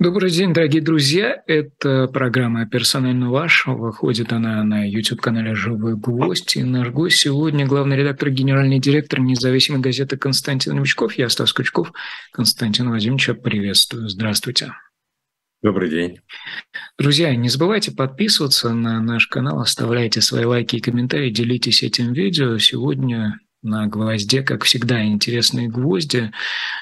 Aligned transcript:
Добрый 0.00 0.30
день, 0.30 0.52
дорогие 0.52 0.80
друзья. 0.80 1.42
Это 1.48 2.06
программа 2.06 2.68
«Персонально 2.68 3.32
ваш». 3.32 3.66
Выходит 3.66 4.32
она 4.32 4.62
на 4.62 4.88
YouTube-канале 4.88 5.56
«Живой 5.56 5.96
гвоздь». 5.96 6.56
И 6.56 6.62
наш 6.62 6.90
гость 6.90 7.16
сегодня 7.16 7.66
главный 7.66 7.96
редактор, 7.96 8.30
генеральный 8.30 8.78
директор 8.78 9.18
независимой 9.18 9.80
газеты 9.80 10.16
Константин 10.16 10.76
Новичков. 10.76 11.14
Я 11.14 11.28
Стас 11.28 11.52
Кучков. 11.52 11.90
Константин 12.30 12.90
Владимировича 12.90 13.34
приветствую. 13.34 14.08
Здравствуйте. 14.08 14.72
Добрый 15.62 15.90
день. 15.90 16.20
Друзья, 16.96 17.34
не 17.34 17.48
забывайте 17.48 17.90
подписываться 17.90 18.72
на 18.72 19.00
наш 19.00 19.26
канал, 19.26 19.58
оставляйте 19.58 20.20
свои 20.20 20.44
лайки 20.44 20.76
и 20.76 20.80
комментарии, 20.80 21.30
делитесь 21.30 21.82
этим 21.82 22.12
видео. 22.12 22.56
Сегодня 22.58 23.40
на 23.62 23.88
гвозде, 23.88 24.42
как 24.42 24.62
всегда, 24.62 25.04
интересные 25.04 25.68
гвозди, 25.68 26.30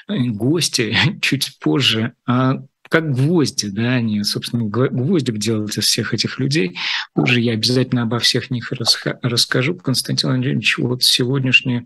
гости 0.07 0.95
чуть 1.23 1.57
позже. 1.59 2.13
А 2.27 2.61
как 2.89 3.11
гвозди, 3.11 3.69
да, 3.69 3.95
они, 3.95 4.23
собственно, 4.23 4.65
гвоздик 4.65 5.37
делают 5.37 5.77
из 5.77 5.85
всех 5.85 6.13
этих 6.13 6.39
людей. 6.39 6.77
Уже 7.15 7.41
я 7.41 7.53
обязательно 7.53 8.03
обо 8.03 8.19
всех 8.19 8.49
них 8.51 8.71
расскажу. 9.21 9.75
Константин 9.75 10.29
Андреевич, 10.29 10.77
вот 10.77 11.03
сегодняшняя 11.03 11.85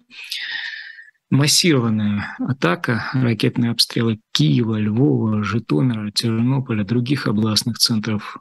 массированная 1.29 2.35
атака, 2.39 3.09
ракетные 3.13 3.71
обстрелы 3.71 4.19
Киева, 4.33 4.77
Львова, 4.77 5.43
Житомира, 5.43 6.11
Тернополя, 6.11 6.83
других 6.83 7.27
областных 7.27 7.77
центров 7.77 8.37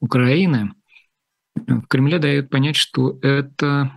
Украины 0.00 0.72
в 1.54 1.82
Кремле 1.82 2.18
дает 2.18 2.50
понять, 2.50 2.76
что 2.76 3.18
это 3.22 3.92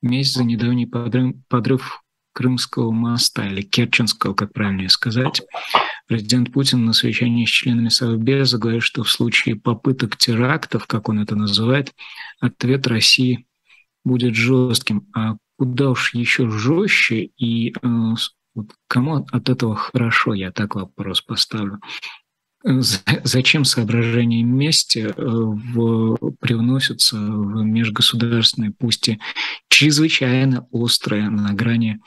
месть 0.00 0.34
за 0.34 0.44
недавний 0.44 0.86
подрыв, 0.86 1.34
подрыв 1.48 2.02
Крымского 2.32 2.92
моста 2.92 3.46
или 3.46 3.60
Керченского, 3.60 4.32
как 4.34 4.52
правильнее 4.52 4.88
сказать. 4.88 5.42
Президент 6.10 6.52
Путин 6.52 6.86
на 6.86 6.92
совещании 6.92 7.46
с 7.46 7.50
членами 7.50 7.88
Совбеза 7.88 8.58
говорит, 8.58 8.82
что 8.82 9.04
в 9.04 9.10
случае 9.12 9.54
попыток 9.54 10.16
терактов, 10.16 10.88
как 10.88 11.08
он 11.08 11.20
это 11.20 11.36
называет, 11.36 11.94
ответ 12.40 12.88
России 12.88 13.46
будет 14.04 14.34
жестким. 14.34 15.06
А 15.14 15.36
куда 15.56 15.90
уж 15.90 16.12
еще 16.14 16.50
жестче 16.50 17.30
и 17.38 17.72
э, 17.80 18.14
кому 18.88 19.24
от 19.30 19.48
этого 19.48 19.76
хорошо, 19.76 20.34
я 20.34 20.50
так 20.50 20.74
вопрос 20.74 21.20
поставлю. 21.20 21.78
Зачем 22.64 23.64
соображения 23.64 24.42
мести 24.42 24.98
э, 24.98 25.12
в, 25.16 26.16
привносятся 26.40 27.18
в 27.18 27.62
межгосударственные, 27.62 28.72
пусть 28.76 29.10
и 29.10 29.20
чрезвычайно 29.68 30.66
острые 30.72 31.30
на 31.30 31.54
грани, 31.54 32.00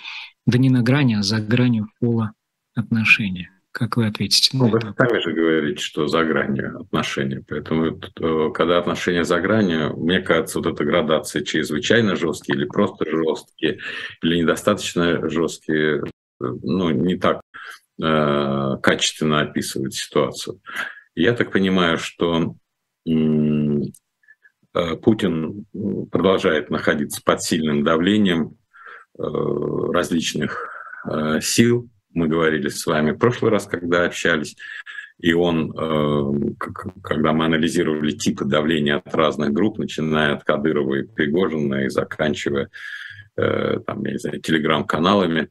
да 0.45 0.57
не 0.57 0.69
на 0.69 0.81
грани, 0.81 1.13
а 1.13 1.23
за 1.23 1.39
гранью 1.39 1.89
пола 2.01 2.33
отношения? 2.75 3.52
Как 3.73 3.97
вы 3.97 4.05
ответите? 4.05 4.51
Ну, 4.53 4.69
вы 4.69 4.79
сами 4.79 5.19
же 5.19 5.33
говорите, 5.33 5.81
что 5.81 6.07
за 6.07 6.23
гранью 6.23 6.81
отношений. 6.81 7.39
Поэтому, 7.39 7.87
э, 7.87 8.51
когда 8.53 8.77
отношения 8.77 9.23
за 9.23 9.41
гранью, 9.41 9.97
мне 9.97 10.19
кажется, 10.19 10.59
вот 10.59 10.67
эта 10.67 10.85
градация 10.85 11.43
чрезвычайно 11.43 12.15
жесткие 12.15 12.55
или 12.55 12.65
просто 12.65 13.09
жесткие, 13.09 13.79
или 14.21 14.37
недостаточно 14.37 15.27
жесткие, 15.27 16.03
э, 16.03 16.03
ну, 16.39 16.91
не 16.91 17.17
так 17.17 17.41
э, 17.99 18.77
качественно 18.83 19.41
описывает 19.41 19.95
ситуацию. 19.95 20.61
Я 21.15 21.33
так 21.33 21.51
понимаю, 21.51 21.97
что 21.97 22.55
э, 23.07 23.11
Путин 25.01 25.65
продолжает 26.11 26.69
находиться 26.69 27.23
под 27.25 27.41
сильным 27.41 27.83
давлением 27.83 28.55
э, 29.17 29.23
различных 29.23 30.69
э, 31.09 31.41
сил, 31.41 31.89
мы 32.13 32.27
говорили 32.27 32.69
с 32.69 32.85
вами 32.85 33.11
в 33.11 33.17
прошлый 33.17 33.51
раз, 33.51 33.65
когда 33.65 34.05
общались, 34.05 34.55
и 35.19 35.33
он, 35.33 35.71
э, 35.71 36.53
когда 37.01 37.33
мы 37.33 37.45
анализировали 37.45 38.11
типы 38.11 38.45
давления 38.45 38.97
от 38.97 39.15
разных 39.15 39.53
групп, 39.53 39.77
начиная 39.77 40.33
от 40.33 40.43
Кадырова 40.43 40.95
и 40.95 41.03
Пригожина 41.03 41.85
и 41.85 41.89
заканчивая 41.89 42.69
э, 43.37 43.79
там, 43.85 44.03
я 44.05 44.11
не 44.11 44.17
знаю, 44.17 44.41
телеграм-каналами, 44.41 45.49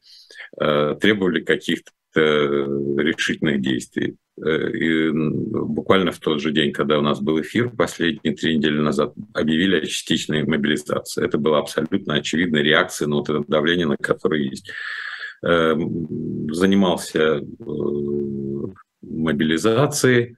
э, 0.59 0.95
требовали 1.01 1.41
каких-то 1.41 1.91
решительных 2.15 3.59
действий. 3.59 4.17
И 4.37 5.09
буквально 5.11 6.11
в 6.11 6.19
тот 6.19 6.41
же 6.41 6.51
день, 6.51 6.71
когда 6.71 6.99
у 6.99 7.01
нас 7.01 7.19
был 7.19 7.41
эфир, 7.41 7.71
последние 7.71 8.35
три 8.35 8.55
недели 8.55 8.77
назад, 8.77 9.15
объявили 9.33 9.77
о 9.77 9.85
частичной 9.87 10.43
мобилизации. 10.43 11.25
Это 11.25 11.39
была 11.39 11.57
абсолютно 11.57 12.13
очевидная 12.13 12.61
реакция 12.61 13.07
на 13.07 13.15
вот 13.15 13.29
это 13.31 13.43
давление, 13.47 13.87
на 13.87 13.97
которое 13.97 14.43
есть. 14.43 14.69
Эм, 15.43 16.53
занимался 16.53 17.19
э, 17.19 17.41
мобилизацией, 19.01 20.37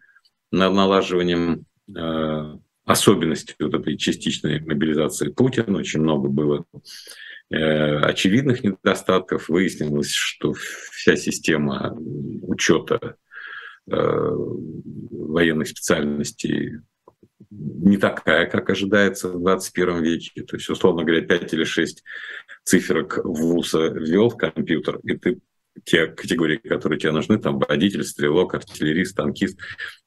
налаживанием 0.52 1.66
э, 1.96 2.58
особенностей 2.86 3.54
вот 3.60 3.76
этой 3.76 3.98
частичной 3.98 4.62
мобилизации 4.62 5.30
Путина. 5.30 5.78
Очень 5.78 6.02
много 6.02 6.30
было 6.30 6.66
э, 7.52 7.98
очевидных 8.00 8.64
недостатков. 8.64 9.48
Выяснилось, 9.48 10.12
что 10.12 10.54
вся 10.54 11.16
система 11.16 11.96
учета 12.42 13.18
военных 13.88 15.68
специальностей 15.68 16.80
не 17.52 17.98
такая, 17.98 18.50
как 18.50 18.70
ожидается 18.72 19.30
в 19.30 19.40
21 19.40 20.02
веке. 20.02 20.42
То 20.42 20.56
есть, 20.56 20.68
условно 20.70 21.04
говоря, 21.04 21.22
5 21.22 21.54
или 21.54 21.64
6 21.64 22.04
циферок 22.66 23.20
ВУЗа 23.24 23.88
ввел 23.88 24.30
в 24.30 24.38
компьютер, 24.38 25.00
и 25.04 25.18
ты 25.18 25.40
те 25.84 26.08
категории, 26.08 26.58
которые 26.58 27.00
тебе 27.00 27.12
нужны, 27.12 27.38
там 27.38 27.60
водитель, 27.60 28.04
стрелок, 28.04 28.54
артиллерист, 28.54 29.16
танкист, 29.16 29.60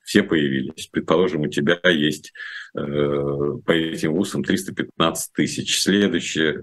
все 0.02 0.22
появились. 0.22 0.88
Предположим, 0.90 1.42
у 1.42 1.48
тебя 1.48 1.78
есть 1.84 2.32
э, 2.74 2.80
по 2.80 3.72
этим 3.72 4.14
вузам 4.14 4.42
315 4.42 5.32
тысяч. 5.34 5.80
Следующий 5.80 6.60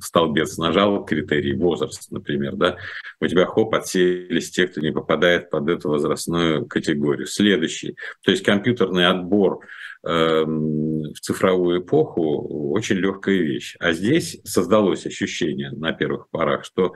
столбец 0.00 0.58
нажал 0.58 1.04
критерий 1.04 1.54
возраст, 1.54 2.10
например, 2.10 2.56
да, 2.56 2.76
у 3.20 3.26
тебя 3.26 3.46
хоп, 3.46 3.74
отселись 3.74 4.50
те, 4.50 4.66
кто 4.66 4.80
не 4.80 4.92
попадает 4.92 5.50
под 5.50 5.68
эту 5.68 5.88
возрастную 5.88 6.66
категорию. 6.66 7.26
Следующий, 7.26 7.96
то 8.22 8.30
есть 8.30 8.42
компьютерный 8.42 9.06
отбор 9.06 9.60
в 10.02 11.14
цифровую 11.20 11.82
эпоху 11.82 12.72
очень 12.72 12.96
легкая 12.96 13.36
вещь. 13.36 13.76
А 13.78 13.92
здесь 13.92 14.40
создалось 14.44 15.06
ощущение 15.06 15.70
на 15.70 15.92
первых 15.92 16.28
порах, 16.30 16.64
что 16.64 16.94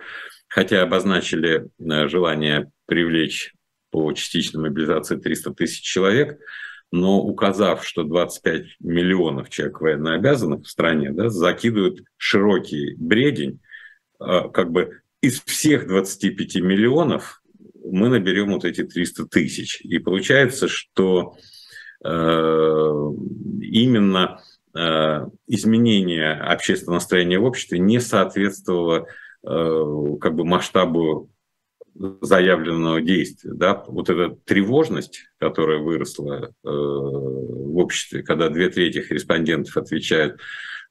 хотя 0.49 0.83
обозначили 0.83 1.69
э, 1.79 2.09
желание 2.09 2.71
привлечь 2.87 3.55
по 3.91 4.13
частичной 4.13 4.63
мобилизации 4.63 5.17
300 5.17 5.55
тысяч 5.55 5.83
человек, 5.83 6.39
но 6.93 7.21
указав, 7.21 7.87
что 7.87 8.05
25 8.05 8.77
миллионов 8.81 9.51
человек 9.51 9.81
военнообязанных 9.81 10.65
в 10.65 10.69
стране, 10.69 11.13
да, 11.13 11.29
закидывают 11.29 12.01
широкий 12.17 12.95
бредень, 12.97 13.61
э, 14.21 14.49
как 14.53 14.71
бы 14.71 15.01
из 15.21 15.43
всех 15.43 15.87
25 15.87 16.57
миллионов 16.57 17.43
мы 17.85 18.09
наберем 18.09 18.53
вот 18.53 18.65
эти 18.65 18.83
300 18.83 19.27
тысяч. 19.27 19.81
И 19.83 19.99
получается, 19.99 20.69
что 20.69 21.37
именно 23.63 24.41
э, 24.75 25.27
изменение 25.47 26.33
общественного 26.33 26.97
настроения 26.97 27.39
в 27.39 27.45
обществе 27.45 27.79
не 27.79 28.01
соответствовало 28.01 29.07
э, 29.43 29.85
как 30.21 30.35
бы 30.35 30.45
масштабу 30.45 31.31
заявленного 31.95 33.01
действия. 33.01 33.53
Да? 33.55 33.83
Вот 33.87 34.11
эта 34.11 34.37
тревожность, 34.45 35.23
которая 35.39 35.79
выросла 35.79 36.53
в 36.63 37.79
обществе, 37.79 38.23
когда 38.23 38.51
две 38.51 38.69
трети 38.69 38.99
респондентов 39.09 39.79
отвечают, 39.79 40.39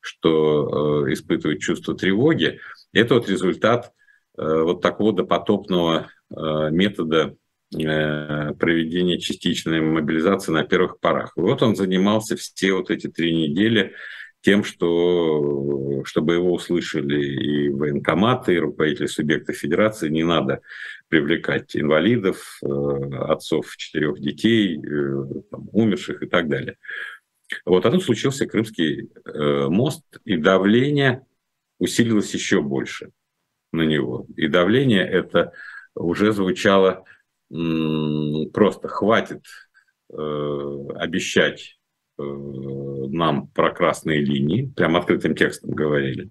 что 0.01 1.05
испытывают 1.13 1.61
чувство 1.61 1.93
тревоги, 1.95 2.59
это 2.91 3.13
вот 3.13 3.29
результат 3.29 3.91
вот 4.35 4.81
такого 4.81 5.13
допотопного 5.13 6.09
метода 6.31 7.35
Э, 7.35 7.44
проведения 7.75 9.19
частичной 9.19 9.81
мобилизации 9.81 10.51
на 10.51 10.63
первых 10.63 10.99
порах. 10.99 11.33
Вот 11.35 11.61
он 11.61 11.75
занимался 11.75 12.35
все 12.35 12.73
вот 12.73 12.89
эти 12.89 13.07
три 13.07 13.33
недели 13.35 13.93
тем, 14.41 14.63
что, 14.63 16.03
чтобы 16.05 16.35
его 16.35 16.53
услышали 16.53 17.25
и 17.25 17.69
военкоматы, 17.69 18.53
и 18.53 18.59
руководители 18.59 19.07
субъектов 19.07 19.55
федерации, 19.55 20.09
не 20.09 20.23
надо 20.23 20.61
привлекать 21.07 21.75
инвалидов, 21.75 22.59
э, 22.61 22.67
отцов 22.67 23.75
четырех 23.75 24.19
детей, 24.19 24.77
э, 24.77 25.25
там, 25.49 25.67
умерших 25.71 26.21
и 26.21 26.27
так 26.27 26.47
далее. 26.47 26.77
Вот, 27.65 27.85
а 27.85 27.91
тут 27.91 28.03
случился 28.03 28.45
Крымский 28.45 29.09
мост, 29.69 30.03
и 30.25 30.35
давление 30.35 31.25
усилилось 31.79 32.33
еще 32.33 32.61
больше 32.61 33.11
на 33.71 33.83
него. 33.83 34.25
И 34.35 34.47
давление 34.47 35.07
это 35.07 35.53
уже 35.95 36.33
звучало 36.33 37.05
просто 37.49 38.87
хватит 38.87 39.43
э, 40.11 40.77
обещать 40.95 41.77
э, 42.17 42.23
нам 42.23 43.47
про 43.49 43.71
красные 43.71 44.19
линии, 44.21 44.71
прям 44.75 44.95
открытым 44.95 45.35
текстом 45.35 45.71
говорили. 45.71 46.29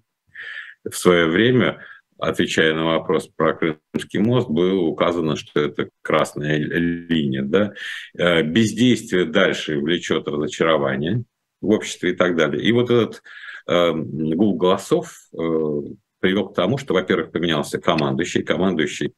В 0.83 0.95
свое 0.95 1.27
время 1.27 1.83
отвечая 2.17 2.73
на 2.73 2.85
вопрос 2.85 3.27
про 3.27 3.53
Крымский 3.53 4.19
мост, 4.19 4.49
было 4.49 4.79
указано, 4.81 5.35
что 5.35 5.59
это 5.59 5.89
красная 6.01 6.57
линия. 6.57 7.43
Да? 7.43 7.73
Э, 8.17 8.43
бездействие 8.43 9.25
дальше 9.25 9.79
влечет 9.79 10.27
разочарование 10.27 11.23
в 11.61 11.69
обществе 11.69 12.11
и 12.11 12.15
так 12.15 12.35
далее. 12.35 12.63
И 12.63 12.71
вот 12.71 12.89
этот 12.91 13.23
гул 13.67 14.57
голосов 14.57 15.17
привел 15.31 16.49
к 16.49 16.55
тому, 16.55 16.77
что, 16.77 16.93
во-первых, 16.93 17.31
поменялся 17.31 17.79
командующий. 17.79 18.43
Командующий 18.43 19.15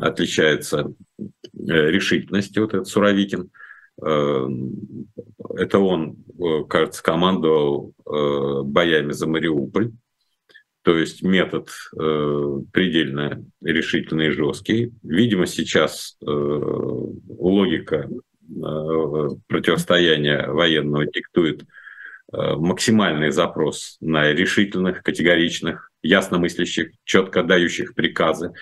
отличается 0.00 0.92
решительностью, 1.52 2.62
вот 2.62 2.74
этот 2.74 2.88
Суровикин. 2.88 3.50
Это 3.98 5.78
он, 5.78 6.16
кажется, 6.68 7.02
командовал 7.02 7.94
боями 8.04 9.12
за 9.12 9.26
Мариуполь 9.26 9.92
то 10.88 10.96
есть 10.96 11.22
метод 11.22 11.68
э, 12.00 12.60
предельно 12.72 13.44
решительный 13.62 14.28
и 14.28 14.30
жесткий. 14.30 14.92
Видимо, 15.02 15.46
сейчас 15.46 16.16
э, 16.22 16.24
логика 16.26 18.08
э, 18.08 19.28
противостояния 19.48 20.46
военного 20.46 21.04
диктует 21.04 21.62
э, 21.62 22.54
максимальный 22.56 23.32
запрос 23.32 23.98
на 24.00 24.32
решительных, 24.32 25.02
категоричных, 25.02 25.90
ясномыслящих, 26.02 26.92
четко 27.04 27.42
дающих 27.42 27.94
приказы 27.94 28.54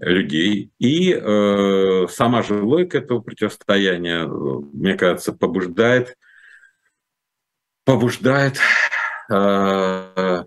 людей. 0.00 0.72
И 0.78 1.12
э, 1.12 2.06
сама 2.08 2.42
же 2.42 2.62
логика 2.62 2.98
этого 2.98 3.20
противостояния, 3.20 4.26
мне 4.26 4.96
кажется, 4.96 5.32
побуждает, 5.32 6.16
побуждает 7.84 8.58
э, 9.30 10.44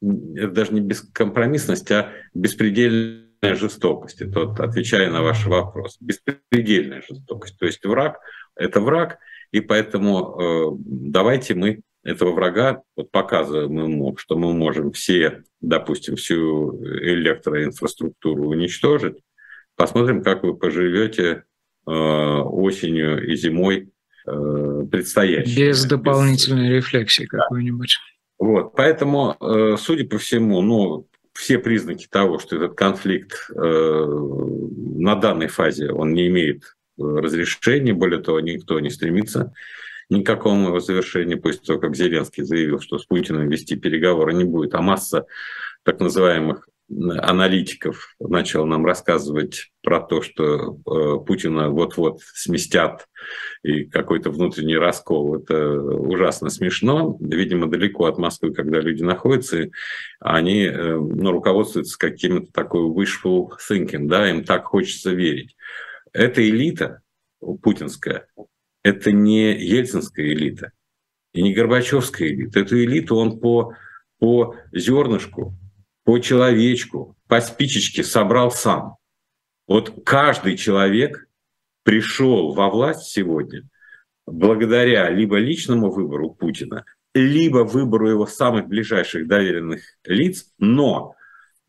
даже 0.00 0.74
не 0.74 0.80
бескомпромиссность, 0.80 1.90
а 1.90 2.10
беспредельная 2.32 3.54
жестокость. 3.54 4.22
Это 4.22 4.46
вот, 4.46 4.60
отвечая 4.60 5.10
на 5.10 5.22
ваш 5.22 5.46
вопрос. 5.46 5.96
Беспредельная 6.00 7.02
жестокость. 7.02 7.58
То 7.58 7.66
есть 7.66 7.84
враг– 7.84 8.20
это 8.54 8.80
враг, 8.80 9.18
и 9.50 9.60
поэтому 9.60 10.40
э, 10.40 10.76
давайте 10.84 11.54
мы 11.54 11.80
этого 12.04 12.32
врага 12.32 12.82
вот 12.96 13.10
показываем 13.10 13.78
ему, 13.78 14.16
что 14.16 14.36
мы 14.36 14.52
можем 14.52 14.92
все, 14.92 15.44
допустим, 15.60 16.16
всю 16.16 16.82
электроинфраструктуру 16.84 18.48
уничтожить. 18.48 19.18
Посмотрим, 19.76 20.22
как 20.22 20.42
вы 20.42 20.56
поживете 20.56 21.44
э, 21.86 21.90
осенью 21.90 23.26
и 23.26 23.36
зимой 23.36 23.90
э, 24.26 24.86
предстоящей. 24.90 25.56
Без 25.56 25.84
дополнительной 25.84 26.68
Без... 26.68 26.84
рефлексии 26.84 27.24
какой-нибудь. 27.24 27.96
Вот, 28.38 28.74
поэтому, 28.74 29.36
э, 29.40 29.76
судя 29.78 30.04
по 30.04 30.18
всему, 30.18 30.60
ну, 30.60 31.06
все 31.34 31.58
признаки 31.58 32.06
того, 32.10 32.38
что 32.38 32.56
этот 32.56 32.74
конфликт 32.74 33.48
э, 33.54 34.04
на 34.96 35.14
данной 35.14 35.46
фазе 35.46 35.90
он 35.90 36.12
не 36.12 36.26
имеет 36.26 36.64
э, 36.64 37.02
разрешения, 37.02 37.94
более 37.94 38.20
того, 38.20 38.40
никто 38.40 38.80
не 38.80 38.90
стремится 38.90 39.52
ни 40.12 40.22
к 40.22 40.26
какому 40.26 40.68
его 40.68 40.80
завершению, 40.80 41.40
после 41.40 41.60
того, 41.60 41.78
как 41.78 41.96
Зеленский 41.96 42.44
заявил, 42.44 42.80
что 42.80 42.98
с 42.98 43.06
Путиным 43.06 43.48
вести 43.48 43.76
переговоры 43.76 44.34
не 44.34 44.44
будет, 44.44 44.74
а 44.74 44.82
масса 44.82 45.26
так 45.84 46.00
называемых 46.00 46.68
аналитиков 46.90 48.14
начал 48.20 48.66
нам 48.66 48.84
рассказывать 48.84 49.70
про 49.82 50.00
то, 50.00 50.20
что 50.20 50.74
э, 50.74 51.24
Путина 51.24 51.70
вот-вот 51.70 52.20
сместят 52.34 53.08
и 53.62 53.84
какой-то 53.84 54.30
внутренний 54.30 54.76
раскол. 54.76 55.36
Это 55.36 55.80
ужасно 55.80 56.50
смешно. 56.50 57.16
Видимо, 57.20 57.70
далеко 57.70 58.06
от 58.06 58.18
Москвы, 58.18 58.52
когда 58.52 58.80
люди 58.80 59.02
находятся, 59.02 59.70
они 60.20 60.64
э, 60.64 60.96
ну, 60.96 61.30
руководствуются 61.30 61.98
каким-то 61.98 62.52
такой 62.52 62.82
wishful 62.82 63.52
thinking, 63.70 64.06
да, 64.06 64.28
им 64.28 64.44
так 64.44 64.64
хочется 64.66 65.12
верить. 65.12 65.56
Эта 66.12 66.46
элита 66.46 67.00
путинская, 67.62 68.26
это 68.82 69.12
не 69.12 69.52
ельцинская 69.52 70.26
элита 70.26 70.72
и 71.32 71.42
не 71.42 71.54
Горбачевская 71.54 72.28
элита. 72.28 72.60
Эту 72.60 72.82
элиту 72.82 73.16
он 73.16 73.40
по, 73.40 73.74
по 74.18 74.56
зернышку 74.72 75.56
по 76.04 76.18
человечку, 76.18 77.16
по 77.28 77.40
спичечке 77.40 78.02
собрал 78.02 78.50
сам. 78.50 78.96
Вот 79.66 80.02
каждый 80.04 80.56
человек 80.56 81.28
пришел 81.84 82.52
во 82.52 82.68
власть 82.68 83.12
сегодня 83.12 83.62
благодаря 84.26 85.10
либо 85.10 85.38
личному 85.38 85.90
выбору 85.90 86.30
Путина, 86.30 86.84
либо 87.14 87.58
выбору 87.58 88.08
его 88.08 88.26
самых 88.26 88.68
ближайших 88.68 89.26
доверенных 89.26 89.82
лиц, 90.04 90.52
но 90.58 91.14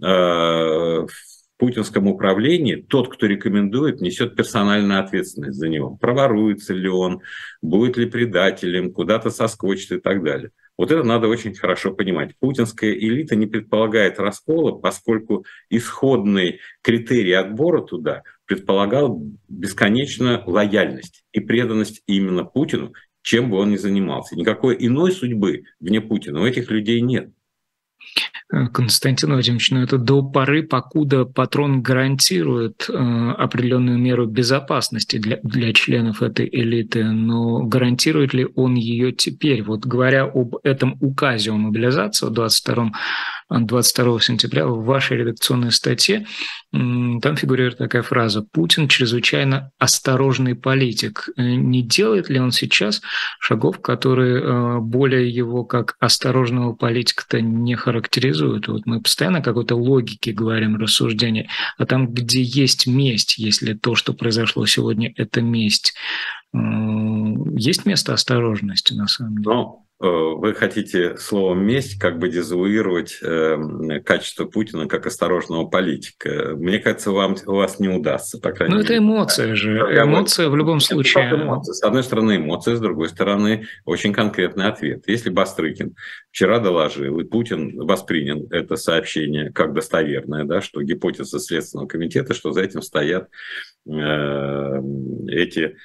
э, 0.01 1.05
путинском 1.63 2.09
управлении 2.09 2.75
тот, 2.75 3.07
кто 3.07 3.25
рекомендует, 3.25 4.01
несет 4.01 4.35
персональную 4.35 4.99
ответственность 4.99 5.57
за 5.57 5.69
него. 5.69 5.95
Проворуется 5.95 6.73
ли 6.73 6.89
он, 6.89 7.21
будет 7.61 7.95
ли 7.95 8.05
предателем, 8.05 8.91
куда-то 8.91 9.29
соскочит 9.29 9.93
и 9.93 9.99
так 10.01 10.21
далее. 10.25 10.51
Вот 10.77 10.91
это 10.91 11.03
надо 11.03 11.29
очень 11.29 11.55
хорошо 11.55 11.93
понимать. 11.93 12.35
Путинская 12.37 12.91
элита 12.91 13.37
не 13.37 13.45
предполагает 13.45 14.19
раскола, 14.19 14.73
поскольку 14.73 15.45
исходный 15.69 16.59
критерий 16.81 17.31
отбора 17.31 17.81
туда 17.81 18.23
предполагал 18.43 19.23
бесконечную 19.47 20.43
лояльность 20.45 21.23
и 21.31 21.39
преданность 21.39 22.03
именно 22.07 22.43
Путину, 22.43 22.91
чем 23.21 23.49
бы 23.49 23.55
он 23.55 23.71
ни 23.71 23.77
занимался. 23.77 24.35
Никакой 24.35 24.75
иной 24.77 25.13
судьбы 25.13 25.63
вне 25.79 26.01
Путина 26.01 26.41
у 26.41 26.45
этих 26.45 26.69
людей 26.69 26.99
нет. 26.99 27.29
Э, 28.53 28.67
Константин 28.67 29.31
Владимирович, 29.31 29.71
ну 29.71 29.81
это 29.81 29.97
до 29.97 30.21
поры, 30.21 30.63
покуда 30.63 31.25
патрон 31.25 31.81
гарантирует 31.81 32.87
э, 32.87 32.93
определенную 32.93 33.97
меру 33.97 34.27
безопасности 34.27 35.17
для, 35.17 35.39
для 35.43 35.73
членов 35.73 36.21
этой 36.21 36.47
элиты, 36.51 37.03
но 37.03 37.63
гарантирует 37.63 38.33
ли 38.33 38.47
он 38.55 38.75
ее 38.75 39.11
теперь? 39.11 39.63
Вот 39.63 39.85
говоря 39.85 40.25
об 40.25 40.57
этом 40.63 40.97
указе 41.01 41.51
о 41.51 41.55
мобилизации 41.55 42.27
в 42.27 42.29
22 42.29 42.91
22 43.49 44.21
сентября 44.21 44.65
в 44.67 44.83
вашей 44.83 45.17
редакционной 45.17 45.71
статье, 45.71 46.25
там 46.71 47.35
фигурирует 47.35 47.77
такая 47.77 48.01
фраза 48.01 48.41
«Путин 48.41 48.87
чрезвычайно 48.87 49.71
осторожный 49.77 50.55
политик». 50.55 51.29
Э, 51.37 51.43
не 51.43 51.83
делает 51.83 52.29
ли 52.29 52.39
он 52.39 52.51
сейчас 52.51 53.01
шагов, 53.39 53.79
которые 53.79 54.41
э, 54.41 54.79
более 54.79 55.29
его 55.29 55.65
как 55.65 55.95
осторожного 55.99 56.73
политика-то 56.73 57.41
не 57.41 57.75
характеризуют? 57.75 58.67
Вот 58.67 58.85
мы 58.85 59.01
постоянно 59.01 59.39
о 59.39 59.43
какой-то 59.43 59.75
логике 59.75 60.31
говорим, 60.31 60.77
рассуждения, 60.77 61.47
а 61.77 61.85
там, 61.85 62.07
где 62.07 62.41
есть 62.41 62.87
месть, 62.87 63.37
если 63.37 63.73
то, 63.73 63.95
что 63.95 64.13
произошло 64.13 64.65
сегодня, 64.65 65.13
это 65.15 65.41
месть, 65.41 65.93
есть 66.53 67.85
место 67.85 68.13
осторожности 68.13 68.93
на 68.93 69.07
самом 69.07 69.37
деле? 69.37 69.55
Ну, 69.55 69.83
Э, 70.03 70.35
вы 70.35 70.53
хотите 70.53 71.15
словом 71.15 71.65
«месть» 71.65 71.97
как 71.97 72.19
бы 72.19 72.27
дезавуировать 72.27 73.19
э, 73.21 73.57
качество 74.03 74.43
Путина 74.43 74.85
как 74.87 75.05
осторожного 75.05 75.65
политика. 75.65 76.55
Мне 76.57 76.79
кажется, 76.79 77.11
вам, 77.11 77.37
у 77.45 77.53
вас 77.53 77.79
не 77.79 77.87
удастся, 77.87 78.37
по 78.37 78.51
крайней 78.51 78.75
Ну, 78.75 78.81
это 78.81 78.97
эмоция 78.97 79.55
же. 79.55 79.77
Эмоция 79.77 80.49
в 80.49 80.57
любом 80.57 80.81
случае. 80.81 81.33
Эмоция. 81.33 81.73
С 81.73 81.83
одной 81.83 82.03
стороны 82.03 82.35
эмоция, 82.35 82.75
с 82.75 82.81
другой 82.81 83.07
стороны 83.07 83.67
очень 83.85 84.11
конкретный 84.11 84.65
ответ. 84.65 85.03
Если 85.07 85.29
Бастрыкин 85.29 85.95
вчера 86.31 86.59
доложил, 86.59 87.19
и 87.21 87.23
Путин 87.23 87.77
воспринял 87.77 88.45
это 88.51 88.75
сообщение 88.75 89.53
как 89.53 89.73
достоверное, 89.73 90.43
да, 90.43 90.59
что 90.59 90.81
гипотеза 90.81 91.39
Следственного 91.39 91.87
комитета, 91.87 92.33
что 92.33 92.51
за 92.51 92.61
этим 92.61 92.81
стоят 92.81 93.29
э, 93.87 94.81
эти 95.29 95.77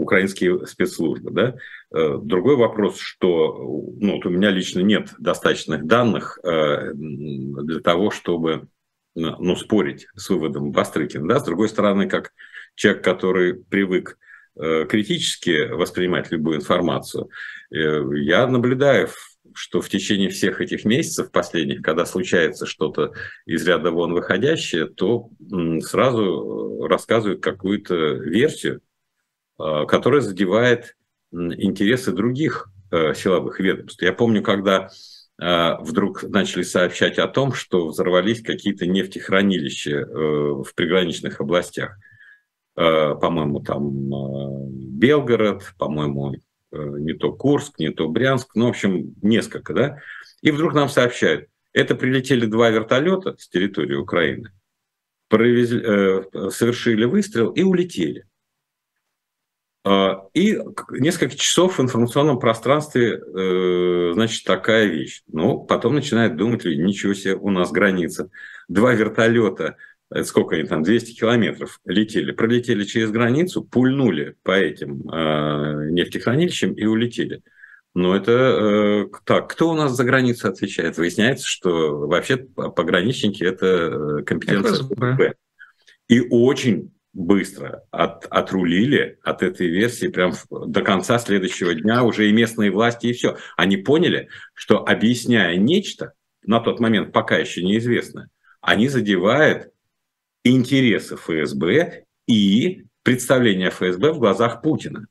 украинские 0.00 0.66
спецслужбы. 0.66 1.30
Да? 1.30 1.54
Э, 1.92 2.18
другой 2.20 2.56
вопрос, 2.56 2.98
что 2.98 3.58
ну, 4.00 4.16
вот 4.16 4.26
у 4.26 4.30
меня 4.30 4.50
лично 4.50 4.80
нет 4.80 5.10
достаточных 5.18 5.86
данных 5.86 6.38
э, 6.42 6.92
для 6.94 7.80
того, 7.80 8.10
чтобы 8.10 8.68
ну, 9.14 9.56
спорить 9.56 10.06
с 10.14 10.30
выводом 10.30 10.72
Бастрыкина. 10.72 11.28
Да? 11.28 11.40
С 11.40 11.44
другой 11.44 11.68
стороны, 11.68 12.08
как 12.08 12.32
человек, 12.74 13.04
который 13.04 13.54
привык 13.54 14.18
критически 14.56 15.70
воспринимать 15.70 16.30
любую 16.30 16.56
информацию, 16.56 17.30
я 17.70 18.46
наблюдаю, 18.46 19.08
что 19.54 19.80
в 19.80 19.88
течение 19.88 20.28
всех 20.28 20.60
этих 20.60 20.84
месяцев 20.84 21.30
последних, 21.30 21.82
когда 21.82 22.04
случается 22.04 22.66
что-то 22.66 23.12
из 23.46 23.66
ряда 23.66 23.90
вон 23.90 24.12
выходящее, 24.12 24.86
то 24.86 25.30
сразу 25.82 26.84
рассказывают 26.88 27.42
какую-то 27.42 27.94
версию, 27.94 28.80
Э, 28.80 28.89
которая 29.86 30.20
задевает 30.20 30.96
интересы 31.32 32.12
других 32.12 32.70
э, 32.90 33.14
силовых 33.14 33.60
ведомств. 33.60 34.02
Я 34.02 34.12
помню, 34.12 34.42
когда 34.42 34.88
э, 35.40 35.74
вдруг 35.80 36.22
начали 36.24 36.62
сообщать 36.62 37.18
о 37.18 37.28
том, 37.28 37.52
что 37.52 37.88
взорвались 37.88 38.42
какие-то 38.42 38.86
нефтехранилища 38.86 40.06
в 40.06 40.74
приграничных 40.74 41.40
областях. 41.40 41.96
По-моему, 42.74 43.60
там 43.60 44.08
Белгород, 44.98 45.74
по-моему, 45.76 46.36
не 46.72 47.14
то 47.14 47.32
Курск, 47.32 47.78
не 47.78 47.90
то 47.90 48.08
Брянск, 48.08 48.54
ну, 48.54 48.66
в 48.66 48.68
общем, 48.70 49.14
несколько, 49.22 49.74
да. 49.74 49.98
И 50.40 50.50
вдруг 50.50 50.74
нам 50.74 50.88
сообщают, 50.88 51.48
Это 51.72 51.94
прилетели 51.94 52.46
два 52.46 52.70
вертолета 52.70 53.36
с 53.38 53.48
территории 53.48 53.94
Украины, 53.94 54.50
провезли, 55.28 55.82
э, 55.84 56.50
совершили 56.50 57.04
выстрел 57.04 57.50
и 57.50 57.62
улетели. 57.62 58.24
А, 59.82 60.26
и 60.34 60.58
несколько 60.90 61.36
часов 61.36 61.78
в 61.78 61.82
информационном 61.82 62.38
пространстве, 62.38 63.18
э, 63.18 64.10
значит, 64.12 64.44
такая 64.44 64.86
вещь. 64.86 65.22
Ну, 65.32 65.60
потом 65.60 65.94
начинают 65.94 66.36
думать, 66.36 66.64
ничего 66.64 67.14
себе, 67.14 67.34
у 67.34 67.50
нас 67.50 67.72
граница. 67.72 68.30
Два 68.68 68.92
вертолета, 68.92 69.76
сколько 70.24 70.56
они 70.56 70.64
там, 70.64 70.82
200 70.82 71.12
километров 71.18 71.80
летели, 71.86 72.32
пролетели 72.32 72.84
через 72.84 73.10
границу, 73.10 73.64
пульнули 73.64 74.36
по 74.42 74.52
этим 74.52 75.08
э, 75.08 75.90
нефтехранилищам 75.90 76.72
и 76.74 76.84
улетели. 76.84 77.42
Ну, 77.94 78.14
это 78.14 78.32
э, 78.32 79.06
так, 79.24 79.50
кто 79.50 79.70
у 79.70 79.74
нас 79.74 79.92
за 79.92 80.04
границей 80.04 80.50
отвечает? 80.50 80.98
Выясняется, 80.98 81.46
что 81.46 82.06
вообще 82.06 82.36
пограничники– 82.36 83.42
это 83.44 84.22
компетенция 84.26 84.84
ФСБ. 84.84 85.34
И 86.08 86.20
очень 86.28 86.92
быстро 87.12 87.84
от, 87.90 88.26
отрулили 88.26 89.18
от 89.22 89.42
этой 89.42 89.68
версии 89.68 90.08
прям 90.08 90.32
до 90.50 90.82
конца 90.82 91.18
следующего 91.18 91.74
дня 91.74 92.04
уже 92.04 92.28
и 92.28 92.32
местные 92.32 92.70
власти, 92.70 93.08
и 93.08 93.12
все. 93.12 93.36
Они 93.56 93.76
поняли, 93.76 94.28
что 94.54 94.84
объясняя 94.86 95.56
нечто, 95.56 96.12
на 96.42 96.60
тот 96.60 96.80
момент 96.80 97.12
пока 97.12 97.36
еще 97.36 97.62
неизвестно, 97.62 98.28
они 98.60 98.88
задевают 98.88 99.70
интересы 100.44 101.16
ФСБ 101.16 102.04
и 102.26 102.84
представление 103.02 103.70
ФСБ 103.70 104.12
в 104.12 104.18
глазах 104.18 104.62
Путина. 104.62 105.06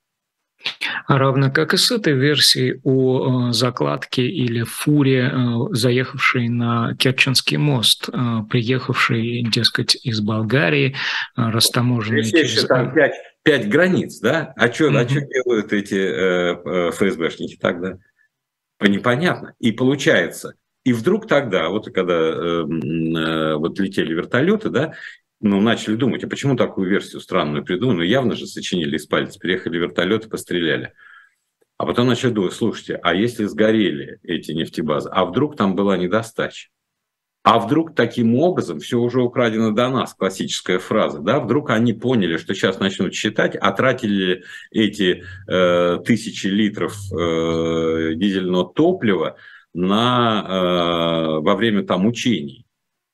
Равно 1.08 1.52
как 1.52 1.74
и 1.74 1.78
с 1.78 1.90
этой 1.92 2.14
версией 2.14 2.82
о 2.84 3.50
э, 3.50 3.54
закладке 3.54 4.28
или 4.28 4.64
фуре, 4.64 5.32
э, 5.32 5.74
заехавшей 5.74 6.50
на 6.50 6.96
Керченский 6.96 7.58
мост, 7.58 8.10
э, 8.10 8.12
приехавшей, 8.50 9.44
дескать, 9.44 9.96
из 10.04 10.22
Болгарии, 10.22 10.96
растаможенной 11.36 12.26
через... 12.26 12.66
Там 12.66 12.94
пять, 12.94 13.14
пять 13.44 13.70
границ, 13.70 14.20
да? 14.20 14.54
А 14.56 14.72
что 14.72 14.90
mm-hmm. 14.90 14.98
а 14.98 15.10
что 15.10 15.22
делают 15.22 15.74
эти 15.74 15.96
э, 15.96 16.92
ФСБшники 16.92 17.56
тогда? 17.56 17.98
Непонятно. 18.82 19.56
И 19.60 19.72
получается, 19.72 20.54
и 20.84 20.94
вдруг 20.94 21.28
тогда, 21.28 21.70
вот 21.70 21.94
когда 21.94 22.14
э, 22.14 22.66
э, 22.66 23.56
вот 23.56 23.80
летели 23.80 24.14
вертолеты, 24.14 24.70
да, 24.70 24.94
ну, 25.42 25.62
начали 25.62 25.96
думать, 25.96 26.24
а 26.24 26.28
почему 26.28 26.56
такую 26.56 26.90
версию 26.90 27.22
странную 27.22 27.64
придумали? 27.64 27.98
Ну, 27.98 28.04
явно 28.04 28.36
же 28.36 28.46
сочинили 28.46 28.98
из 28.98 29.06
пальца, 29.06 29.40
приехали 29.40 29.78
вертолеты, 29.78 30.30
постреляли. 30.30 30.94
А 31.78 31.86
потом 31.86 32.08
начали 32.08 32.32
думать, 32.32 32.54
слушайте, 32.54 33.00
а 33.02 33.14
если 33.14 33.46
сгорели 33.46 34.20
эти 34.24 34.52
нефтебазы, 34.52 35.10
а 35.10 35.24
вдруг 35.24 35.56
там 35.56 35.76
была 35.76 35.96
недостача? 35.96 36.70
А 37.42 37.58
вдруг 37.58 37.96
таким 37.96 38.36
образом 38.36 38.80
все 38.80 39.00
уже 39.00 39.22
украдено 39.22 39.72
до 39.72 39.88
нас, 39.88 40.14
классическая 40.14 40.78
фраза, 40.78 41.20
да? 41.20 41.40
Вдруг 41.40 41.70
они 41.70 41.94
поняли, 41.94 42.36
что 42.36 42.54
сейчас 42.54 42.80
начнут 42.80 43.14
считать, 43.14 43.56
а 43.56 43.72
тратили 43.72 44.44
эти 44.72 45.24
э, 45.48 46.00
тысячи 46.06 46.48
литров 46.48 46.98
э, 47.14 48.14
дизельного 48.16 48.74
топлива 48.74 49.38
на, 49.74 50.46
э, 50.48 51.40
во 51.40 51.56
время 51.56 51.84
там 51.84 52.06
учений, 52.06 52.66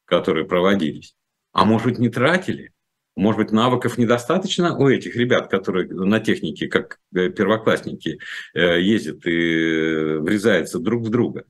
которые 0.05 0.46
проводились. 0.46 1.15
А 1.56 1.64
может 1.64 1.88
быть, 1.88 2.00
не 2.00 2.10
тратили? 2.10 2.74
Может 3.16 3.40
быть, 3.40 3.52
навыков 3.54 3.98
недостаточно 3.98 4.78
у 4.78 4.90
этих 4.90 5.16
ребят, 5.16 5.50
которые 5.50 5.88
на 5.88 6.20
технике, 6.20 6.68
как 6.68 7.00
э, 7.16 7.30
первоклассники, 7.30 8.20
э, 8.54 8.82
ездят 8.82 9.26
и 9.26 10.18
врезаются 10.20 10.80
друг 10.80 11.04
в 11.04 11.10
друга. 11.10 11.46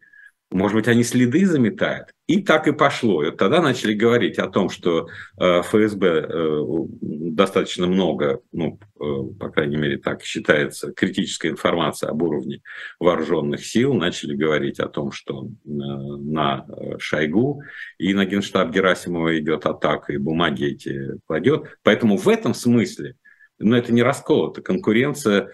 Может 0.51 0.75
быть, 0.75 0.87
они 0.87 1.03
следы 1.03 1.45
заметают? 1.45 2.09
И 2.27 2.41
так 2.41 2.67
и 2.67 2.71
пошло. 2.71 3.23
И 3.23 3.27
вот 3.27 3.37
тогда 3.37 3.61
начали 3.61 3.93
говорить 3.93 4.39
о 4.39 4.47
том, 4.47 4.69
что 4.69 5.07
э, 5.37 5.61
ФСБ 5.61 6.07
э, 6.07 6.63
достаточно 7.01 7.87
много, 7.87 8.39
ну, 8.51 8.79
э, 8.99 9.03
по 9.39 9.49
крайней 9.49 9.77
мере, 9.77 9.97
так 9.97 10.23
считается, 10.23 10.91
критической 10.91 11.51
информации 11.51 12.07
об 12.07 12.21
уровне 12.21 12.61
вооруженных 12.99 13.65
сил. 13.65 13.93
Начали 13.95 14.35
говорить 14.35 14.79
о 14.79 14.87
том, 14.87 15.11
что 15.11 15.49
на 15.65 16.65
Шойгу 16.99 17.61
и 17.97 18.13
на 18.13 18.25
генштаб 18.25 18.69
Герасимова 18.69 19.37
идет 19.39 19.65
атака, 19.65 20.13
и 20.13 20.17
бумаги 20.17 20.65
эти 20.65 21.19
кладет. 21.27 21.65
Поэтому 21.83 22.17
в 22.17 22.29
этом 22.29 22.53
смысле 22.53 23.15
но 23.57 23.77
это 23.77 23.93
не 23.93 24.03
раскол, 24.03 24.51
это 24.51 24.61
конкуренция 24.61 25.49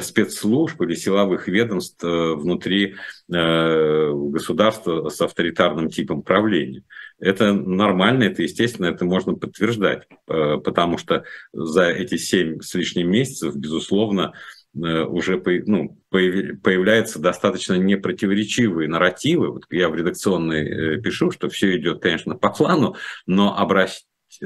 спецслужб 0.00 0.80
или 0.82 0.94
силовых 0.94 1.48
ведомств 1.48 2.02
э, 2.04 2.34
внутри 2.34 2.94
э, 3.32 4.12
государства 4.12 5.08
с 5.08 5.20
авторитарным 5.20 5.90
типом 5.90 6.22
правления. 6.22 6.84
Это 7.18 7.52
нормально, 7.52 8.24
это 8.24 8.42
естественно, 8.42 8.86
это 8.86 9.04
можно 9.04 9.34
подтверждать, 9.34 10.06
э, 10.28 10.58
потому 10.58 10.96
что 10.96 11.24
за 11.52 11.90
эти 11.90 12.16
семь 12.16 12.60
с 12.60 12.74
лишним 12.74 13.10
месяцев, 13.10 13.56
безусловно, 13.56 14.32
уже 14.76 15.40
ну, 15.66 16.00
появляются 16.10 17.20
достаточно 17.20 17.74
непротиворечивые 17.74 18.88
нарративы. 18.88 19.52
Вот 19.52 19.66
я 19.70 19.88
в 19.88 19.94
редакционной 19.94 21.00
пишу, 21.00 21.30
что 21.30 21.48
все 21.48 21.76
идет, 21.76 22.02
конечно, 22.02 22.34
по 22.34 22.50
плану, 22.50 22.96
но 23.24 23.56
обращ... 23.56 24.00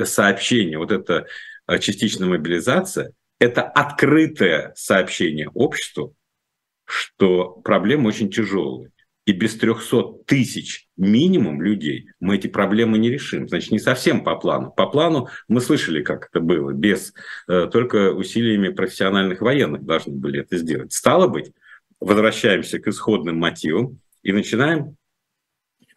сообщение, 0.04 0.76
вот 0.76 0.92
это 0.92 1.28
частичная 1.78 2.28
мобилизация, 2.28 3.12
это 3.38 3.62
открытое 3.62 4.72
сообщение 4.74 5.48
обществу, 5.50 6.14
что 6.84 7.50
проблемы 7.50 8.08
очень 8.08 8.30
тяжелые. 8.30 8.90
И 9.26 9.32
без 9.32 9.56
300 9.56 10.24
тысяч 10.24 10.88
минимум 10.96 11.60
людей 11.60 12.08
мы 12.18 12.36
эти 12.36 12.46
проблемы 12.46 12.96
не 12.96 13.10
решим. 13.10 13.46
Значит, 13.46 13.72
не 13.72 13.78
совсем 13.78 14.24
по 14.24 14.36
плану. 14.36 14.72
По 14.74 14.86
плану 14.86 15.28
мы 15.48 15.60
слышали, 15.60 16.02
как 16.02 16.28
это 16.30 16.40
было. 16.40 16.72
Без 16.72 17.12
э, 17.46 17.68
только 17.70 18.12
усилиями 18.14 18.70
профессиональных 18.70 19.42
военных 19.42 19.84
должны 19.84 20.14
были 20.14 20.40
это 20.40 20.56
сделать. 20.56 20.94
Стало 20.94 21.28
быть, 21.28 21.52
возвращаемся 22.00 22.78
к 22.78 22.88
исходным 22.88 23.36
мотивам 23.36 24.00
и 24.22 24.32
начинаем 24.32 24.96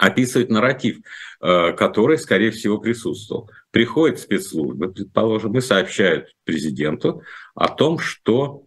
описывать 0.01 0.49
нарратив, 0.49 0.97
э, 1.41 1.73
который, 1.73 2.17
скорее 2.17 2.49
всего, 2.49 2.79
присутствовал. 2.79 3.51
Приходят 3.69 4.19
спецслужбы, 4.19 4.91
предположим, 4.91 5.55
и 5.55 5.61
сообщают 5.61 6.35
президенту 6.43 7.21
о 7.53 7.67
том, 7.67 7.99
что, 7.99 8.65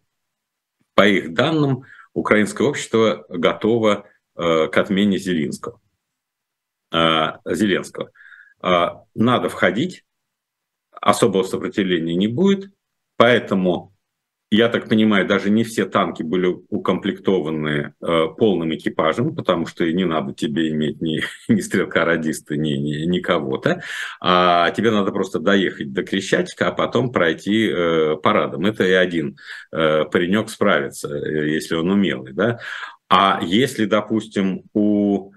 по 0.95 1.07
их 1.09 1.35
данным, 1.35 1.83
украинское 2.13 2.69
общество 2.69 3.27
готово 3.29 4.07
э, 4.37 4.69
к 4.69 4.79
отмене 4.79 5.19
Зеленского. 5.19 5.81
Э, 6.93 7.33
Зеленского. 7.45 8.13
Надо 9.15 9.51
входить, 9.51 10.05
особого 10.93 11.43
сопротивления 11.43 12.15
не 12.15 12.29
будет, 12.29 12.73
поэтому 13.17 13.94
я 14.55 14.69
так 14.69 14.89
понимаю, 14.89 15.27
даже 15.27 15.51
не 15.51 15.65
все 15.65 15.87
танки 15.87 16.23
были 16.23 16.47
укомплектованы 16.69 17.95
э, 18.01 18.27
полным 18.37 18.75
экипажем, 18.75 19.35
потому 19.35 19.67
что 19.67 19.91
не 19.91 20.05
надо 20.05 20.35
тебе 20.35 20.71
иметь 20.71 21.01
ни, 21.01 21.23
ни 21.53 21.61
стрелка-радиста, 21.61 22.57
ни, 22.57 22.73
ни, 22.73 23.05
ни 23.07 23.21
кого-то, 23.21 23.83
а 24.21 24.71
тебе 24.71 24.91
надо 24.91 25.13
просто 25.13 25.39
доехать 25.41 25.93
до 25.93 26.03
Крещатика, 26.03 26.69
а 26.69 26.73
потом 26.73 27.11
пройти 27.11 27.69
э, 27.69 28.17
парадом. 28.23 28.67
Это 28.67 28.85
и 28.85 28.93
один 28.93 29.39
э, 29.73 30.05
паренек 30.05 30.51
справится, 30.51 31.09
э, 31.09 31.51
если 31.51 31.75
он 31.77 31.91
умелый. 31.91 32.33
Да? 32.33 32.61
А 33.09 33.41
если, 33.43 33.87
допустим, 33.87 34.65
у, 34.75 35.33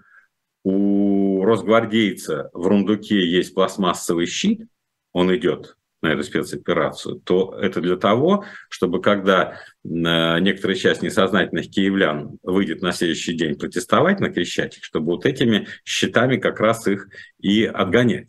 у 0.64 1.46
росгвардейца 1.46 2.50
в 2.54 2.68
рундуке 2.68 3.26
есть 3.26 3.54
пластмассовый 3.54 4.26
щит, 4.26 4.68
он 5.14 5.34
идет 5.36 5.77
на 6.02 6.14
эту 6.14 6.24
спецоперацию, 6.24 7.20
то 7.20 7.58
это 7.60 7.82
для 7.82 7.98
того, 7.98 8.46
чтобы 8.70 9.02
когда 9.02 9.54
э, 9.54 9.58
некоторая 9.84 10.78
часть 10.78 11.02
несознательных 11.02 11.70
киевлян 11.70 12.38
выйдет 12.44 12.82
на 12.82 12.92
следующий 12.92 13.34
день 13.34 13.58
протестовать 13.58 14.20
на 14.20 14.30
Крещатик, 14.30 14.84
чтобы 14.84 15.08
вот 15.14 15.26
этими 15.26 15.68
щитами 15.84 16.38
как 16.38 16.60
раз 16.60 16.88
их 16.88 17.08
и 17.40 17.66
отгонять. 17.66 18.28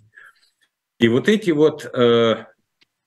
И 0.99 1.09
вот 1.09 1.29
эти 1.29 1.51
вот 1.51 1.85
э, 1.85 2.45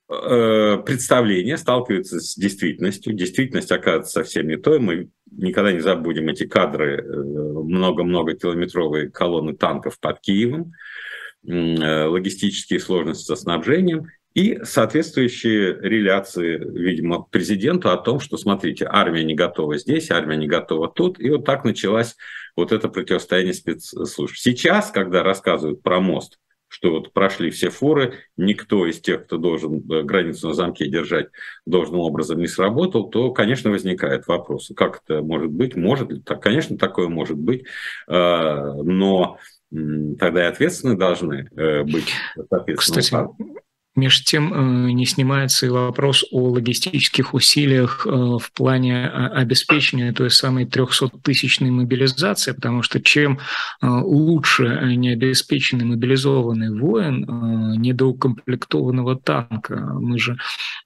э, 0.10 0.78
представления 0.86 1.58
сталкиваются 1.58 2.20
с 2.20 2.36
действительностью. 2.36 3.14
Действительность 3.14 3.72
оказывается 3.72 4.24
совсем 4.24 4.48
не 4.48 4.58
той. 4.58 4.80
Мы 4.80 5.10
никогда 5.32 5.72
не 5.72 5.80
забудем 5.80 6.30
эти 6.30 6.46
кадры 6.46 7.04
много-много 7.04 8.36
километровые 8.36 9.10
колонны 9.10 9.58
танков 9.58 10.00
под 10.00 10.22
Киевом, 10.22 10.74
логистические 11.44 12.80
сложности 12.80 13.26
со 13.26 13.36
снабжением 13.36 14.08
и 14.34 14.60
соответствующие 14.64 15.78
реляции, 15.82 16.58
видимо, 16.58 17.24
президенту 17.24 17.90
о 17.90 17.98
том, 17.98 18.20
что, 18.20 18.38
смотрите, 18.38 18.88
армия 18.90 19.24
не 19.26 19.36
готова 19.36 19.78
здесь, 19.78 20.10
армия 20.10 20.38
не 20.38 20.48
готова 20.48 20.90
тут. 20.90 21.20
И 21.20 21.30
вот 21.30 21.46
так 21.46 21.66
началось 21.66 22.16
вот 22.56 22.72
это 22.72 22.88
противостояние 22.88 23.54
спецслужб. 23.54 24.36
Сейчас, 24.38 24.92
когда 24.92 25.24
рассказывают 25.24 25.82
про 25.84 26.00
мост, 26.00 26.38
что 26.70 26.92
вот 26.92 27.12
прошли 27.12 27.50
все 27.50 27.70
фуры, 27.70 28.14
никто 28.38 28.86
из 28.86 29.02
тех, 29.02 29.26
кто 29.26 29.36
должен 29.36 29.80
э, 29.92 30.04
границу 30.04 30.48
на 30.48 30.54
замке 30.54 30.88
держать, 30.88 31.28
должным 31.66 32.00
образом 32.00 32.40
не 32.40 32.48
сработал, 32.48 33.10
то, 33.10 33.32
конечно, 33.32 33.70
возникает 33.72 34.26
вопрос, 34.28 34.72
как 34.78 35.02
это 35.04 35.22
может 35.22 35.52
быть, 35.52 35.76
может 35.76 36.10
ли 36.10 36.22
так, 36.22 36.42
конечно, 36.42 36.78
такое 36.78 37.10
может 37.10 37.38
быть, 37.38 37.66
э, 38.08 38.14
но 38.14 39.38
тогда 39.70 40.46
и 40.46 40.50
ответственны 40.50 40.98
должны 40.98 41.50
быть. 41.84 42.14
Кстати, 42.76 43.14
Между 43.94 44.24
тем 44.24 44.54
э, 44.54 44.92
не 44.94 45.06
снимается 45.06 45.66
и 45.66 45.70
вопрос 45.70 46.24
о 46.32 46.52
логистических 46.52 47.34
усилиях 47.34 48.08
э, 48.08 48.10
в 48.10 48.50
плане 48.54 49.04
э, 49.04 49.28
обеспечения 49.28 50.14
той 50.14 50.32
самой 50.32 50.64
300-тысячной 50.64 51.72
мобилизации, 51.72 52.54
потому 52.54 52.84
что 52.84 53.02
чем 53.02 53.40
лучше 53.82 54.64
необеспеченный 54.96 55.84
мобилизованный 55.84 56.72
воин 56.72 57.26
недоукомплектованного 57.82 59.20
танка, 59.20 59.76
мы 60.00 60.18
же 60.18 60.38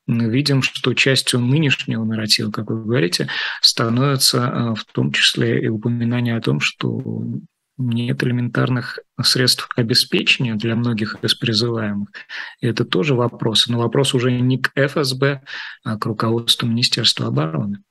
видим, 0.07 0.63
что 0.63 0.93
частью 0.93 1.41
нынешнего 1.41 2.03
нарратива, 2.03 2.49
как 2.49 2.69
вы 2.69 2.83
говорите, 2.83 3.27
становится 3.61 4.73
в 4.75 4.83
том 4.91 5.11
числе 5.11 5.61
и 5.63 5.67
упоминание 5.67 6.37
о 6.37 6.41
том, 6.41 6.59
что 6.59 7.01
нет 7.77 8.23
элементарных 8.23 8.99
средств 9.21 9.69
обеспечения 9.75 10.55
для 10.55 10.75
многих 10.75 11.17
из 11.23 11.35
призываемых. 11.35 12.09
И 12.61 12.67
это 12.67 12.85
тоже 12.85 13.15
вопрос. 13.15 13.67
Но 13.67 13.79
вопрос 13.79 14.13
уже 14.13 14.31
не 14.31 14.57
к 14.59 14.71
ФСБ, 14.75 15.43
а 15.83 15.97
к 15.97 16.05
руководству 16.05 16.67
Министерства 16.67 17.27
обороны. 17.27 17.83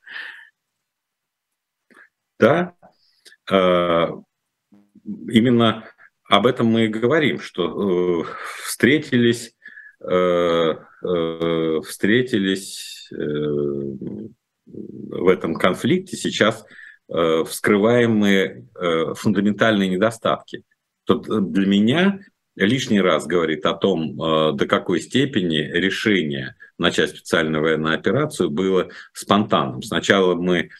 Да, 2.38 2.74
а, 3.50 4.10
именно 5.02 5.84
об 6.24 6.46
этом 6.46 6.66
мы 6.66 6.86
и 6.86 6.88
говорим, 6.88 7.38
что 7.38 8.22
э, 8.22 8.24
встретились, 8.64 9.54
э, 10.00 10.74
э, 11.02 11.80
встретились 11.86 13.08
в 14.66 15.28
этом 15.28 15.54
конфликте 15.54 16.16
сейчас 16.16 16.64
вскрываемые 17.08 18.66
э, 18.74 19.14
фундаментальные 19.14 19.88
недостатки. 19.88 20.62
Тут 21.04 21.28
э, 21.28 21.40
для 21.40 21.66
меня 21.66 22.20
лишний 22.56 23.00
раз 23.00 23.26
говорит 23.26 23.66
о 23.66 23.74
том, 23.74 24.16
до 24.16 24.66
какой 24.68 25.00
степени 25.00 25.56
решение 25.56 26.54
начать 26.78 27.10
специальную 27.10 27.62
военную 27.62 27.94
операцию 27.96 28.48
было 28.48 28.90
спонтанным. 29.12 29.82
Сначала 29.82 30.36
мы 30.36 30.70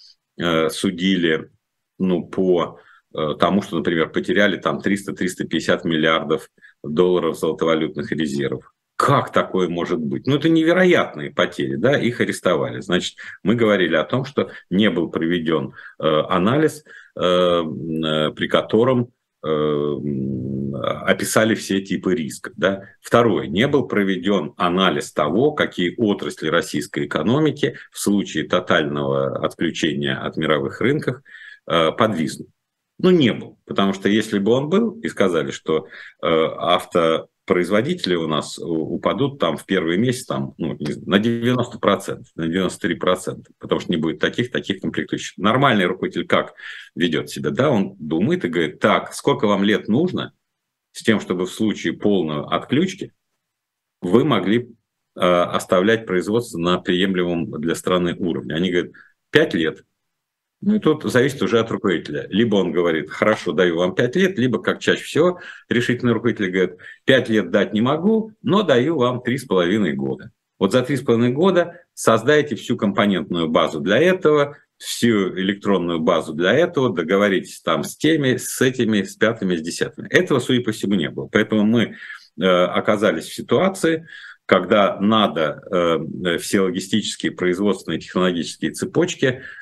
судили 0.71 1.51
ну, 1.99 2.25
по 2.25 2.79
тому, 3.41 3.61
что, 3.63 3.79
например, 3.79 4.11
потеряли 4.11 4.57
там 4.57 4.79
300-350 4.79 5.81
миллиардов 5.83 6.49
долларов 6.85 7.37
золотовалютных 7.37 8.13
резервов. 8.13 8.74
Как 8.97 9.33
такое 9.33 9.69
может 9.69 9.99
быть? 9.99 10.27
Ну, 10.27 10.37
это 10.37 10.49
невероятные 10.49 11.33
потери, 11.33 11.75
да, 11.75 11.99
их 11.99 12.21
арестовали. 12.21 12.81
Значит, 12.81 13.17
мы 13.43 13.57
говорили 13.57 13.97
о 13.97 14.05
том, 14.05 14.25
что 14.25 14.51
не 14.71 14.89
был 14.89 15.11
проведен 15.11 15.73
э, 15.99 16.07
анализ, 16.29 16.85
э, 17.17 17.21
э, 17.21 18.31
при 18.31 18.47
котором 18.47 19.11
э, 19.45 19.97
описали 21.07 21.57
все 21.57 21.81
типы 21.81 22.15
рисков. 22.15 22.53
Да? 22.57 22.85
Второе, 23.01 23.49
не 23.49 23.67
был 23.67 23.89
проведен 23.89 24.55
анализ 24.57 25.13
того, 25.13 25.53
какие 25.53 25.95
отрасли 25.97 26.47
российской 26.47 27.07
экономики 27.07 27.77
в 27.91 27.99
случае 27.99 28.45
тотального 28.45 29.45
отключения 29.45 30.17
от 30.17 30.37
мировых 30.37 30.81
рынков 30.81 31.17
э, 31.67 31.91
подвизнут. 31.91 32.49
Ну, 32.99 33.11
не 33.11 33.33
был, 33.33 33.59
потому 33.67 33.93
что 33.93 34.09
если 34.09 34.39
бы 34.39 34.53
он 34.53 34.69
был, 34.69 34.93
и 35.01 35.09
сказали, 35.09 35.51
что 35.51 35.89
э, 36.23 36.29
авто 36.29 37.29
производители 37.45 38.15
у 38.15 38.27
нас 38.27 38.59
упадут 38.59 39.39
там 39.39 39.57
в 39.57 39.67
первый 39.67 39.99
месяц 39.99 40.27
там, 40.27 40.55
ну, 40.57 40.77
на 41.07 41.19
90%, 41.19 42.25
на 42.35 42.45
93%, 42.45 43.45
потому 43.59 43.81
что 43.81 43.91
не 43.91 43.99
будет 43.99 44.19
таких, 44.19 44.51
таких 44.51 44.81
комплектующих. 44.81 45.37
Нормальный 45.39 45.87
руководитель 45.87 46.27
как 46.27 46.55
ведет 46.95 47.31
себя? 47.31 47.51
Да, 47.51 47.71
он 47.71 47.95
думает 47.99 48.45
и 48.45 48.49
говорит, 48.49 48.81
так, 48.81 49.13
сколько 49.13 49.47
вам 49.47 49.63
лет 49.63 49.89
нужно 49.89 50.33
с 50.93 51.03
тем, 51.03 51.21
чтобы 51.21 51.47
в 51.47 51.51
случае 51.51 51.95
полной 51.95 52.45
отключки 52.45 53.13
вы 54.01 54.25
могли 54.25 54.59
э, 55.17 55.21
оставлять 55.21 56.07
производство 56.07 56.59
на 56.59 56.79
приемлемом 56.79 57.61
для 57.61 57.75
страны 57.75 58.15
уровне. 58.15 58.55
Они 58.55 58.71
говорят, 58.71 58.93
5 59.31 59.55
лет. 59.55 59.85
Ну 60.67 60.77
и 60.77 60.79
тут 60.79 61.05
зависит 61.05 61.43
уже 61.43 61.61
от 61.61 61.71
руководителя. 61.71 62.27
Либо 62.31 62.57
он 62.57 62.73
говорит, 62.73 63.11
хорошо, 63.11 63.53
даю 63.53 63.77
вам 63.77 63.95
5 63.95 64.17
лет, 64.17 64.39
либо, 64.39 64.63
как 64.63 64.81
чаще 64.81 65.05
всего, 65.05 65.39
решительный 65.69 66.15
руководитель 66.15 66.51
говорит, 66.51 66.77
5 67.05 67.29
лет 67.29 67.51
дать 67.51 67.75
не 67.75 67.83
могу, 67.83 68.33
но 68.41 68.63
даю 68.63 68.97
вам 68.97 69.21
3,5 69.21 69.93
года. 69.93 70.31
Вот 70.59 70.73
за 70.73 70.81
3,5 70.81 71.33
года 71.33 71.83
создайте 71.93 72.57
всю 72.57 72.79
компонентную 72.79 73.49
базу 73.49 73.81
для 73.81 73.99
этого, 73.99 74.57
всю 74.79 75.39
электронную 75.39 76.01
базу 76.01 76.33
для 76.33 76.55
этого, 76.55 76.95
договоритесь 76.95 77.61
там 77.61 77.85
с 77.85 77.95
теми, 77.95 78.39
с 78.39 78.59
этими, 78.63 79.03
с 79.03 79.17
пятыми, 79.17 79.57
с 79.57 79.61
десятыми. 79.61 80.09
Этого, 80.09 80.39
судя 80.39 80.65
по 80.65 80.73
всему, 80.73 80.95
не 80.95 81.11
было. 81.11 81.29
Поэтому 81.31 81.65
мы 81.65 81.97
э, 82.41 82.47
оказались 82.47 83.27
в 83.27 83.35
ситуации, 83.35 84.09
когда 84.47 84.99
надо 84.99 85.63
э, 85.71 86.39
все 86.39 86.63
логистические, 86.63 87.33
производственные, 87.33 88.01
технологические 88.01 88.71
цепочки– 88.71 89.43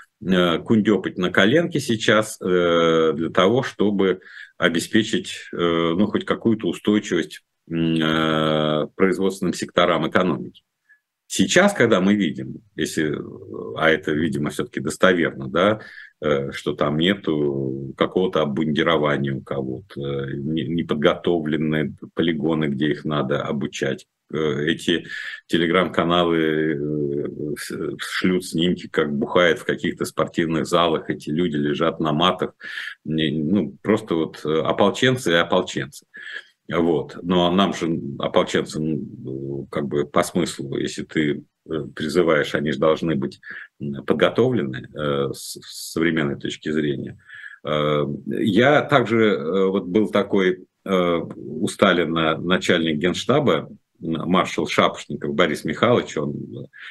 кундепать 0.64 1.18
на 1.18 1.30
коленке 1.30 1.80
сейчас 1.80 2.40
э, 2.40 3.12
для 3.14 3.30
того, 3.30 3.62
чтобы 3.62 4.20
обеспечить 4.56 5.48
э, 5.52 5.56
ну, 5.56 6.06
хоть 6.06 6.24
какую-то 6.24 6.68
устойчивость 6.68 7.42
производственным 7.64 9.54
секторам 9.54 10.08
экономики. 10.08 10.62
Сейчас, 11.28 11.72
когда 11.72 12.00
мы 12.00 12.14
видим, 12.14 12.56
если, 12.74 13.16
а 13.78 13.88
это, 13.88 14.10
видимо, 14.10 14.50
все-таки 14.50 14.80
достоверно, 14.80 15.48
да, 15.48 15.80
что 16.50 16.74
там 16.74 16.98
нету 16.98 17.94
какого-то 17.96 18.42
обмундирования 18.42 19.32
у 19.32 19.42
кого-то, 19.42 20.00
неподготовленные 20.34 21.94
полигоны, 22.14 22.64
где 22.64 22.88
их 22.90 23.04
надо 23.04 23.42
обучать, 23.42 24.06
Э, 24.06 24.11
эти 24.32 25.06
телеграм-каналы 25.46 26.38
э, 26.38 27.96
шлют 27.98 28.44
снимки, 28.44 28.88
как 28.88 29.12
бухает 29.12 29.58
в 29.58 29.64
каких-то 29.64 30.04
спортивных 30.04 30.66
залах, 30.66 31.10
эти 31.10 31.30
люди 31.30 31.56
лежат 31.56 32.00
на 32.00 32.12
матах. 32.12 32.54
Ну, 33.04 33.76
просто 33.82 34.14
вот 34.14 34.44
э, 34.44 34.60
ополченцы 34.62 35.32
и 35.32 35.36
ополченцы. 35.36 36.06
Вот. 36.68 37.18
Но 37.22 37.50
нам 37.50 37.74
же 37.74 38.00
ополченцам 38.18 39.66
как 39.70 39.86
бы 39.88 40.06
по 40.06 40.22
смыслу, 40.22 40.78
если 40.78 41.02
ты 41.02 41.44
призываешь, 41.94 42.54
они 42.54 42.72
же 42.72 42.78
должны 42.78 43.14
быть 43.14 43.40
подготовлены 44.06 44.88
с 45.34 45.58
современной 45.60 46.38
точки 46.38 46.70
зрения. 46.70 47.18
Я 47.64 48.82
также 48.82 49.68
вот 49.68 49.84
был 49.84 50.10
такой 50.10 50.66
у 50.84 51.68
Сталина 51.68 52.38
начальник 52.38 52.98
генштаба 52.98 53.68
маршал 54.02 54.66
Шапошников 54.66 55.34
Борис 55.34 55.64
Михайлович, 55.64 56.16
он, 56.16 56.34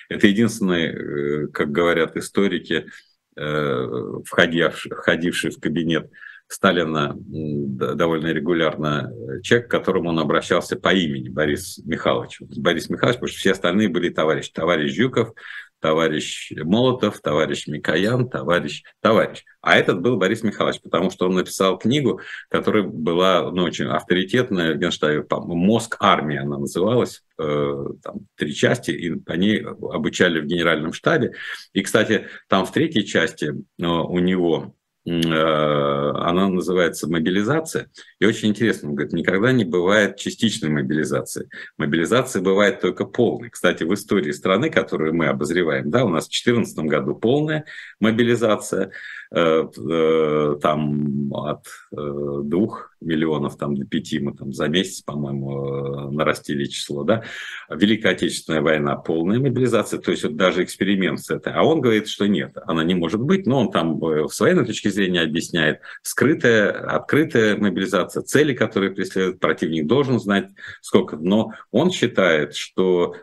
это 0.10 0.28
единственный, 0.28 0.86
э, 0.86 1.47
как 1.47 1.71
говорят 1.71 2.15
историки, 2.17 2.88
э, 3.36 3.88
входивший, 4.26 4.91
входивший 4.91 5.52
в 5.52 5.60
кабинет 5.60 6.10
Сталина 6.47 7.15
довольно 7.17 8.28
регулярно 8.28 9.10
э, 9.10 9.41
человек, 9.41 9.67
к 9.67 9.71
которому 9.71 10.10
он 10.10 10.19
обращался 10.19 10.76
по 10.76 10.93
имени 10.93 11.30
Борис 11.30 11.80
Михайлович. 11.86 12.41
Борис 12.41 12.89
Михайлович, 12.89 13.19
потому 13.19 13.30
что 13.30 13.39
все 13.39 13.52
остальные 13.52 13.88
были 13.88 14.10
товарищи. 14.10 14.52
Товарищ 14.52 14.93
Жуков, 14.93 15.34
товарищ 15.82 16.54
Молотов, 16.63 17.20
товарищ 17.20 17.67
Микоян, 17.67 18.30
товарищ, 18.30 18.84
товарищ. 19.02 19.44
А 19.62 19.78
этот 19.78 20.02
был 20.02 20.17
Борис 20.17 20.44
Михайлович, 20.44 20.80
потому 20.82 21.10
что 21.10 21.28
он 21.28 21.36
написал 21.36 21.78
книгу, 21.78 22.22
которая 22.50 22.84
была 22.84 23.52
ну, 23.52 23.63
очень 23.63 23.88
авторитетная 23.88 24.76
в 24.76 24.78
Генштабе, 24.78 25.26
«Мозг 25.56 25.98
армии» 26.00 26.38
она 26.38 26.58
называлась, 26.58 27.24
э, 27.38 27.86
там 28.04 28.28
три 28.36 28.54
части, 28.54 28.91
и 28.91 29.15
ней 29.36 29.63
обучали 29.63 30.39
в 30.39 30.46
генеральном 30.46 30.94
штабе. 30.94 31.34
И, 31.74 31.82
кстати, 31.82 32.28
там 32.48 32.65
в 32.65 32.72
третьей 32.72 33.06
части 33.06 33.46
э, 33.46 33.86
у 33.86 34.20
него 34.20 34.76
она 35.04 36.48
называется 36.48 37.10
мобилизация. 37.10 37.90
И 38.20 38.26
очень 38.26 38.50
интересно, 38.50 38.90
он 38.90 38.96
говорит, 38.96 39.14
никогда 39.14 39.52
не 39.52 39.66
бывает 39.66 40.18
частичной 40.18 40.70
мобилизации. 40.70 41.50
Мобилизация 41.78 42.42
бывает 42.42 42.82
только 42.82 43.06
полной. 43.06 43.50
Кстати, 43.50 43.84
в 43.84 43.94
истории 43.94 44.32
страны, 44.32 44.70
которую 44.70 45.16
мы 45.16 45.28
обозреваем, 45.28 45.90
да, 45.90 46.06
у 46.06 46.10
нас 46.10 46.26
в 46.26 46.30
2014 46.30 46.78
году 46.86 47.16
полная 47.16 47.66
мобилизация, 48.00 48.92
Э, 48.92 48.92
э, 48.92 49.21
там 49.32 51.34
от 51.34 51.65
э, 51.94 52.41
двух 52.44 52.91
миллионов 53.00 53.58
там, 53.58 53.76
до 53.76 53.86
пяти 53.86 54.20
мы 54.20 54.36
там 54.36 54.52
за 54.52 54.67
месяц, 54.67 55.02
по-моему, 55.02 56.12
нарастили 56.12 56.65
число, 56.65 57.04
да, 57.04 57.24
Великая 57.70 58.10
Отечественная 58.10 58.62
война, 58.62 58.98
полная 58.98 59.39
мобилизация, 59.39 60.00
то 60.00 60.12
есть 60.12 60.24
вот 60.24 60.36
даже 60.36 60.63
эксперимент 60.63 61.22
с 61.22 61.30
этой, 61.30 61.54
а 61.54 61.63
он 61.63 61.80
говорит, 61.80 62.10
что 62.10 62.28
нет, 62.28 62.58
она 62.65 62.84
не 62.84 62.94
может 62.94 63.22
быть, 63.22 63.48
но 63.48 63.62
он 63.62 63.72
там 63.72 64.02
с 64.30 64.39
военной 64.39 64.65
точки 64.65 64.89
зрения 64.89 65.22
объясняет, 65.22 65.80
скрытая, 66.02 66.70
открытая 66.70 67.56
мобилизация, 67.56 68.24
цели, 68.24 68.54
которые 68.54 68.91
преследует 68.91 69.39
противник, 69.39 69.88
должен 69.88 70.20
знать 70.20 70.50
сколько, 70.82 71.15
но 71.15 71.54
он 71.72 71.91
считает, 71.91 72.56
что 72.56 73.15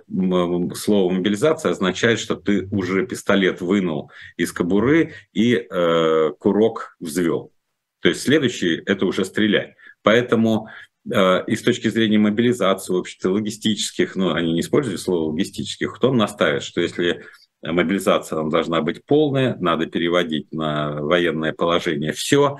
слово 0.75 1.13
мобилизация 1.13 1.73
означает, 1.73 2.19
что 2.19 2.35
ты 2.35 2.67
уже 2.71 3.07
пистолет 3.07 3.61
вынул 3.61 4.11
из 4.37 4.53
кобуры 4.53 5.13
и 5.33 5.55
э, 5.55 5.98
курок 6.39 6.97
взвел. 7.01 7.53
То 8.01 8.09
есть 8.09 8.23
следующий– 8.23 8.83
это 8.87 9.07
уже 9.07 9.25
стрелять. 9.25 9.75
Поэтому 10.03 10.69
и 11.05 11.57
с 11.57 11.63
точки 11.63 11.89
зрения 11.89 12.19
мобилизации, 12.19 12.93
в 12.93 12.99
общем-то, 12.99 13.31
логистических, 13.31 14.15
ну, 14.15 14.35
они 14.35 14.53
не 14.53 14.61
используют 14.61 15.01
слово 15.01 15.31
логистических, 15.31 15.95
кто 15.95 16.13
наставит, 16.13 16.63
что 16.63 16.83
если 16.83 17.25
мобилизация 17.63 18.37
нам 18.37 18.51
должна 18.51 18.83
быть 18.83 19.05
полная, 19.07 19.57
надо 19.57 19.87
переводить 19.87 20.53
на 20.53 21.01
военное 21.01 21.55
положение 21.55 22.13
все, 22.13 22.59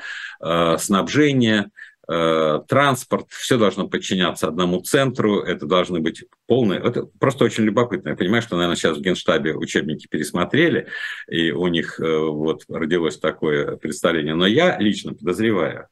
снабжение, 0.79 1.65
Э, 1.65 1.69
транспорт, 2.09 3.27
все 3.29 3.59
должно 3.59 3.87
подчиняться 3.87 4.49
одному 4.49 4.81
центру, 4.81 5.43
это 5.43 5.67
должны 5.67 6.01
быть 6.01 6.25
полные... 6.47 6.81
Это 6.81 7.03
просто 7.21 7.45
очень 7.45 7.65
любопытно. 7.65 8.11
Я 8.11 8.17
понимаю, 8.17 8.41
что, 8.41 8.57
наверное, 8.57 8.77
сейчас 8.77 8.97
в 8.97 9.03
Генштабе 9.03 9.55
учебники 9.55 10.07
пересмотрели, 10.09 10.87
и 11.29 11.51
у 11.51 11.67
них 11.67 12.01
э, 12.01 12.19
вот 12.19 12.65
родилось 12.71 13.19
такое 13.19 13.77
представление. 13.77 14.35
Но 14.35 14.47
я 14.47 14.79
лично 14.79 15.13
подозреваю, 15.13 15.89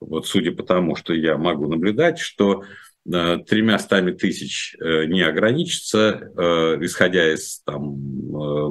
вот 0.00 0.26
судя 0.26 0.52
по 0.52 0.62
тому, 0.62 0.96
что 0.96 1.12
я 1.12 1.36
могу 1.36 1.68
наблюдать, 1.68 2.18
что 2.18 2.64
э, 3.12 3.36
тремя 3.46 3.78
стами 3.78 4.12
тысяч 4.12 4.74
не 4.80 5.20
ограничится, 5.20 6.32
исходя 6.80 7.34
из 7.34 7.60
там, 7.66 7.96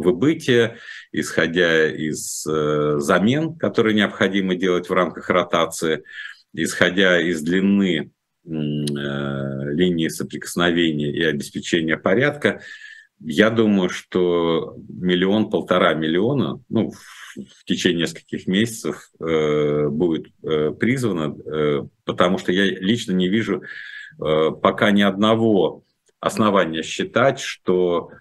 выбытия, 0.01 0.77
исходя 1.11 1.87
из 1.87 2.41
замен, 2.43 3.55
которые 3.57 3.93
необходимо 3.93 4.55
делать 4.55 4.89
в 4.89 4.93
рамках 4.93 5.29
ротации– 5.29 6.03
исходя 6.53 7.21
из 7.21 7.41
длины 7.41 8.11
э, 8.45 8.49
линии 8.49 10.07
соприкосновения 10.07 11.11
и 11.11 11.23
обеспечения 11.23 11.97
порядка, 11.97 12.61
я 13.21 13.49
думаю, 13.49 13.89
что 13.89 14.77
миллион-полтора 14.87 15.93
миллиона, 15.93 16.63
ну, 16.69 16.91
в 17.35 17.65
течение 17.65 18.03
нескольких 18.03 18.47
месяцев 18.47 19.09
э, 19.19 19.87
будет 19.89 20.27
э, 20.43 20.71
призвано, 20.71 21.35
э, 21.37 21.87
потому 22.05 22.37
что 22.37 22.51
я 22.51 22.65
лично 22.65 23.11
не 23.11 23.27
вижу 23.27 23.61
э, 24.19 24.51
пока 24.61 24.91
ни 24.91 25.01
одного 25.01 25.83
основания 26.19 26.81
считать, 26.81 27.39
что 27.39 28.11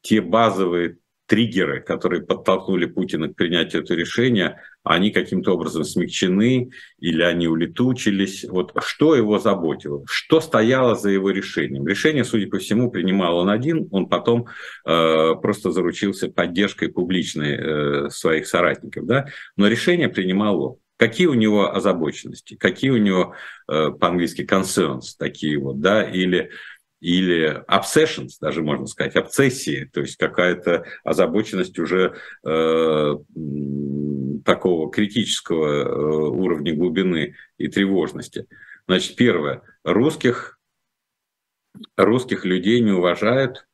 те 0.00 0.20
базовые 0.20 0.96
триггеры, 1.28 1.80
которые 1.80 2.22
подтолкнули 2.22 2.86
Путина 2.86 3.28
к 3.28 3.36
принятию 3.36 3.82
этого 3.82 3.96
решения, 3.96 4.62
они 4.82 5.10
каким-то 5.10 5.52
образом 5.52 5.84
смягчены 5.84 6.70
или 6.98 7.22
они 7.22 7.46
улетучились. 7.46 8.44
Вот 8.44 8.72
что 8.84 9.14
его 9.14 9.38
заботило? 9.38 10.02
Что 10.08 10.40
стояло 10.40 10.94
за 10.94 11.10
его 11.10 11.30
решением? 11.30 11.86
Решение, 11.86 12.24
судя 12.24 12.48
по 12.48 12.58
всему, 12.58 12.90
принимал 12.90 13.36
он 13.36 13.50
один, 13.50 13.88
он 13.90 14.08
потом 14.08 14.46
э, 14.86 15.34
просто 15.42 15.70
заручился 15.70 16.30
поддержкой 16.30 16.88
публичной 16.88 17.56
э, 17.56 18.10
своих 18.10 18.46
соратников, 18.46 19.04
да? 19.04 19.26
но 19.56 19.68
решение 19.68 20.08
принимал 20.08 20.62
он. 20.62 20.76
Какие 20.96 21.28
у 21.28 21.34
него 21.34 21.72
озабоченности, 21.72 22.56
какие 22.56 22.90
у 22.90 22.96
него 22.96 23.34
э, 23.70 23.90
по-английски 23.90 24.42
concerns 24.42 25.14
такие 25.16 25.56
вот, 25.58 25.80
да, 25.80 26.02
или 26.02 26.50
или 27.00 27.64
obsessions, 27.68 28.38
даже 28.40 28.62
можно 28.62 28.86
сказать, 28.86 29.16
обсессии, 29.16 29.88
то 29.92 30.00
есть 30.00 30.16
какая-то 30.16 30.84
озабоченность 31.04 31.78
уже 31.78 32.16
э, 32.44 33.14
такого 34.44 34.90
критического 34.90 35.66
э, 35.66 36.28
уровня 36.28 36.74
глубины 36.74 37.36
и 37.56 37.68
тревожности. 37.68 38.46
Значит, 38.86 39.16
первое, 39.16 39.62
русских, 39.84 40.58
русских 41.96 42.44
людей 42.44 42.80
не 42.80 42.92
уважают, 42.92 43.66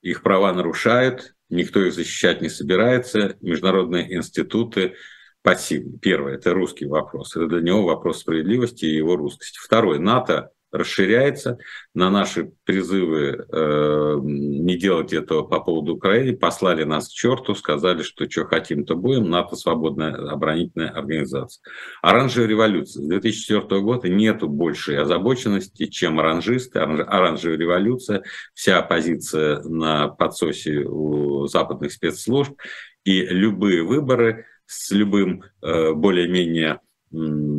их 0.00 0.22
права 0.22 0.52
нарушают, 0.52 1.34
никто 1.50 1.82
их 1.82 1.92
защищать 1.92 2.40
не 2.40 2.48
собирается, 2.48 3.36
международные 3.40 4.14
институты 4.14 4.94
пассивны. 5.42 5.98
Первое, 5.98 6.34
это 6.36 6.54
русский 6.54 6.86
вопрос, 6.86 7.36
это 7.36 7.46
для 7.46 7.60
него 7.60 7.82
вопрос 7.82 8.20
справедливости 8.20 8.86
и 8.86 8.96
его 8.96 9.16
русскости. 9.16 9.58
Второе, 9.62 9.98
НАТО 9.98 10.50
расширяется. 10.74 11.58
На 11.94 12.10
наши 12.10 12.50
призывы 12.64 13.46
э, 13.48 14.18
не 14.22 14.76
делать 14.76 15.12
этого 15.12 15.44
по 15.44 15.60
поводу 15.60 15.94
Украины 15.94 16.36
послали 16.36 16.82
нас 16.82 17.08
к 17.08 17.12
черту, 17.12 17.54
сказали, 17.54 18.02
что 18.02 18.28
что 18.28 18.44
хотим, 18.44 18.84
то 18.84 18.96
будем. 18.96 19.30
НАТО 19.30 19.54
свободная 19.54 20.14
оборонительная 20.14 20.90
организация. 20.90 21.62
Оранжевая 22.02 22.48
революция. 22.48 23.02
С 23.02 23.06
2004 23.06 23.80
года 23.82 24.08
нету 24.08 24.48
большей 24.48 24.98
озабоченности, 24.98 25.86
чем 25.86 26.18
оранжисты. 26.18 26.80
Оранжевая 26.80 27.56
революция, 27.56 28.24
вся 28.52 28.78
оппозиция 28.78 29.62
на 29.62 30.08
подсосе 30.08 30.80
у 30.80 31.46
западных 31.46 31.92
спецслужб. 31.92 32.60
И 33.04 33.20
любые 33.26 33.82
выборы 33.84 34.46
с 34.66 34.90
любым 34.90 35.44
э, 35.62 35.92
более-менее 35.92 36.80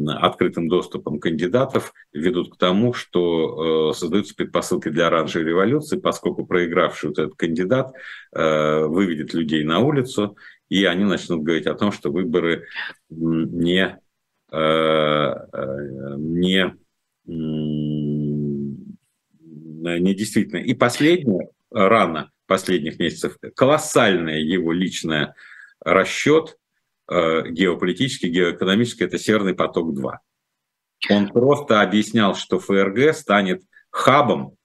открытым 0.08 0.68
доступом 0.68 1.20
кандидатов 1.20 1.94
ведут 2.14 2.54
к 2.54 2.58
тому, 2.58 2.94
что 2.94 3.92
э, 3.92 3.98
создаются 3.98 4.36
предпосылки 4.36 4.90
для 4.90 5.08
оранжевой 5.08 5.48
революции, 5.48 6.00
поскольку 6.00 6.46
проигравший 6.46 7.10
вот 7.10 7.20
этот 7.20 7.36
кандидат 7.36 7.94
э, 8.34 8.86
выведет 8.86 9.34
людей 9.34 9.64
на 9.64 9.80
улицу, 9.80 10.38
и 10.68 10.84
они 10.86 11.06
начнут 11.06 11.44
говорить 11.44 11.68
о 11.68 11.76
том, 11.76 11.92
что 11.92 12.12
выборы 12.12 12.66
не, 13.10 14.00
э, 14.52 15.34
не, 16.18 16.76
не 17.26 18.76
действительно. 20.16 20.60
И 20.60 20.74
последнее, 20.74 21.50
рано 21.72 22.32
последних 22.48 23.00
месяцев, 23.00 23.38
колоссальный 23.56 24.44
его 24.44 24.74
личный 24.74 25.28
расчет– 25.80 26.58
геополитический, 27.10 28.30
геоэкономический, 28.30 29.06
это 29.06 29.18
Северный 29.18 29.54
поток-2. 29.54 30.12
Он 31.10 31.28
просто 31.30 31.82
объяснял, 31.82 32.36
что 32.36 32.60
ФРГ 32.60 33.14
станет 33.14 33.62
хабом 33.92 34.56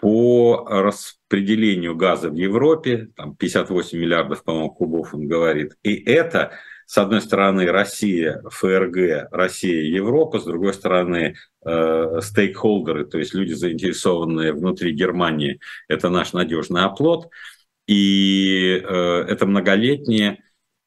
по 0.00 0.66
распределению 0.66 1.94
газа 1.94 2.30
в 2.30 2.34
Европе, 2.34 3.08
там 3.16 3.36
58 3.36 3.98
миллиардов, 3.98 4.42
по-моему, 4.42 4.70
кубов 4.70 5.14
он 5.14 5.28
говорит. 5.28 5.74
И 5.82 5.94
это, 5.94 6.52
с 6.86 6.96
одной 6.96 7.20
стороны, 7.20 7.66
Россия, 7.66 8.42
ФРГ, 8.48 9.28
Россия, 9.30 9.82
Европа, 9.82 10.40
с 10.40 10.44
другой 10.44 10.72
стороны, 10.72 11.36
э, 11.66 12.20
стейкхолдеры, 12.22 13.04
то 13.04 13.18
есть 13.18 13.34
люди, 13.34 13.52
заинтересованные 13.52 14.54
внутри 14.54 14.92
Германии, 14.92 15.60
это 15.86 16.08
наш 16.08 16.32
надежный 16.32 16.84
оплот. 16.84 17.28
И 17.86 18.82
э, 18.82 19.24
это 19.28 19.44
многолетние 19.44 20.42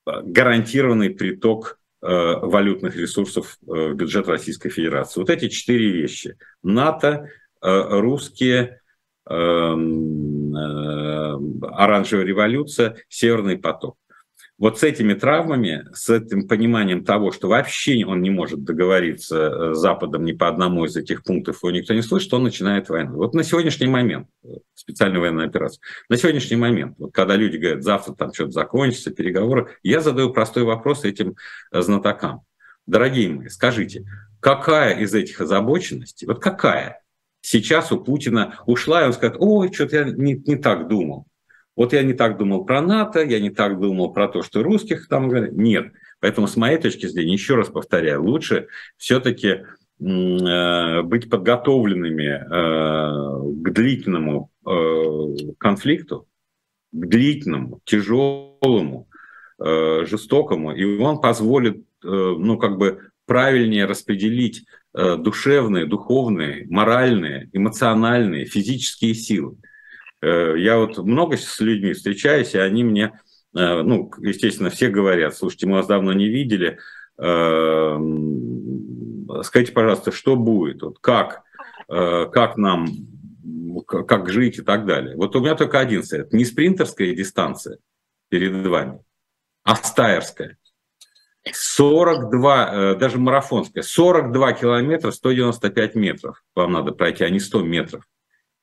гарантированный 0.06 1.10
приток 1.10 1.80
э, 2.02 2.08
валютных 2.08 2.96
ресурсов 2.96 3.58
э, 3.62 3.72
в 3.72 3.96
бюджет 3.96 4.28
Российской 4.28 4.70
Федерации. 4.70 5.20
Вот 5.20 5.30
эти 5.30 5.50
четыре 5.50 5.92
вещи. 5.92 6.38
НАТО, 6.62 7.30
э, 7.62 8.00
русские, 8.00 8.82
эм, 9.30 10.56
оранжевая 11.64 12.26
революция, 12.26 12.98
Северный 13.08 13.58
поток. 13.58 13.98
Вот 14.64 14.80
с 14.80 14.84
этими 14.84 15.14
травмами, 15.14 15.90
с 15.94 16.10
этим 16.10 16.48
пониманием 16.48 17.04
того, 17.04 17.34
что 17.34 17.50
вообще 17.50 18.06
он 18.06 18.22
не 18.22 18.30
может 18.30 18.64
договориться 18.64 19.36
э, 19.36 19.74
с 19.74 19.78
Западом 19.78 20.24
ни 20.24 20.32
по 20.32 20.48
одному 20.48 20.86
из 20.86 20.96
этих 20.96 21.26
пунктов, 21.26 21.58
его 21.62 21.72
никто 21.72 21.94
не 21.94 22.02
слышит, 22.02 22.34
он 22.34 22.44
начинает 22.44 22.88
войну. 22.88 23.18
Вот 23.18 23.34
на 23.34 23.44
сегодняшний 23.44 23.88
момент, 23.88 24.30
э, 24.46 24.48
специальная 24.74 25.20
военная 25.20 25.48
операция, 25.48 25.82
на 26.08 26.16
сегодняшний 26.16 26.56
момент, 26.56 26.96
вот 26.98 27.14
когда 27.14 27.36
люди 27.36 27.58
говорят, 27.58 27.84
завтра 27.84 28.14
там 28.14 28.34
что-то 28.34 28.52
закончится, 28.52 29.12
переговоры, 29.12 29.68
я 29.84 30.00
задаю 30.00 30.32
простой 30.32 30.64
вопрос 30.64 31.04
этим 31.04 31.36
э, 31.74 31.82
знатокам. 31.82 32.44
Дорогие 32.86 33.32
мои, 33.32 33.50
скажите, 33.50 34.06
какая 34.40 34.98
из 34.98 35.14
этих 35.14 35.42
озабоченностей, 35.42 36.26
вот 36.26 36.42
какая 36.42 37.04
сейчас 37.42 37.92
у 37.92 38.00
Путина 38.00 38.60
ушла, 38.66 39.02
и 39.02 39.08
он 39.08 39.12
скажет, 39.12 39.36
ой, 39.40 39.74
что-то 39.74 39.98
я 39.98 40.04
не, 40.06 40.36
не 40.36 40.56
так 40.56 40.88
думал. 40.88 41.28
Вот 41.76 41.94
я 41.94 42.04
не 42.04 42.14
так 42.14 42.38
думал 42.38 42.66
про 42.66 42.82
НАТО, 42.82 43.24
я 43.24 43.40
не 43.40 43.50
так 43.50 43.80
думал 43.80 44.14
про 44.14 44.28
то, 44.28 44.44
что 44.44 44.62
русских 44.62 45.08
там 45.08 45.28
нет. 45.28 45.92
Поэтому 46.20 46.48
с 46.48 46.56
моей 46.56 46.78
точки 46.78 47.08
зрения, 47.08 47.34
еще 47.34 47.56
раз 47.56 47.70
повторяю, 47.70 48.24
лучше 48.24 48.68
все-таки 48.98 49.66
э, 50.00 51.02
быть 51.02 51.30
подготовленными 51.30 52.30
э, 52.30 53.64
к 53.64 53.74
длительному 53.74 54.52
э, 54.66 55.54
конфликту, 55.58 56.28
к 56.92 57.06
длительному, 57.08 57.82
тяжелому, 57.86 59.08
жестокому, 59.60 60.76
и 60.76 60.98
он 60.98 61.22
позволит, 61.22 61.86
ну, 62.02 62.58
как 62.58 62.78
бы 62.78 63.12
правильнее 63.26 63.86
распределить 63.86 64.66
душевные, 64.94 65.86
духовные, 65.86 66.66
моральные, 66.70 67.50
эмоциональные, 67.54 68.46
физические 68.46 69.14
силы. 69.14 69.58
Э, 70.24 70.56
я 70.58 70.78
вот 70.78 70.98
много 70.98 71.36
с 71.36 71.60
людьми 71.60 71.94
встречаюсь, 71.94 72.54
и 72.56 72.58
они 72.58 72.84
мне, 72.84 73.20
э, 73.56 73.82
ну, 73.82 74.10
естественно, 74.20 74.70
все 74.70 74.88
говорят, 74.88 75.36
слушайте, 75.36 75.68
мы 75.68 75.78
вас 75.78 75.88
давно 75.88 76.14
не 76.14 76.30
видели, 76.30 76.80
э, 77.18 77.98
скажите, 79.44 79.74
пожалуйста, 79.74 80.12
что 80.12 80.36
будет, 80.38 80.82
вот 80.82 81.00
как, 81.00 81.44
как 81.88 82.56
нам, 82.58 82.88
как 83.86 84.30
жить 84.30 84.58
и 84.60 84.62
так 84.62 84.86
далее. 84.86 85.18
Вот 85.18 85.36
у 85.36 85.42
меня 85.42 85.56
только 85.56 85.80
один 85.80 86.04
совет. 86.04 86.32
Не 86.32 86.46
спринтерская 86.46 87.14
дистанция 87.14 87.80
перед 88.30 88.66
вами, 88.66 89.04
а 89.64 89.76
стайерская. 89.76 90.58
42, 91.52 92.70
э, 92.72 92.96
даже 92.96 93.20
марафонская, 93.20 93.84
42 93.84 94.54
километра, 94.54 95.12
195 95.12 95.96
метров 95.96 96.42
вам 96.56 96.72
надо 96.72 96.94
пройти, 96.94 97.26
а 97.26 97.30
не 97.30 97.42
100 97.42 97.64
метров. 97.64 98.08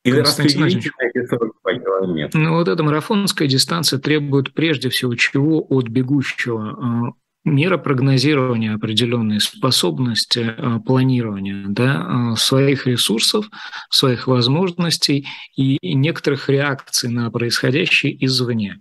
И 0.03 0.11
распределите 0.11 0.91
эти 0.99 1.25
42 1.27 1.73
километра. 1.73 2.39
Ну, 2.39 2.55
вот 2.55 2.67
эта 2.67 2.83
марафонская 2.83 3.47
дистанция 3.47 3.99
требует 3.99 4.53
прежде 4.53 4.89
всего 4.89 5.15
чего 5.15 5.65
от 5.69 5.87
бегущего? 5.87 7.13
мера 7.43 7.77
прогнозирования 7.77 8.75
определенной 8.75 9.39
способности 9.39 10.53
э, 10.55 10.79
планирования 10.85 11.65
да, 11.67 12.33
э, 12.33 12.35
своих 12.35 12.85
ресурсов, 12.85 13.49
своих 13.89 14.27
возможностей 14.27 15.27
и 15.55 15.77
некоторых 15.81 16.49
реакций 16.49 17.09
на 17.09 17.31
происходящее 17.31 18.23
извне. 18.23 18.79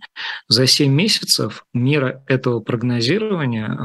За 0.49 0.67
7 0.67 0.93
месяцев 0.93 1.65
мера 1.73 2.23
этого 2.27 2.61
прогнозирования 2.61 3.67
э, 3.67 3.77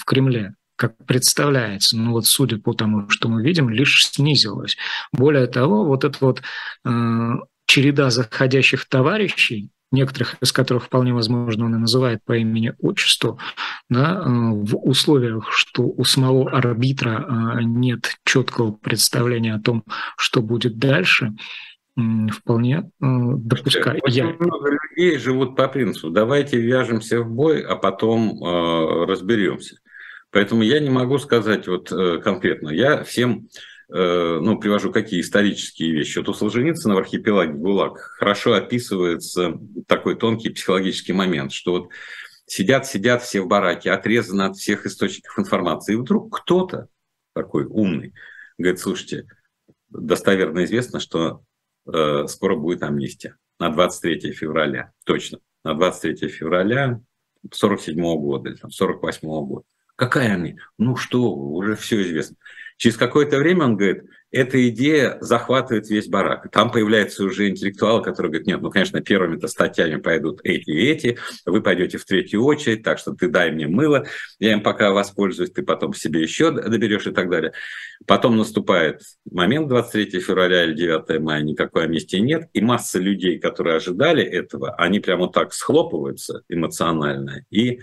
в 0.00 0.04
Кремле 0.04 0.54
как 0.78 0.96
представляется, 1.06 1.96
ну 1.96 2.12
вот 2.12 2.26
судя 2.26 2.58
по 2.58 2.72
тому, 2.72 3.08
что 3.10 3.28
мы 3.28 3.42
видим, 3.42 3.68
лишь 3.68 4.06
снизилась. 4.06 4.76
Более 5.12 5.48
того, 5.48 5.84
вот 5.84 6.04
эта 6.04 6.16
вот 6.20 6.40
э, 6.84 7.32
череда 7.66 8.10
заходящих 8.10 8.88
товарищей, 8.88 9.70
некоторых 9.90 10.36
из 10.40 10.52
которых 10.52 10.84
вполне 10.84 11.12
возможно 11.12 11.64
он 11.64 11.74
и 11.74 11.78
называет 11.78 12.20
по 12.24 12.36
имени-отчеству, 12.36 13.40
да, 13.90 14.22
э, 14.24 14.28
в 14.28 14.76
условиях, 14.88 15.50
что 15.50 15.82
у 15.82 16.04
самого 16.04 16.48
арбитра 16.48 17.26
э, 17.58 17.62
нет 17.64 18.14
четкого 18.24 18.70
представления 18.70 19.54
о 19.54 19.60
том, 19.60 19.82
что 20.16 20.42
будет 20.42 20.78
дальше, 20.78 21.34
вполне 22.32 22.76
э, 22.76 22.84
допускаю. 23.00 23.98
Очень 24.02 24.16
Я... 24.16 24.36
много 24.38 24.70
людей 24.70 25.18
живут 25.18 25.56
по 25.56 25.66
принципу 25.66 26.10
«давайте 26.10 26.60
вяжемся 26.60 27.20
в 27.20 27.28
бой, 27.28 27.62
а 27.62 27.74
потом 27.74 28.40
э, 28.44 29.06
разберемся». 29.06 29.78
Поэтому 30.30 30.62
я 30.62 30.80
не 30.80 30.90
могу 30.90 31.18
сказать 31.18 31.66
вот 31.68 31.88
конкретно. 31.88 32.68
Я 32.68 33.02
всем 33.04 33.48
Э, 33.90 34.38
ну, 34.42 34.58
привожу 34.58 34.92
какие 34.92 35.20
исторические 35.20 35.92
вещи. 35.92 36.18
Вот 36.18 36.28
у 36.28 36.34
Солженицына 36.34 36.94
в 36.94 36.98
архипелаге 36.98 37.52
ГУЛАГ 37.52 37.98
хорошо 37.98 38.52
описывается 38.52 39.58
такой 39.86 40.16
тонкий 40.16 40.50
психологический 40.50 41.14
момент, 41.14 41.52
что 41.52 41.72
вот 41.72 41.88
сидят, 42.46 42.86
сидят 42.86 43.22
все 43.22 43.40
в 43.40 43.46
бараке, 43.46 43.90
отрезаны 43.90 44.42
от 44.42 44.56
всех 44.56 44.84
источников 44.84 45.38
информации, 45.38 45.94
и 45.94 45.96
вдруг 45.96 46.38
кто-то 46.38 46.88
такой 47.32 47.64
умный 47.64 48.12
говорит, 48.58 48.78
слушайте, 48.78 49.26
достоверно 49.88 50.64
известно, 50.64 51.00
что 51.00 51.42
э, 51.90 52.26
скоро 52.26 52.56
будет 52.56 52.82
амнистия 52.82 53.36
на 53.58 53.70
23 53.70 54.32
февраля, 54.32 54.92
точно, 55.06 55.38
на 55.64 55.72
23 55.72 56.28
февраля 56.28 57.00
47 57.50 57.98
-го 57.98 58.18
года 58.18 58.50
или 58.50 58.56
там 58.56 58.70
48 58.70 59.26
-го 59.26 59.46
года. 59.46 59.66
Какая 59.98 60.34
амнистия? 60.34 60.62
Ну 60.78 60.94
что, 60.94 61.34
уже 61.34 61.74
все 61.74 62.00
известно. 62.02 62.36
Через 62.76 62.96
какое-то 62.96 63.36
время 63.38 63.64
он 63.64 63.76
говорит, 63.76 64.04
эта 64.30 64.68
идея 64.68 65.18
захватывает 65.20 65.88
весь 65.88 66.06
барак. 66.06 66.52
Там 66.52 66.70
появляются 66.70 67.24
уже 67.24 67.48
интеллектуалы, 67.48 68.04
которые 68.04 68.30
говорят, 68.30 68.46
нет, 68.46 68.60
ну, 68.60 68.70
конечно, 68.70 69.00
первыми-то 69.00 69.48
статьями 69.48 69.96
пойдут 70.00 70.40
эти 70.44 70.70
и 70.70 70.86
эти, 70.88 71.18
вы 71.44 71.62
пойдете 71.62 71.98
в 71.98 72.04
третью 72.04 72.44
очередь, 72.44 72.84
так 72.84 73.00
что 73.00 73.14
ты 73.14 73.28
дай 73.28 73.50
мне 73.50 73.66
мыло, 73.66 74.06
я 74.38 74.52
им 74.52 74.62
пока 74.62 74.92
воспользуюсь, 74.92 75.50
ты 75.50 75.64
потом 75.64 75.94
себе 75.94 76.22
еще 76.22 76.52
доберешь 76.52 77.08
и 77.08 77.10
так 77.10 77.28
далее. 77.28 77.52
Потом 78.06 78.36
наступает 78.36 79.00
момент 79.28 79.66
23 79.66 80.20
февраля 80.20 80.64
или 80.64 80.74
9 80.74 81.20
мая, 81.20 81.42
никакой 81.42 81.86
амнистии 81.86 82.18
нет, 82.18 82.48
и 82.52 82.60
масса 82.60 83.00
людей, 83.00 83.40
которые 83.40 83.78
ожидали 83.78 84.22
этого, 84.22 84.76
они 84.76 85.00
прямо 85.00 85.32
так 85.32 85.52
схлопываются 85.52 86.42
эмоционально 86.48 87.44
и, 87.50 87.80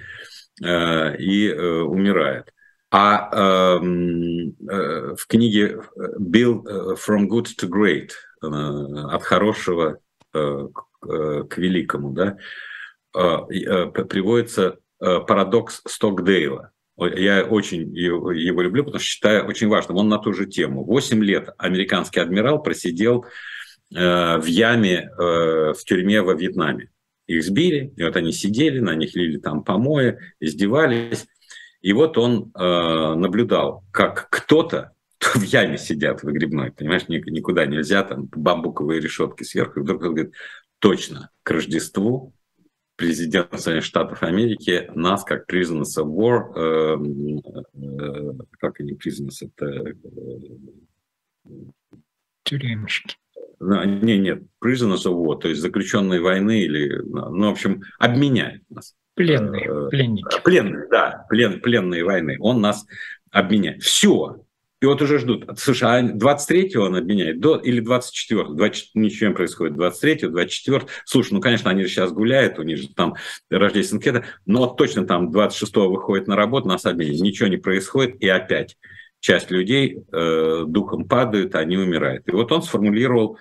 и 0.61 1.49
э, 1.49 1.81
умирают. 1.81 2.51
А 2.91 3.77
эм, 3.77 4.55
э, 4.69 5.15
в 5.17 5.27
книге 5.27 5.81
«Build 6.17 6.65
э, 6.65 6.95
from 6.95 7.27
good 7.27 7.47
to 7.59 7.67
great» 7.67 8.11
э, 8.41 8.47
от 8.47 9.23
хорошего 9.23 9.99
э, 10.33 10.67
к, 10.73 11.07
э, 11.09 11.43
великому, 11.57 12.11
да, 12.11 12.37
э, 13.13 13.19
э, 13.19 13.87
приводится 13.87 14.77
э, 15.01 15.19
парадокс 15.27 15.81
Стокдейла. 15.85 16.71
Я 16.97 17.43
очень 17.43 17.93
его, 17.93 18.31
люблю, 18.31 18.85
потому 18.85 18.99
что 18.99 19.09
считаю 19.09 19.45
очень 19.45 19.67
важным. 19.67 19.97
Он 19.97 20.07
на 20.07 20.17
ту 20.17 20.31
же 20.31 20.45
тему. 20.45 20.85
Восемь 20.85 21.21
лет 21.21 21.49
американский 21.57 22.21
адмирал 22.21 22.63
просидел 22.63 23.25
э, 23.93 24.37
в 24.37 24.45
яме 24.45 25.09
э, 25.09 25.73
в 25.73 25.83
тюрьме 25.83 26.21
во 26.21 26.33
Вьетнаме. 26.33 26.91
Их 27.27 27.43
сбили, 27.43 27.93
и 27.95 28.03
вот 28.03 28.15
они 28.17 28.31
сидели, 28.31 28.79
на 28.79 28.95
них 28.95 29.15
лили 29.15 29.37
там 29.37 29.63
помои, 29.63 30.17
издевались. 30.39 31.25
И 31.81 31.93
вот 31.93 32.17
он 32.17 32.51
э, 32.53 33.15
наблюдал, 33.15 33.83
как 33.91 34.27
кто-то 34.29 34.93
в 35.19 35.41
яме 35.41 35.77
сидят 35.77 36.23
выгребной, 36.23 36.71
понимаешь, 36.71 37.07
никуда 37.07 37.65
нельзя, 37.65 38.03
там 38.03 38.25
бамбуковые 38.25 39.01
решетки 39.01 39.43
сверху. 39.43 39.79
И 39.79 39.83
вдруг 39.83 40.03
он 40.03 40.13
говорит, 40.13 40.33
точно, 40.79 41.31
к 41.43 41.51
Рождеству 41.51 42.33
президент 42.95 43.51
Соединенных 43.51 43.85
Штатов 43.85 44.23
Америки 44.23 44.89
нас, 44.95 45.23
как 45.23 45.51
prisoners 45.51 45.97
of 45.97 46.07
war, 46.07 46.53
э, 46.55 46.97
э, 47.73 48.33
как 48.59 48.79
они 48.79 48.93
prisoners, 48.93 49.41
это... 49.41 49.65
Э, 49.65 51.51
Тюремщики. 52.43 53.17
Не, 53.59 54.17
нет, 54.17 54.43
prisoners 54.63 55.05
of 55.05 55.13
war, 55.13 55.39
то 55.39 55.47
есть 55.47 55.61
заключенные 55.61 56.21
войны 56.21 56.61
или, 56.61 57.01
ну, 57.03 57.47
в 57.47 57.51
общем, 57.51 57.83
обменяет 57.99 58.61
нас. 58.69 58.95
Пленные, 59.15 59.65
э, 59.65 59.89
пленники. 59.89 60.41
Пленные, 60.43 60.87
да, 60.89 61.25
плен, 61.29 61.61
пленные 61.61 62.03
войны. 62.03 62.37
Он 62.39 62.59
нас 62.59 62.85
обменяет. 63.31 63.81
Все. 63.81 64.41
И 64.81 64.85
вот 64.85 65.01
уже 65.01 65.19
ждут. 65.19 65.49
Слушай, 65.57 65.89
а 65.89 66.03
23-го 66.03 66.83
он 66.83 66.97
обменяет 66.97 67.39
до, 67.39 67.55
или 67.55 67.81
24-го? 67.81 68.53
20, 68.53 68.91
ничего 68.93 69.29
не 69.29 69.35
происходит. 69.35 69.77
23-го, 69.77 70.37
24-го. 70.37 70.87
Слушай, 71.05 71.33
ну, 71.33 71.41
конечно, 71.41 71.71
они 71.71 71.83
же 71.83 71.89
сейчас 71.89 72.11
гуляют, 72.11 72.59
у 72.59 72.63
них 72.63 72.77
же 72.77 72.89
там 72.93 73.15
рождественские 73.49 74.25
но 74.45 74.67
точно 74.67 75.07
там 75.07 75.31
26-го 75.31 75.89
выходит 75.89 76.27
на 76.27 76.35
работу, 76.35 76.67
нас 76.67 76.85
обменяют. 76.85 77.21
Ничего 77.21 77.47
не 77.47 77.57
происходит, 77.57 78.21
и 78.21 78.27
опять 78.27 78.77
часть 79.25 79.51
людей 79.51 80.03
э, 80.11 80.63
духом 80.67 81.07
падают, 81.07 81.55
они 81.55 81.77
умирают. 81.77 82.27
И 82.27 82.31
вот 82.31 82.51
он 82.51 82.61
сформулировал 82.61 83.37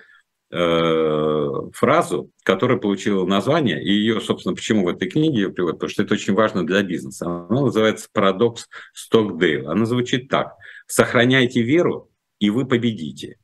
Э, 0.51 1.49
фразу, 1.73 2.31
которая 2.43 2.77
получила 2.77 3.25
название, 3.25 3.83
и 3.83 3.91
ее, 3.91 4.21
собственно, 4.21 4.55
почему 4.55 4.85
в 4.85 4.87
этой 4.87 5.09
книге 5.09 5.41
ее 5.41 5.49
приводят, 5.51 5.79
потому 5.79 5.89
что 5.89 6.03
это 6.03 6.13
очень 6.13 6.33
важно 6.33 6.65
для 6.65 6.81
бизнеса. 6.81 7.25
Она 7.25 7.61
называется 7.61 8.07
«Парадокс 8.13 8.69
Стокдейл». 8.93 9.69
Она 9.69 9.85
звучит 9.85 10.29
так. 10.29 10.55
«Сохраняйте 10.87 11.61
веру, 11.61 12.09
и 12.39 12.51
вы 12.51 12.65
победите». 12.67 13.37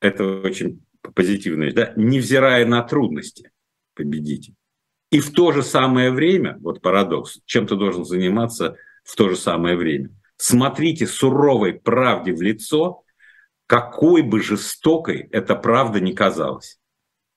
Это 0.00 0.42
очень 0.42 0.84
позитивная 1.14 1.72
да? 1.72 1.92
«Невзирая 1.96 2.64
на 2.64 2.82
трудности, 2.82 3.50
победите». 3.94 4.54
И 5.10 5.18
в 5.18 5.32
то 5.32 5.50
же 5.50 5.62
самое 5.62 6.12
время, 6.12 6.58
вот 6.60 6.80
парадокс, 6.80 7.40
чем 7.44 7.66
ты 7.66 7.74
должен 7.76 8.04
заниматься 8.04 8.76
в 9.02 9.16
то 9.16 9.28
же 9.30 9.36
самое 9.36 9.76
время. 9.76 10.10
Смотрите 10.42 11.06
суровой 11.06 11.74
правде 11.74 12.32
в 12.32 12.42
лицо– 12.42 13.04
какой 13.72 14.20
бы 14.20 14.42
жестокой 14.42 15.28
эта 15.32 15.54
правда 15.54 15.98
не 15.98 16.12
казалась. 16.12 16.78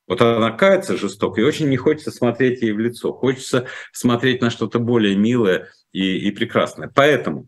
Вот 0.06 0.22
она 0.22 0.52
кажется 0.52 0.98
жестокой, 0.98 1.46
и 1.46 1.48
очень 1.48 1.70
не 1.70 1.78
хочется 1.78 2.12
смотреть 2.12 2.62
ей 2.62 2.74
в 2.74 2.80
лицо. 2.80 3.14
Хочется 3.14 3.68
смотреть 3.94 4.42
на 4.42 4.50
что-то 4.50 4.80
более 4.80 5.16
милое 5.16 5.70
и, 5.94 6.18
и 6.18 6.32
прекрасное. 6.32 6.92
Поэтому 6.94 7.48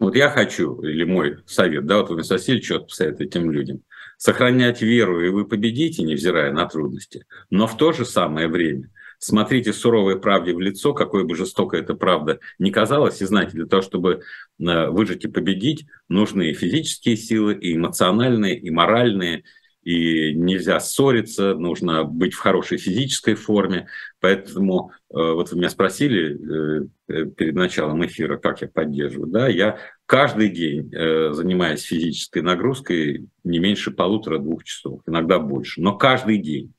вот 0.00 0.16
я 0.16 0.30
хочу, 0.30 0.80
или 0.80 1.04
мой 1.04 1.36
совет, 1.44 1.84
да, 1.84 1.98
вот 1.98 2.08
вы, 2.08 2.22
Василий, 2.26 2.62
что 2.62 2.80
посоветуете 2.80 3.24
этим 3.24 3.50
людям, 3.50 3.82
сохранять 4.16 4.80
веру, 4.80 5.20
и 5.20 5.28
вы 5.28 5.46
победите, 5.46 6.02
невзирая 6.02 6.50
на 6.50 6.66
трудности, 6.66 7.26
но 7.50 7.66
в 7.66 7.76
то 7.76 7.92
же 7.92 8.06
самое 8.06 8.48
время 8.48 8.90
смотрите 9.24 9.72
суровой 9.72 10.20
правде 10.20 10.52
в 10.52 10.60
лицо, 10.60 10.92
какой 10.92 11.24
бы 11.24 11.34
жестокой 11.34 11.80
эта 11.80 11.94
правда 11.94 12.40
не 12.58 12.70
казалась, 12.70 13.22
и 13.22 13.26
знаете, 13.26 13.52
для 13.52 13.66
того, 13.66 13.82
чтобы 13.82 14.20
э, 14.60 14.88
выжить 14.88 15.24
и 15.24 15.28
победить, 15.28 15.86
нужны 16.08 16.52
физические 16.52 17.16
силы, 17.16 17.54
и 17.54 17.74
эмоциональные, 17.74 18.58
и 18.58 18.70
моральные, 18.70 19.44
и 19.82 20.34
нельзя 20.34 20.80
ссориться, 20.80 21.54
нужно 21.54 22.04
быть 22.04 22.34
в 22.34 22.38
хорошей 22.38 22.78
физической 22.78 23.34
форме. 23.34 23.86
Поэтому 24.20 24.90
э, 24.90 25.14
вот 25.14 25.50
вы 25.50 25.58
меня 25.58 25.70
спросили 25.70 26.86
э, 27.08 27.26
перед 27.26 27.54
началом 27.54 28.04
эфира, 28.04 28.36
как 28.36 28.60
я 28.60 28.68
поддерживаю. 28.68 29.30
Да, 29.30 29.48
я 29.48 29.78
каждый 30.06 30.50
день 30.50 30.90
занимаюсь 30.90 31.82
физической 31.82 32.42
нагрузкой 32.42 33.26
не 33.42 33.58
меньше 33.58 33.90
полутора-двух 33.90 34.64
часов, 34.64 35.00
иногда 35.06 35.38
больше, 35.38 35.80
но 35.80 35.96
каждый 35.96 36.38
день. 36.38 36.73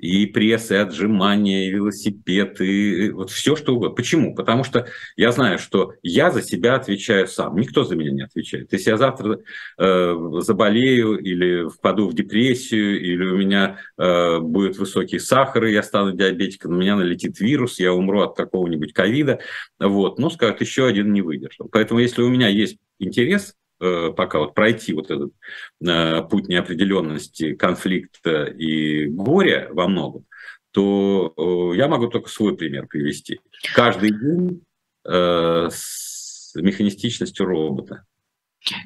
И 0.00 0.24
пресс, 0.26 0.70
и 0.70 0.76
отжимания, 0.76 1.66
и 1.66 1.70
велосипед, 1.70 2.60
и 2.60 3.10
вот 3.10 3.30
все 3.30 3.54
что 3.54 3.74
угодно. 3.74 3.94
Почему? 3.94 4.34
Потому 4.34 4.64
что 4.64 4.86
я 5.16 5.30
знаю, 5.30 5.58
что 5.58 5.92
я 6.02 6.30
за 6.30 6.42
себя 6.42 6.76
отвечаю 6.76 7.28
сам, 7.28 7.56
никто 7.56 7.84
за 7.84 7.96
меня 7.96 8.10
не 8.10 8.22
отвечает. 8.22 8.72
Если 8.72 8.90
я 8.90 8.96
завтра 8.96 9.40
э, 9.78 10.16
заболею 10.38 11.18
или 11.18 11.68
впаду 11.68 12.08
в 12.08 12.14
депрессию, 12.14 13.00
или 13.00 13.24
у 13.24 13.36
меня 13.36 13.78
э, 13.98 14.38
будет 14.38 14.78
высокий 14.78 15.18
сахар, 15.18 15.66
и 15.66 15.72
я 15.72 15.82
стану 15.82 16.12
диабетиком, 16.12 16.72
на 16.72 16.80
меня 16.80 16.96
налетит 16.96 17.38
вирус, 17.38 17.78
я 17.78 17.92
умру 17.92 18.22
от 18.22 18.36
какого-нибудь 18.36 18.94
ковида, 18.94 19.40
вот, 19.78 20.18
ну, 20.18 20.30
скажут, 20.30 20.62
еще 20.62 20.86
один 20.86 21.12
не 21.12 21.20
выдержал. 21.20 21.68
Поэтому 21.70 22.00
если 22.00 22.22
у 22.22 22.30
меня 22.30 22.48
есть 22.48 22.78
интерес, 22.98 23.54
пока 23.80 24.38
вот 24.38 24.54
пройти 24.54 24.92
вот 24.92 25.10
этот 25.10 25.32
э, 25.86 26.22
путь 26.28 26.48
неопределенности, 26.48 27.54
конфликта 27.54 28.44
и 28.44 29.06
горя 29.06 29.68
во 29.72 29.88
многом, 29.88 30.26
то 30.70 31.32
э, 31.36 31.76
я 31.76 31.88
могу 31.88 32.08
только 32.08 32.28
свой 32.28 32.56
пример 32.56 32.86
привести. 32.86 33.40
Каждый 33.74 34.10
день 34.10 34.62
с 35.02 36.54
механистичностью 36.54 37.46
робота. 37.46 38.04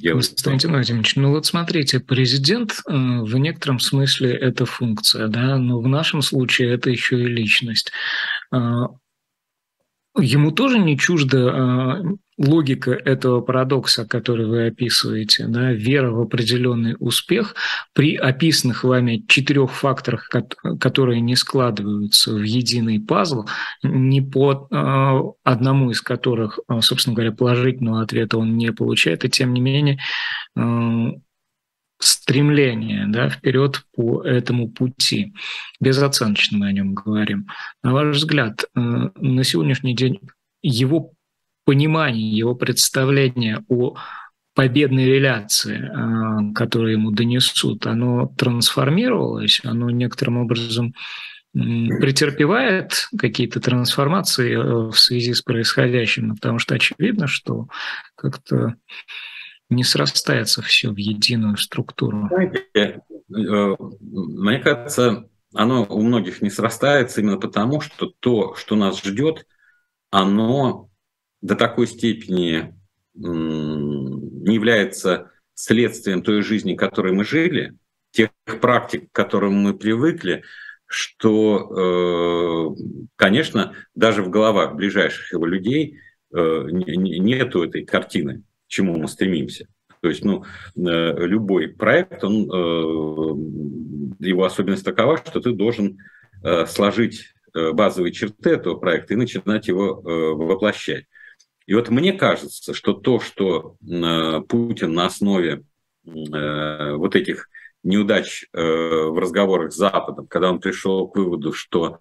Константин 0.00 0.70
Владимирович, 0.70 1.16
ну 1.16 1.30
вот 1.30 1.44
смотрите, 1.44 1.98
президент 1.98 2.80
в 2.86 3.36
некотором 3.36 3.80
смысле 3.80 4.32
это 4.32 4.64
функция, 4.64 5.26
да, 5.26 5.58
но 5.58 5.80
в 5.80 5.88
нашем 5.88 6.22
случае 6.22 6.72
это 6.72 6.88
еще 6.88 7.20
и 7.20 7.26
личность. 7.26 7.90
Ему 10.16 10.52
тоже 10.52 10.78
не 10.78 10.96
чуждо 10.96 12.18
логика 12.36 12.92
этого 12.92 13.40
парадокса, 13.40 14.06
который 14.06 14.46
вы 14.46 14.66
описываете, 14.66 15.46
да, 15.46 15.72
вера 15.72 16.10
в 16.10 16.20
определенный 16.20 16.96
успех 16.98 17.54
при 17.92 18.16
описанных 18.16 18.84
вами 18.84 19.24
четырех 19.28 19.70
факторах, 19.70 20.28
которые 20.80 21.20
не 21.20 21.36
складываются 21.36 22.34
в 22.34 22.42
единый 22.42 23.00
пазл, 23.00 23.46
не 23.82 24.20
по 24.20 24.66
э, 24.70 25.20
одному 25.44 25.90
из 25.90 26.00
которых, 26.00 26.58
а, 26.66 26.80
собственно 26.80 27.14
говоря, 27.14 27.32
положительного 27.32 28.02
ответа 28.02 28.38
он 28.38 28.56
не 28.56 28.72
получает, 28.72 29.24
и 29.24 29.30
тем 29.30 29.52
не 29.52 29.60
менее 29.60 29.98
э, 30.56 30.60
стремление 32.04 33.06
да, 33.08 33.28
вперед 33.28 33.84
по 33.94 34.22
этому 34.22 34.68
пути. 34.68 35.34
Безоценочно 35.80 36.58
мы 36.58 36.68
о 36.68 36.72
нем 36.72 36.94
говорим. 36.94 37.48
На 37.82 37.92
ваш 37.92 38.16
взгляд, 38.16 38.64
э, 38.64 38.80
на 38.80 39.44
сегодняшний 39.44 39.94
день 39.94 40.20
его 40.62 41.12
понимание, 41.64 42.30
его 42.30 42.54
представление 42.54 43.64
о 43.68 43.96
победной 44.54 45.06
реляции, 45.06 45.90
а, 45.92 46.52
которую 46.54 46.92
ему 46.92 47.10
донесут, 47.10 47.86
оно 47.86 48.32
трансформировалось, 48.38 49.60
оно 49.64 49.90
некоторым 49.90 50.38
образом 50.38 50.94
претерпевает 51.52 53.08
какие-то 53.16 53.60
трансформации 53.60 54.54
э, 54.54 54.90
в 54.90 54.98
связи 54.98 55.34
с 55.34 55.42
происходящим, 55.42 56.34
потому 56.34 56.58
что 56.58 56.74
очевидно, 56.74 57.28
что 57.28 57.68
как-то 58.16 58.74
не 59.70 59.84
срастается 59.84 60.62
все 60.62 60.90
в 60.90 60.96
единую 60.96 61.56
структуру. 61.56 62.28
Э, 62.74 63.00
мне 63.28 64.58
кажется, 64.58 65.28
оно 65.54 65.84
у 65.84 66.02
многих 66.02 66.42
не 66.42 66.50
срастается 66.50 67.20
именно 67.20 67.38
потому, 67.38 67.80
что 67.80 68.12
то, 68.20 68.54
что 68.54 68.76
нас 68.76 69.02
ждет, 69.02 69.46
оно 70.10 70.90
до 71.40 71.56
такой 71.56 71.86
степени 71.86 72.74
не 73.14 74.54
является 74.54 75.30
следствием 75.54 76.22
той 76.22 76.42
жизни, 76.42 76.74
которой 76.74 77.12
мы 77.12 77.24
жили, 77.24 77.76
тех 78.10 78.30
практик, 78.60 79.10
к 79.10 79.14
которым 79.14 79.54
мы 79.54 79.74
привыкли, 79.74 80.42
что, 80.86 82.74
э, 82.76 83.08
конечно, 83.16 83.74
даже 83.94 84.22
в 84.22 84.30
головах 84.30 84.74
ближайших 84.74 85.32
его 85.32 85.46
людей 85.46 85.98
э, 86.32 86.66
нету 86.70 87.64
этой 87.64 87.84
картины, 87.84 88.42
чему 88.74 88.96
мы 88.96 89.08
стремимся. 89.08 89.66
То 90.00 90.08
есть, 90.08 90.24
ну, 90.24 90.44
э, 90.76 91.26
любой 91.26 91.68
проект, 91.68 92.22
он, 92.24 92.44
его 94.20 94.44
особенность 94.44 94.84
такова, 94.84 95.16
что 95.18 95.40
ты 95.40 95.52
должен 95.52 95.98
сложить 96.66 97.34
базовые 97.54 98.12
черты 98.12 98.50
этого 98.50 98.76
проекта 98.76 99.14
и 99.14 99.16
начинать 99.16 99.68
его 99.68 100.02
воплощать. 100.02 101.06
И 101.66 101.74
вот 101.74 101.88
мне 101.88 102.12
кажется, 102.12 102.74
что 102.74 102.92
то, 102.92 103.20
что 103.20 103.76
э, 103.80 104.40
Путин 104.48 104.92
на 104.92 105.06
основе 105.06 105.64
э, 106.06 106.92
вот 106.94 107.16
этих 107.16 107.48
неудач 107.82 108.46
э, 108.52 108.62
в 108.62 109.18
разговорах 109.18 109.72
с 109.72 109.76
Западом, 109.76 110.26
когда 110.26 110.50
он 110.50 110.60
пришел 110.60 111.08
к 111.08 111.16
выводу, 111.16 111.52
что 111.52 112.00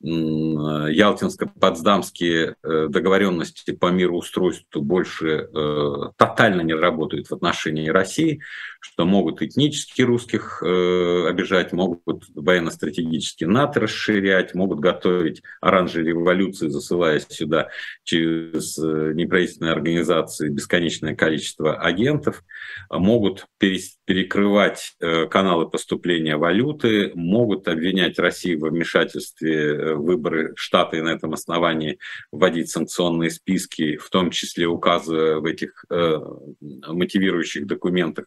Ялтинско-Потсдамские 0.00 2.54
э, 2.62 2.86
договоренности 2.88 3.72
по 3.72 3.86
мироустройству 3.86 4.80
больше 4.80 5.48
э, 5.52 5.94
тотально 6.16 6.60
не 6.60 6.74
работают 6.74 7.26
в 7.26 7.32
отношении 7.32 7.88
России, 7.88 8.40
что 8.80 9.04
могут 9.04 9.42
этнически 9.42 10.02
русских 10.02 10.62
э, 10.62 11.26
обижать, 11.28 11.72
могут 11.72 12.24
военно-стратегически 12.34 13.44
НАТО 13.44 13.80
расширять, 13.80 14.54
могут 14.54 14.80
готовить 14.80 15.42
оранжевые 15.60 16.10
революции, 16.10 16.68
засылая 16.68 17.20
сюда 17.20 17.68
через 18.04 18.78
неправительственные 18.78 19.72
организации 19.72 20.48
бесконечное 20.48 21.14
количество 21.14 21.76
агентов, 21.76 22.42
могут 22.90 23.46
перекрывать 23.58 24.94
каналы 25.30 25.68
поступления 25.68 26.36
валюты, 26.36 27.12
могут 27.14 27.68
обвинять 27.68 28.18
Россию 28.18 28.60
в 28.60 28.70
вмешательстве 28.70 29.94
выборы 29.94 30.52
штата 30.56 30.96
и 30.96 31.00
на 31.00 31.10
этом 31.10 31.34
основании 31.34 31.98
вводить 32.32 32.70
санкционные 32.70 33.30
списки, 33.30 33.96
в 33.96 34.08
том 34.10 34.30
числе 34.30 34.66
указывая 34.66 35.38
в 35.38 35.44
этих 35.44 35.84
э, 35.90 36.18
мотивирующих 36.60 37.66
документах 37.66 38.26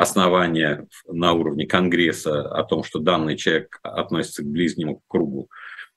основания 0.00 0.86
на 1.06 1.32
уровне 1.32 1.66
Конгресса 1.66 2.42
о 2.48 2.64
том, 2.64 2.84
что 2.84 2.98
данный 2.98 3.36
человек 3.36 3.78
относится 3.82 4.42
к 4.42 4.46
ближнему 4.46 5.02
кругу 5.08 5.48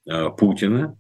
э, 0.10 0.30
Путина, 0.30 0.98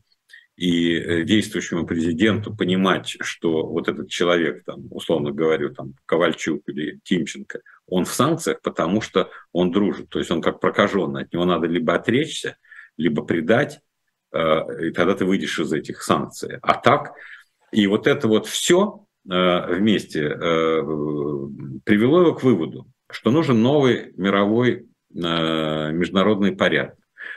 и 0.55 0.95
э, 0.95 1.23
действующему 1.23 1.87
президенту 1.87 2.55
понимать, 2.55 3.17
что 3.21 3.65
вот 3.65 3.87
этот 3.87 4.09
человек, 4.09 4.63
там, 4.65 4.87
условно 4.91 5.31
говоря, 5.31 5.69
там, 5.69 5.93
Ковальчук 6.05 6.63
или 6.67 6.99
Тимченко, 7.03 7.61
он 7.87 8.05
в 8.05 8.13
санкциях, 8.13 8.61
потому 8.61 9.01
что 9.01 9.29
он 9.51 9.71
дружит, 9.71 10.09
то 10.09 10.19
есть 10.19 10.29
он 10.29 10.41
как 10.41 10.59
прокаженный, 10.59 11.23
от 11.23 11.33
него 11.33 11.45
надо 11.45 11.67
либо 11.67 11.95
отречься, 11.95 12.57
либо 12.97 13.23
предать, 13.23 13.81
Э, 14.31 14.87
и 14.87 14.91
тогда 14.91 15.15
ты 15.15 15.25
выйдешь 15.25 15.59
из 15.59 15.73
этих 15.73 16.01
санкций. 16.01 16.57
А 16.61 16.75
так, 16.75 17.13
и 17.71 17.87
вот 17.87 18.07
это 18.07 18.27
вот 18.27 18.47
все 18.47 19.05
вместе 19.23 20.27
привело 21.85 22.21
его 22.21 22.33
к 22.33 22.41
выводу, 22.41 22.90
что 23.11 23.31
нужен 23.31 23.61
новый 23.61 24.13
мировой 24.15 24.87
международный 25.13 26.53
порядок. 26.53 26.95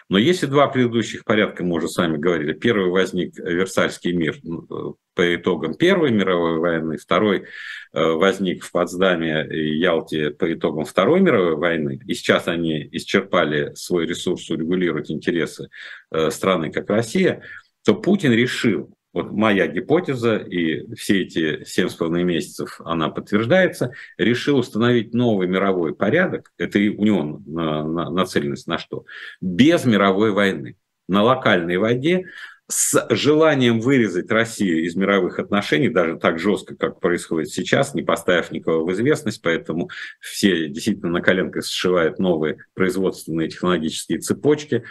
Но 0.08 0.18
если 0.18 0.46
два 0.46 0.68
предыдущих 0.68 1.24
порядка, 1.24 1.64
мы 1.64 1.76
уже 1.76 1.88
с 1.88 1.96
вами 1.96 2.18
говорили, 2.18 2.52
первый 2.52 2.90
возник 2.90 3.38
Версальский 3.38 4.12
мир 4.12 4.38
ну, 4.42 4.96
по 5.14 5.34
итогам 5.34 5.74
Первой 5.74 6.10
мировой 6.10 6.58
войны, 6.58 6.98
второй 6.98 7.38
э, 7.38 7.44
возник 7.92 8.64
в 8.64 8.72
Потсдаме 8.72 9.46
и 9.46 9.78
Ялте 9.78 10.30
по 10.30 10.52
итогам 10.52 10.84
Второй 10.84 11.20
мировой 11.20 11.56
войны, 11.56 12.00
и 12.06 12.14
сейчас 12.14 12.48
они 12.48 12.88
исчерпали 12.92 13.74
свой 13.74 14.06
ресурс 14.06 14.50
урегулировать 14.50 15.10
интересы 15.10 15.68
э, 16.10 16.30
страны, 16.30 16.70
как 16.70 16.90
Россия, 16.90 17.42
то 17.84 17.94
Путин 17.94 18.32
решил, 18.32 18.93
вот 19.14 19.30
моя 19.30 19.68
гипотеза, 19.68 20.36
и 20.36 20.92
все 20.96 21.22
эти 21.22 21.64
семь 21.64 21.88
с 21.88 21.94
половиной 21.94 22.24
месяцев 22.24 22.80
она 22.84 23.08
подтверждается, 23.08 23.92
решил 24.18 24.58
установить 24.58 25.14
новый 25.14 25.46
мировой 25.46 25.94
порядок, 25.94 26.52
это 26.58 26.80
и 26.80 26.88
у 26.88 27.04
него 27.04 27.40
на, 27.46 27.84
на, 27.84 28.10
нацеленность 28.10 28.66
на 28.66 28.76
что? 28.76 29.06
Без 29.40 29.84
мировой 29.84 30.32
войны. 30.32 30.76
На 31.06 31.22
локальной 31.22 31.76
воде 31.76 32.24
с 32.68 33.06
желанием 33.10 33.80
вырезать 33.80 34.30
Россию 34.30 34.84
из 34.84 34.96
мировых 34.96 35.38
отношений, 35.38 35.90
даже 35.90 36.16
так 36.16 36.38
жестко, 36.38 36.74
как 36.74 36.98
происходит 36.98 37.50
сейчас, 37.50 37.94
не 37.94 38.02
поставив 38.02 38.50
никого 38.50 38.84
в 38.84 38.92
известность, 38.92 39.42
поэтому 39.42 39.90
все 40.18 40.68
действительно 40.68 41.10
на 41.10 41.20
коленках 41.20 41.64
сшивают 41.66 42.18
новые 42.18 42.56
производственные 42.72 43.48
технологические 43.48 44.18
цепочки. 44.18 44.82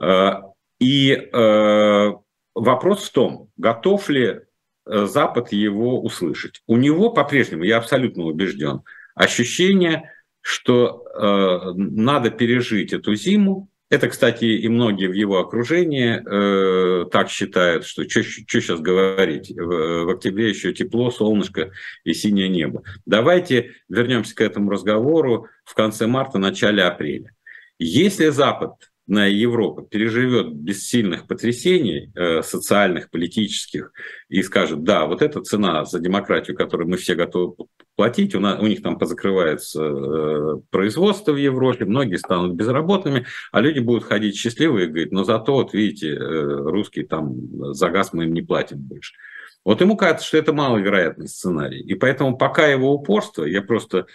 А, 0.00 0.42
и 0.80 1.28
а, 1.32 2.14
вопрос 2.58 3.04
в 3.04 3.12
том, 3.12 3.50
готов 3.56 4.08
ли 4.08 4.40
э, 4.86 5.06
Запад 5.06 5.52
его 5.52 6.02
услышать. 6.02 6.62
У 6.66 6.76
него 6.76 7.10
по-прежнему, 7.10 7.64
я 7.64 7.78
абсолютно 7.78 8.24
убежден, 8.24 8.82
ощущение, 9.14 10.12
что 10.40 11.04
э, 11.14 11.72
надо 11.76 12.30
пережить 12.30 12.92
эту 12.92 13.14
зиму. 13.14 13.68
Это, 13.90 14.08
кстати, 14.08 14.44
и 14.44 14.68
многие 14.68 15.06
в 15.08 15.14
его 15.14 15.38
окружении 15.38 16.20
э, 16.20 17.06
так 17.10 17.30
считают, 17.30 17.86
что 17.86 18.08
что 18.08 18.22
сейчас 18.22 18.80
говорить, 18.80 19.50
в, 19.50 20.04
в 20.04 20.10
октябре 20.10 20.50
еще 20.50 20.74
тепло, 20.74 21.10
солнышко 21.10 21.70
и 22.04 22.12
синее 22.12 22.48
небо. 22.48 22.82
Давайте 23.06 23.74
вернемся 23.88 24.34
к 24.34 24.42
этому 24.42 24.70
разговору 24.70 25.48
в 25.64 25.74
конце 25.74 26.06
марта, 26.06 26.38
начале 26.38 26.82
апреля. 26.82 27.34
Если 27.78 28.28
Запад 28.28 28.87
Европа 29.08 29.82
переживет 29.82 30.52
без 30.52 30.86
сильных 30.86 31.26
потрясений 31.26 32.12
э, 32.14 32.42
социальных, 32.42 33.10
политических 33.10 33.92
и 34.28 34.42
скажет, 34.42 34.84
да, 34.84 35.06
вот 35.06 35.22
эта 35.22 35.40
цена 35.40 35.84
за 35.86 35.98
демократию, 35.98 36.56
которую 36.56 36.88
мы 36.88 36.98
все 36.98 37.14
готовы 37.14 37.54
платить, 37.96 38.34
у, 38.34 38.40
нас, 38.40 38.60
у 38.60 38.66
них 38.66 38.82
там 38.82 38.98
позакрывается 38.98 39.82
э, 39.82 40.56
производство 40.70 41.32
в 41.32 41.36
Европе, 41.36 41.86
многие 41.86 42.16
станут 42.16 42.54
безработными, 42.54 43.24
а 43.50 43.60
люди 43.60 43.78
будут 43.78 44.04
ходить 44.04 44.36
счастливые 44.36 44.86
и 44.86 44.88
говорить, 44.88 45.12
но 45.12 45.24
зато, 45.24 45.54
вот 45.54 45.72
видите, 45.72 46.10
э, 46.12 46.42
русские 46.44 47.06
там 47.06 47.34
за 47.74 47.88
газ 47.88 48.12
мы 48.12 48.24
им 48.24 48.34
не 48.34 48.42
платим 48.42 48.78
больше. 48.78 49.14
Вот 49.64 49.80
ему 49.80 49.96
кажется, 49.96 50.26
что 50.26 50.38
это 50.38 50.52
маловероятный 50.52 51.28
сценарий. 51.28 51.80
И 51.80 51.94
поэтому 51.94 52.36
пока 52.36 52.66
его 52.66 52.92
упорство, 52.92 53.44
я 53.44 53.62
просто 53.62 54.06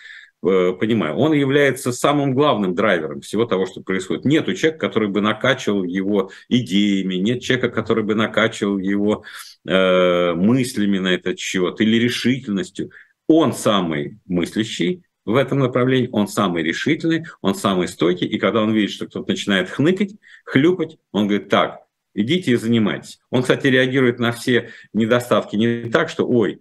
понимаю, 0.44 1.16
он 1.16 1.34
является 1.34 1.94
самым 1.94 2.34
главным 2.34 2.76
драйвером 2.76 3.22
всего 3.22 3.46
того, 3.46 3.66
что 3.66 3.82
происходит. 3.82 4.26
Нет 4.26 4.46
человека, 4.58 4.78
который 4.78 5.08
бы 5.08 5.22
накачивал 5.22 5.84
его 5.86 6.32
идеями, 6.50 7.16
нет 7.16 7.42
человека, 7.42 7.70
который 7.70 8.04
бы 8.04 8.14
накачивал 8.14 8.78
его 8.78 9.24
э, 9.66 10.34
мыслями 10.34 10.98
на 10.98 11.14
этот 11.14 11.40
счет 11.40 11.80
или 11.80 11.96
решительностью. 11.96 12.92
Он 13.28 13.54
самый 13.54 14.20
мыслящий 14.26 15.04
в 15.26 15.36
этом 15.36 15.60
направлении, 15.60 16.10
он 16.12 16.28
самый 16.28 16.64
решительный, 16.64 17.24
он 17.42 17.56
самый 17.56 17.88
стойкий, 17.88 18.28
и 18.28 18.38
когда 18.38 18.62
он 18.62 18.74
видит, 18.74 18.92
что 18.92 19.08
кто-то 19.08 19.32
начинает 19.32 19.70
хныкать, 19.70 20.16
хлюпать, 20.44 20.98
он 21.14 21.28
говорит, 21.28 21.48
так, 21.48 21.84
идите 22.14 22.52
и 22.52 22.56
занимайтесь. 22.56 23.20
Он, 23.30 23.42
кстати, 23.42 23.68
реагирует 23.68 24.20
на 24.20 24.34
все 24.34 24.72
недостатки 24.92 25.56
не 25.56 25.90
так, 25.90 26.10
что, 26.10 26.28
ой, 26.28 26.60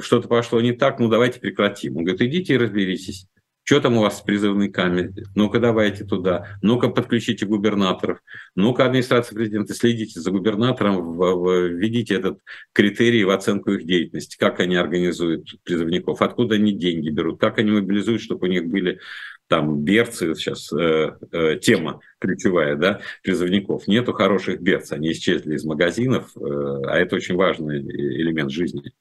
что-то 0.00 0.28
пошло 0.28 0.60
не 0.60 0.72
так, 0.72 0.98
ну 0.98 1.08
давайте 1.08 1.40
прекратим. 1.40 1.96
Он 1.96 2.04
говорит, 2.04 2.22
идите 2.22 2.54
и 2.54 2.58
разберитесь. 2.58 3.26
Что 3.70 3.80
там 3.80 3.98
у 3.98 4.00
вас 4.00 4.18
с 4.18 4.20
призывниками? 4.22 5.14
Ну-ка 5.36 5.60
давайте 5.60 6.04
туда. 6.04 6.58
Ну-ка 6.60 6.88
подключите 6.88 7.46
губернаторов. 7.46 8.18
Ну-ка 8.56 8.84
администрация 8.84 9.36
президента, 9.36 9.74
следите 9.74 10.18
за 10.18 10.30
губернатором, 10.32 11.16
введите 11.16 12.14
этот 12.14 12.40
критерий 12.72 13.22
в 13.22 13.30
оценку 13.30 13.70
их 13.72 13.86
деятельности. 13.86 14.36
Как 14.38 14.58
они 14.58 14.74
организуют 14.74 15.46
призывников, 15.62 16.20
откуда 16.20 16.56
они 16.56 16.72
деньги 16.72 17.10
берут, 17.10 17.38
как 17.38 17.58
они 17.58 17.70
мобилизуют, 17.70 18.22
чтобы 18.22 18.48
у 18.48 18.50
них 18.50 18.66
были 18.66 18.98
там 19.46 19.84
берцы, 19.84 20.34
сейчас 20.34 20.72
э, 20.72 21.16
э, 21.30 21.58
тема 21.60 22.00
ключевая, 22.18 22.76
да, 22.76 23.00
призывников. 23.22 23.86
Нету 23.86 24.12
хороших 24.12 24.60
берц, 24.60 24.90
они 24.90 25.12
исчезли 25.12 25.54
из 25.54 25.64
магазинов, 25.64 26.36
э, 26.36 26.40
а 26.40 26.98
это 26.98 27.16
очень 27.16 27.36
важный 27.36 27.80
элемент 27.80 28.50
жизни 28.50 28.92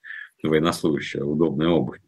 военнослужащего, 0.47 1.29
удобная 1.29 1.69
обувь. 1.69 1.99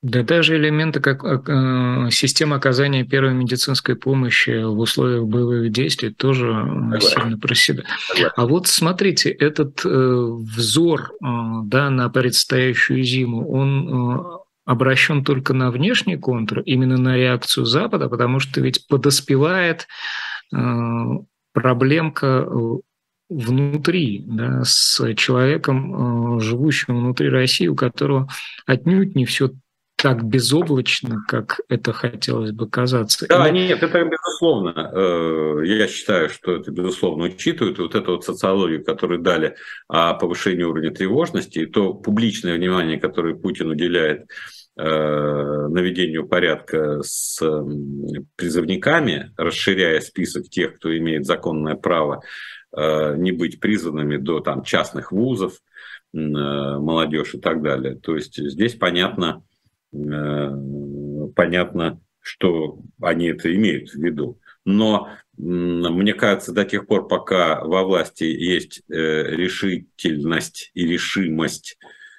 Да 0.00 0.22
даже 0.22 0.56
элементы 0.56 1.00
как 1.00 1.24
э, 1.24 2.10
система 2.12 2.56
оказания 2.56 3.04
первой 3.04 3.34
медицинской 3.34 3.96
помощи 3.96 4.62
в 4.62 4.78
условиях 4.78 5.24
боевых 5.24 5.72
действий 5.72 6.10
тоже 6.10 6.52
Согласен. 6.52 7.20
сильно 7.20 7.38
проседает. 7.38 7.86
А 8.36 8.46
вот 8.46 8.68
смотрите, 8.68 9.28
этот 9.30 9.84
э, 9.84 9.88
взор 9.88 11.10
э, 11.10 11.26
да, 11.64 11.90
на 11.90 12.08
предстоящую 12.10 13.02
зиму, 13.02 13.50
он 13.50 13.88
э, 13.88 14.38
обращен 14.66 15.24
только 15.24 15.52
на 15.52 15.72
внешний 15.72 16.16
контур, 16.16 16.60
именно 16.60 16.96
на 16.96 17.16
реакцию 17.16 17.66
Запада, 17.66 18.08
потому 18.08 18.38
что 18.38 18.60
ведь 18.60 18.86
подоспевает 18.86 19.88
э, 20.54 20.56
проблемка 21.52 22.46
э, 22.46 22.78
внутри, 23.28 24.22
да, 24.26 24.62
с 24.64 25.14
человеком, 25.14 26.38
э, 26.38 26.40
живущим 26.40 26.98
внутри 26.98 27.28
России, 27.28 27.66
у 27.66 27.74
которого 27.74 28.28
отнюдь 28.66 29.14
не 29.14 29.26
все 29.26 29.50
так 30.00 30.22
безоблачно, 30.24 31.24
как 31.26 31.60
это 31.68 31.92
хотелось 31.92 32.52
бы 32.52 32.68
казаться. 32.70 33.26
Да, 33.28 33.48
И... 33.48 33.52
нет, 33.52 33.82
это 33.82 34.04
безусловно. 34.04 34.92
Э, 34.94 35.60
я 35.64 35.88
считаю, 35.88 36.28
что 36.28 36.52
это 36.52 36.70
безусловно 36.70 37.24
учитывают. 37.24 37.78
вот 37.78 37.96
эту 37.96 38.12
вот 38.12 38.24
социологию, 38.24 38.84
которую 38.84 39.20
дали 39.20 39.56
о 39.88 40.14
повышении 40.14 40.62
уровня 40.62 40.92
тревожности, 40.92 41.58
и 41.58 41.66
то 41.66 41.94
публичное 41.94 42.54
внимание, 42.54 43.00
которое 43.00 43.34
Путин 43.34 43.70
уделяет 43.70 44.28
э, 44.76 44.84
наведению 44.84 46.28
порядка 46.28 47.02
с 47.02 47.42
призывниками, 48.36 49.32
расширяя 49.36 50.00
список 50.00 50.44
тех, 50.48 50.76
кто 50.76 50.96
имеет 50.96 51.26
законное 51.26 51.74
право 51.74 52.22
не 52.74 53.32
быть 53.32 53.60
призванными 53.60 54.16
до 54.18 54.40
там, 54.40 54.62
частных 54.62 55.12
вузов, 55.12 55.54
э, 56.12 56.18
молодежь 56.18 57.34
и 57.34 57.38
так 57.40 57.62
далее. 57.62 57.94
То 57.96 58.14
есть 58.14 58.36
здесь 58.36 58.74
понятно, 58.74 59.42
э, 59.92 60.50
понятно, 61.34 62.00
что 62.20 62.80
они 63.00 63.28
это 63.28 63.54
имеют 63.54 63.90
в 63.90 64.02
виду. 64.02 64.38
Но 64.64 65.08
мне 65.36 66.12
кажется, 66.14 66.52
до 66.52 66.64
тех 66.64 66.86
пор, 66.86 67.08
пока 67.08 67.64
во 67.64 67.84
власти 67.84 68.24
есть 68.24 68.82
решительность 68.88 70.70
и 70.74 70.86
решимость 70.86 71.78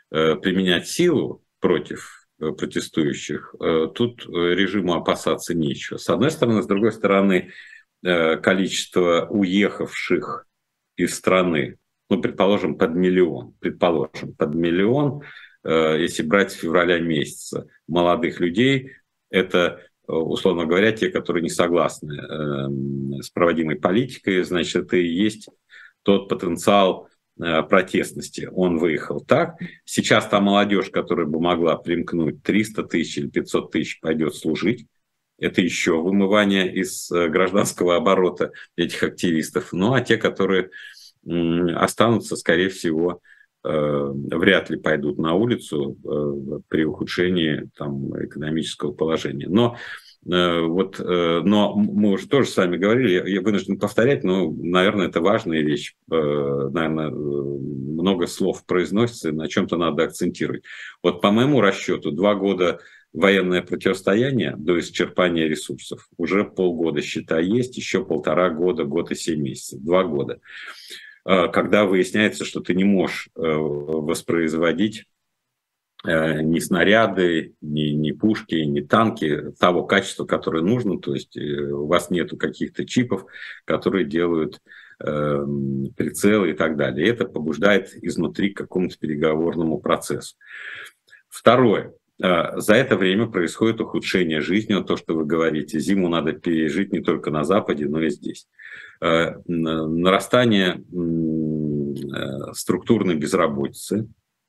применять 0.10 0.88
силу 0.88 1.44
против 1.60 2.28
протестующих, 2.40 3.54
тут 3.94 4.26
режиму 4.26 4.94
опасаться 4.96 5.54
нечего. 5.54 5.98
С 5.98 6.10
одной 6.10 6.32
стороны, 6.32 6.64
с 6.64 6.66
другой 6.66 6.92
стороны, 6.92 7.52
Э, 7.52 7.79
количество 8.02 9.28
уехавших 9.30 10.48
из 10.96 11.16
страны, 11.16 11.78
ну, 12.10 12.22
предположим, 12.22 12.78
под 12.78 12.96
миллион, 12.96 13.54
предположим, 13.60 14.34
под 14.34 14.56
миллион, 14.56 15.22
э, 15.64 15.98
если 16.00 16.24
брать 16.24 16.52
с 16.52 16.56
февраля 16.56 17.00
месяца, 17.00 17.68
молодых 17.88 18.40
людей, 18.40 18.92
это, 19.30 19.82
э, 20.08 20.12
условно 20.12 20.66
говоря, 20.66 20.92
те, 20.92 21.10
которые 21.10 21.44
не 21.44 21.50
согласны 21.50 23.22
с 23.22 23.30
проводимой 23.30 23.76
политикой, 23.76 24.44
значит, 24.44 24.86
это 24.86 24.98
и 24.98 25.08
есть 25.08 25.50
тот 26.04 26.30
потенциал 26.30 27.08
протестности. 27.38 28.50
Он 28.52 28.78
выехал. 28.80 29.22
Так. 29.22 29.56
Сейчас 29.86 30.28
та 30.28 30.42
молодежь, 30.42 30.90
которая 30.90 31.26
бы 31.26 31.40
могла 31.40 31.78
примкнуть 31.78 32.44
300 32.44 32.84
тысяч 32.84 33.18
или 33.18 33.30
500 33.30 33.72
тысяч, 33.72 34.02
пойдет 34.02 34.36
служить 34.36 34.88
это 35.40 35.62
еще 35.62 36.02
вымывание 36.02 36.72
из 36.72 37.12
э, 37.12 37.28
гражданского 37.28 37.96
оборота 37.96 38.52
этих 38.76 39.04
активистов. 39.04 39.70
Ну 39.72 39.94
а 39.94 40.02
те, 40.02 40.18
которые 40.18 40.70
останутся, 41.26 42.36
скорее 42.36 42.70
всего, 42.70 43.22
э, 43.64 43.70
вряд 43.72 44.70
ли 44.70 44.78
пойдут 44.78 45.18
на 45.18 45.34
улицу 45.34 45.98
э, 46.04 46.60
при 46.68 46.84
ухудшении 46.84 47.70
там, 47.76 48.24
экономического 48.24 48.92
положения. 48.92 49.48
Но 49.50 49.78
вот, 50.22 51.00
но 51.00 51.76
мы 51.78 52.12
уже 52.12 52.28
тоже 52.28 52.50
с 52.50 52.58
вами 52.58 52.76
говорили, 52.76 53.30
я 53.30 53.40
вынужден 53.40 53.80
повторять, 53.80 54.26
но, 54.26 54.52
наверное, 54.52 55.08
это 55.08 55.22
важная 55.22 55.62
вещь. 55.62 55.96
Наверное, 56.10 57.10
много 57.10 58.28
слов 58.28 58.66
произносится, 58.66 59.32
на 59.32 59.48
чем-то 59.48 59.78
надо 59.78 60.04
акцентировать. 60.04 60.64
Вот 61.02 61.22
по 61.22 61.32
моему 61.32 61.62
расчету, 61.62 62.12
два 62.12 62.36
года 62.36 62.82
военное 63.14 63.62
противостояние 63.62 64.56
до 64.58 64.80
исчерпания 64.80 65.48
ресурсов. 65.48 66.08
Уже 66.18 66.44
полгода, 66.44 67.02
считай, 67.02 67.46
есть, 67.46 67.78
еще 67.78 68.06
полтора 68.06 68.50
года, 68.50 68.84
год 68.84 69.12
и 69.12 69.16
семь 69.16 69.42
месяцев, 69.42 69.80
два 69.82 70.04
года. 70.04 70.40
А, 71.26 71.48
когда 71.48 71.86
выясняется, 71.86 72.46
что 72.46 72.60
ты 72.60 72.74
не 72.74 72.84
можешь 72.84 73.30
э, 73.36 73.42
воспроизводить 73.42 75.06
э, 76.06 76.42
ни 76.42 76.60
снаряды, 76.60 77.56
ни, 77.62 77.90
ни 77.90 78.12
пушки, 78.12 78.56
ни 78.56 78.82
танки 78.82 79.52
того 79.60 79.84
качества, 79.84 80.26
которое 80.26 80.64
нужно, 80.64 81.00
то 81.00 81.14
есть 81.14 81.36
э, 81.36 81.72
у 81.72 81.88
вас 81.88 82.10
нету 82.10 82.38
каких-то 82.38 82.86
чипов, 82.86 83.26
которые 83.66 84.06
делают 84.06 84.60
прицелы 85.02 86.52
и 86.52 86.54
так 86.54 86.76
далее. 86.76 87.08
И 87.08 87.10
это 87.10 87.24
побуждает 87.24 87.96
изнутри 88.04 88.50
к 88.50 88.58
какому-то 88.58 88.98
переговорному 88.98 89.80
процессу. 89.80 90.36
Второе. 91.30 91.94
А, 92.22 92.60
за 92.60 92.76
это 92.76 92.98
время 92.98 93.28
происходит 93.28 93.82
ухудшение 93.82 94.42
жизни, 94.42 94.74
вот 94.74 94.88
то, 94.88 94.98
что 94.98 95.16
вы 95.16 95.26
говорите. 95.26 95.80
Зиму 95.80 96.10
надо 96.10 96.34
пережить 96.34 96.92
не 96.92 97.00
только 97.00 97.32
на 97.32 97.44
Западе, 97.44 97.88
но 97.88 98.02
и 98.02 98.10
здесь. 98.10 98.48
А, 99.02 99.36
нарастание 99.48 100.84
э, 100.84 102.54
структурной 102.54 103.16
безработицы, 103.16 104.08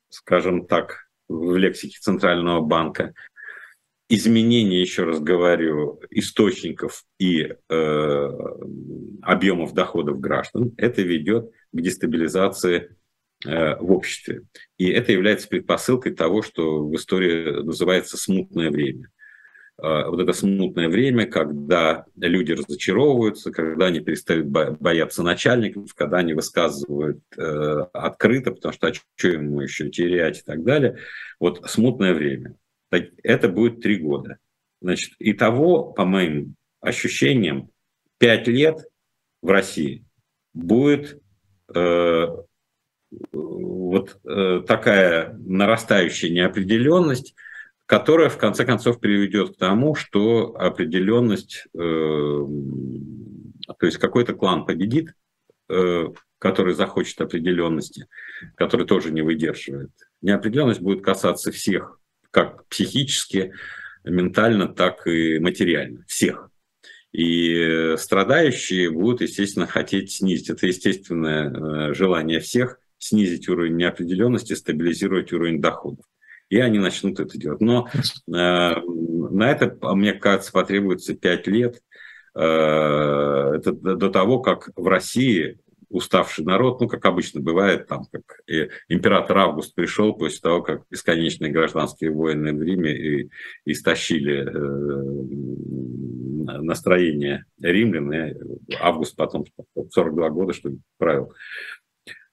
скажем 0.09 0.65
так, 0.65 1.07
в 1.29 1.55
лексике 1.55 1.97
Центрального 2.01 2.59
банка, 2.59 3.13
изменение, 4.09 4.81
еще 4.81 5.05
раз 5.05 5.21
говорю, 5.21 6.01
источников 6.09 7.05
и 7.17 7.53
э, 7.69 8.29
объемов 9.21 9.73
доходов 9.73 10.19
граждан, 10.19 10.73
это 10.75 11.01
ведет 11.01 11.49
к 11.71 11.81
дестабилизации 11.81 12.97
в 13.43 13.91
обществе. 13.91 14.43
И 14.77 14.89
это 14.89 15.11
является 15.11 15.47
предпосылкой 15.47 16.13
того, 16.13 16.41
что 16.41 16.85
в 16.85 16.95
истории 16.95 17.63
называется 17.63 18.17
смутное 18.17 18.69
время. 18.69 19.09
Э, 19.81 20.05
вот 20.07 20.19
это 20.19 20.31
смутное 20.33 20.89
время, 20.89 21.25
когда 21.25 22.05
люди 22.15 22.51
разочаровываются, 22.51 23.51
когда 23.51 23.87
они 23.87 23.99
перестают 23.99 24.47
бояться 24.47 25.23
начальников, 25.23 25.93
когда 25.95 26.17
они 26.17 26.33
высказывают 26.33 27.21
э, 27.35 27.41
открыто, 27.93 28.51
потому 28.51 28.73
что 28.73 28.87
а 28.87 28.93
что 28.93 29.27
ему 29.27 29.61
еще 29.61 29.89
терять 29.89 30.39
и 30.39 30.43
так 30.43 30.63
далее. 30.63 30.97
Вот 31.39 31.67
смутное 31.69 32.13
время. 32.13 32.55
Это 33.23 33.49
будет 33.49 33.81
три 33.81 33.97
года. 33.97 34.37
Значит, 34.81 35.13
и 35.19 35.33
того, 35.33 35.85
по 35.85 36.05
моим 36.05 36.55
ощущениям, 36.81 37.69
пять 38.17 38.47
лет 38.47 38.85
в 39.41 39.49
России 39.49 40.05
будет 40.53 41.19
э, 41.73 42.27
вот 43.31 44.19
э, 44.23 44.61
такая 44.65 45.37
нарастающая 45.39 46.29
неопределенность, 46.29 47.35
которая 47.85 48.29
в 48.29 48.37
конце 48.37 48.65
концов 48.65 48.99
приведет 48.99 49.55
к 49.55 49.57
тому, 49.57 49.95
что 49.95 50.55
определенность, 50.57 51.67
э, 51.73 51.77
то 51.77 53.85
есть 53.85 53.97
какой-то 53.97 54.33
клан 54.33 54.65
победит, 54.65 55.13
э, 55.69 56.07
который 56.39 56.73
захочет 56.73 57.19
определенности, 57.21 58.07
который 58.55 58.87
тоже 58.87 59.11
не 59.11 59.21
выдерживает. 59.21 59.91
Неопределенность 60.21 60.81
будет 60.81 61.03
касаться 61.03 61.51
всех, 61.51 61.99
как 62.31 62.65
психически, 62.67 63.53
ментально, 64.03 64.67
так 64.67 65.05
и 65.05 65.37
материально, 65.39 66.03
всех. 66.07 66.49
И 67.11 67.95
страдающие 67.97 68.89
будут, 68.89 69.21
естественно, 69.21 69.67
хотеть 69.67 70.13
снизить. 70.13 70.49
Это 70.49 70.65
естественное 70.65 71.93
желание 71.93 72.39
всех 72.39 72.80
снизить 73.01 73.49
уровень 73.49 73.77
неопределенности, 73.77 74.53
стабилизировать 74.53 75.33
уровень 75.33 75.59
доходов. 75.59 76.05
И 76.49 76.59
они 76.59 76.79
начнут 76.79 77.19
это 77.19 77.37
делать. 77.37 77.61
Но 77.61 77.87
э, 77.95 78.01
на 78.31 79.51
это, 79.51 79.77
мне 79.95 80.13
кажется, 80.13 80.51
потребуется 80.51 81.15
5 81.15 81.47
лет. 81.47 81.81
Э, 82.35 83.53
это 83.55 83.71
до 83.71 84.09
того, 84.09 84.39
как 84.39 84.69
в 84.75 84.87
России 84.87 85.57
уставший 85.89 86.45
народ, 86.45 86.79
ну, 86.79 86.87
как 86.87 87.05
обычно 87.05 87.41
бывает, 87.41 87.87
там, 87.87 88.05
как 88.11 88.41
и 88.47 88.69
император 88.87 89.37
Август 89.39 89.75
пришел 89.75 90.13
после 90.13 90.39
того, 90.39 90.61
как 90.61 90.83
бесконечные 90.89 91.51
гражданские 91.51 92.11
войны 92.11 92.53
в 92.53 92.61
Риме 92.61 92.95
и, 92.95 93.29
истощили 93.65 94.45
э, 94.45 94.51
настроение 96.61 97.45
римлян, 97.59 98.13
и 98.13 98.35
Август 98.79 99.15
потом 99.15 99.45
42 99.91 100.29
года, 100.29 100.53
что 100.53 100.69
ли, 100.69 100.77
правил. 100.97 101.33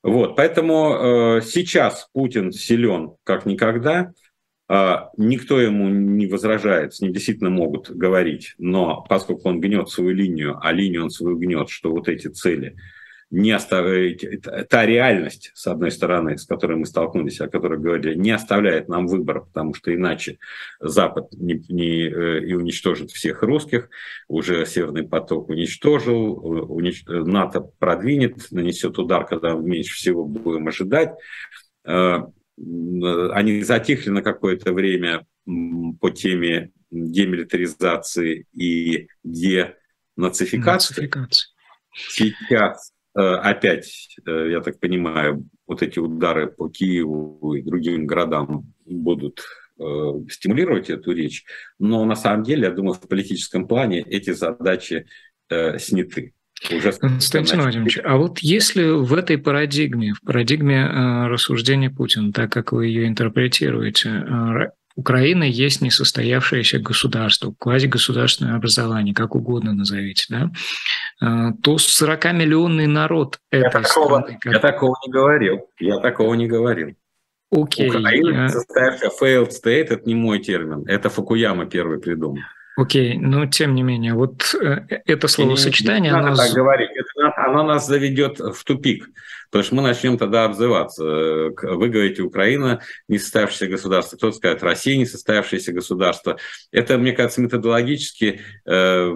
Вот, 0.03 0.37
поэтому 0.37 1.39
э, 1.39 1.41
сейчас 1.43 2.09
Путин 2.13 2.53
силен 2.53 3.17
как 3.25 3.47
никогда, 3.47 4.13
э, 4.69 4.95
никто 5.17 5.61
ему 5.61 5.89
не 5.89 6.27
возражает, 6.27 6.95
с 6.95 7.01
ним 7.01 7.13
действительно 7.13 7.51
могут 7.51 7.91
говорить, 7.91 8.55
но 8.59 9.05
поскольку 9.09 9.49
он 9.49 9.61
гнет 9.61 9.89
свою 9.89 10.11
линию, 10.11 10.59
а 10.63 10.73
линию 10.73 11.05
он 11.05 11.11
свою 11.11 11.37
гнет, 11.37 11.69
что 11.69 11.91
вот 11.91 12.09
эти 12.09 12.29
цели– 12.29 12.77
не 13.31 13.51
оставляет, 13.51 14.23
та 14.71 14.87
реальность, 14.87 15.51
с 15.55 15.67
одной 15.67 15.91
стороны, 15.91 16.39
с 16.39 16.47
которой 16.47 16.79
мы 16.79 16.87
столкнулись, 16.87 17.41
о 17.41 17.49
которой 17.49 17.79
говорили, 17.79 18.15
не 18.15 18.31
оставляет 18.31 18.89
нам 18.89 19.07
выбора, 19.07 19.41
потому 19.41 19.75
что 19.75 19.95
иначе 19.95 20.39
Запад 20.81 21.29
не, 21.33 21.63
не, 21.69 22.09
э, 22.09 22.45
и 22.47 22.55
уничтожит 22.55 23.11
всех 23.11 23.43
русских, 23.43 23.91
уже 24.29 24.65
Северный 24.65 25.07
поток 25.07 25.51
уничтожил, 25.51 26.39
унич, 26.73 27.05
НАТО 27.07 27.61
продвинет, 27.79 28.51
нанесет 28.51 28.99
удар, 28.99 29.27
когда 29.27 29.53
меньше 29.53 29.95
всего 29.95 30.25
будем 30.25 30.67
ожидать. 30.67 31.15
Э, 31.85 32.21
они 32.57 33.63
затихли 33.63 34.09
на 34.11 34.23
какое-то 34.23 34.73
время 34.73 35.27
по 35.45 36.11
теме 36.11 36.73
демилитаризации 36.91 38.47
и 38.53 39.09
денацификации. 39.23 40.95
Нацификации. 40.95 41.49
Сейчас 41.93 42.93
Э, 42.98 42.98
опять, 43.15 44.17
э, 44.27 44.51
я 44.51 44.61
так 44.61 44.79
понимаю, 44.81 45.45
вот 45.67 45.83
эти 45.83 45.99
удары 45.99 46.47
по 46.47 46.69
Киеву 46.69 47.55
и 47.55 47.63
другим 47.63 48.07
городам 48.07 48.73
будут 48.85 49.43
э, 49.79 49.85
стимулировать 50.31 50.91
эту 50.91 51.13
речь, 51.13 51.45
но 51.79 52.05
на 52.05 52.17
самом 52.17 52.43
деле, 52.45 52.65
я 52.65 52.71
думаю, 52.71 52.95
в 52.95 53.09
политическом 53.09 53.67
плане 53.67 54.03
эти 54.03 54.33
задачи 54.33 55.07
сняты. 55.79 56.35
Уже 56.71 56.93
Константин 56.93 57.63
Владимирович, 57.63 57.99
а 58.05 58.19
вот 58.19 58.41
если 58.41 58.83
в 58.91 59.15
этой 59.15 59.39
парадигме, 59.39 60.13
в 60.13 60.21
парадигме 60.21 60.85
рассуждения 61.27 61.89
Путина, 61.89 62.33
так 62.33 62.53
как 62.53 62.73
вы 62.73 62.89
ее 62.89 63.09
интерпретируете, 63.09 64.27
Украина 64.99 65.45
есть 65.45 65.81
несостоявшееся 65.81 66.81
государство, 66.81 67.55
квазигосударственное 67.57 68.57
образование, 68.57 69.15
как 69.15 69.37
угодно 69.37 69.73
назовите, 69.73 70.25
да, 70.29 70.51
то 71.21 71.77
40-миллионный 71.77 72.87
народ 72.87 73.39
этой 73.51 73.65
я 73.65 73.71
такого, 73.71 74.21
страны... 74.21 74.39
Как... 74.41 74.53
Я 74.53 74.59
такого 74.61 74.97
не 75.05 75.13
говорил, 75.13 75.71
я 75.81 75.99
такого 76.01 76.35
не 76.35 76.47
говорил. 76.47 76.95
Окей. 77.51 77.89
Украина, 77.89 78.45
а 78.45 78.49
состоявшая 78.49 79.11
failed 79.21 79.51
state, 79.51 79.87
это 79.91 80.03
не 80.05 80.15
мой 80.15 80.39
термин, 80.39 80.85
это 80.87 81.09
Фукуяма 81.09 81.67
первый 81.67 81.99
придумал. 81.99 82.39
Окей, 82.77 83.19
но 83.19 83.47
тем 83.47 83.75
не 83.75 83.83
менее, 83.83 84.15
вот 84.15 84.55
э, 84.55 85.01
это 85.07 85.27
словосочетание... 85.27 86.13
Не, 86.13 86.17
не 86.17 86.23
надо 86.23 86.29
оно... 86.29 86.37
так 86.37 86.53
говорить, 86.53 86.91
оно 87.49 87.63
нас 87.63 87.87
заведет 87.87 88.39
в 88.39 88.65
тупик, 88.65 89.09
потому 89.51 89.65
что 89.65 89.75
мы 89.75 89.83
начнем 89.83 90.19
тогда 90.19 90.45
обзываться. 90.45 91.05
Вы 91.05 91.89
говорите, 91.89 92.23
Украина 92.23 92.81
не 93.09 93.19
состоявшееся 93.19 93.67
государство, 93.67 94.17
кто-то 94.17 94.37
скажет, 94.37 94.63
Россия 94.63 94.97
не 94.97 95.07
состоявшееся 95.07 95.73
государство. 95.73 96.39
Это, 96.71 96.99
мне 96.99 97.13
кажется, 97.13 97.41
методологически 97.41 98.41
э, 98.65 99.15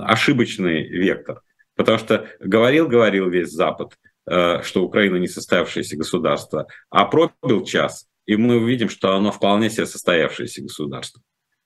ошибочный 0.00 0.88
вектор, 0.88 1.42
потому 1.76 1.98
что 1.98 2.28
говорил-говорил 2.40 3.28
весь 3.28 3.50
Запад, 3.50 3.94
э, 4.26 4.62
что 4.62 4.84
Украина 4.84 5.16
не 5.16 5.28
состоявшееся 5.28 5.96
государство, 5.96 6.66
а 6.90 7.04
пробил 7.06 7.64
час, 7.64 8.06
и 8.26 8.36
мы 8.36 8.56
увидим, 8.56 8.88
что 8.88 9.14
оно 9.14 9.32
вполне 9.32 9.70
себе 9.70 9.86
состоявшееся 9.86 10.62
государство 10.62 11.22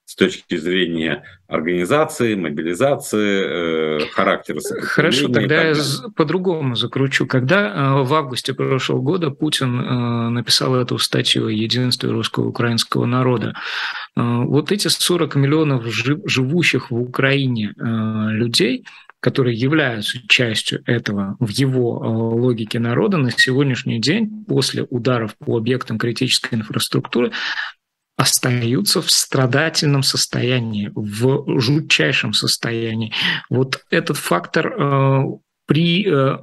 с 0.07 0.15
точки 0.15 0.57
зрения 0.57 1.25
организации, 1.49 2.37
мобилизации, 2.37 4.05
э, 4.05 4.07
характера 4.13 4.61
Хорошо, 4.83 5.29
тогда 5.29 5.65
я 5.65 5.75
по-другому 6.15 6.77
закручу. 6.77 7.27
Когда 7.27 7.69
э, 7.69 8.03
в 8.05 8.15
августе 8.15 8.55
прошлого 8.55 9.01
года 9.01 9.31
Путин 9.31 9.81
э, 9.81 10.29
написал 10.31 10.77
эту 10.77 10.99
статью 10.99 11.49
о 11.49 11.51
единстве 11.51 12.11
русского 12.11 12.47
украинского 12.47 13.05
народа, 13.05 13.55
э, 14.17 14.23
вот 14.23 14.71
эти 14.71 14.87
40 14.87 15.35
миллионов 15.35 15.85
жив, 15.87 16.21
живущих 16.25 16.93
в 16.93 16.95
Украине 16.95 17.75
э, 17.77 17.83
людей, 18.31 18.87
которые 19.19 19.57
являются 19.57 20.21
частью 20.29 20.83
этого 20.87 21.37
в 21.41 21.49
его 21.49 22.01
э, 22.01 22.09
логике 22.09 22.79
народа 22.79 23.17
на 23.17 23.33
сегодняшний 23.33 24.01
день 24.01 24.45
после 24.47 24.85
ударов 24.89 25.37
по 25.37 25.57
объектам 25.57 25.99
критической 25.99 26.59
инфраструктуры 26.59 27.33
остаются 28.17 29.03
в 29.03 29.11
страдательном 29.11 30.03
состоянии, 30.03 30.91
в 30.95 31.61
жутчайшем 31.61 32.33
состоянии. 32.33 33.13
Вот 33.51 33.85
этот 33.91 34.17
фактор 34.17 34.73
э, 34.73 35.23
при 35.67 36.07
э, 36.09 36.39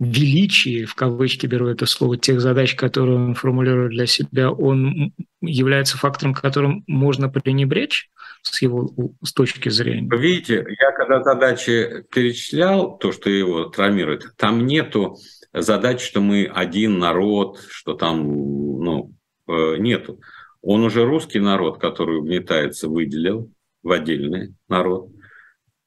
величии, 0.00 0.84
в 0.84 0.94
кавычки 0.94 1.46
беру 1.46 1.66
это 1.66 1.84
слово, 1.84 2.16
тех 2.16 2.40
задач, 2.40 2.74
которые 2.74 3.16
он 3.16 3.34
формулирует 3.34 3.90
для 3.90 4.06
себя, 4.06 4.50
он 4.50 5.12
является 5.42 5.98
фактором, 5.98 6.32
которым 6.32 6.84
можно 6.86 7.28
пренебречь 7.28 8.08
с 8.42 8.62
его 8.62 8.90
с 9.22 9.32
точки 9.32 9.68
зрения? 9.68 10.08
Видите, 10.16 10.64
я 10.80 10.92
когда 10.92 11.22
задачи 11.22 12.04
перечислял, 12.12 12.96
то, 12.96 13.12
что 13.12 13.28
его 13.28 13.64
травмирует, 13.64 14.34
там 14.36 14.64
нету 14.66 15.18
задач, 15.52 16.00
что 16.00 16.20
мы 16.20 16.46
один 16.46 16.98
народ, 16.98 17.60
что 17.68 17.94
там, 17.94 18.22
ну, 18.22 19.12
э, 19.48 19.76
нету. 19.78 20.20
Он 20.62 20.82
уже 20.82 21.04
русский 21.04 21.40
народ, 21.40 21.78
который 21.78 22.18
угнетается, 22.18 22.88
выделил 22.88 23.52
в 23.82 23.92
отдельный 23.92 24.54
народ. 24.68 25.10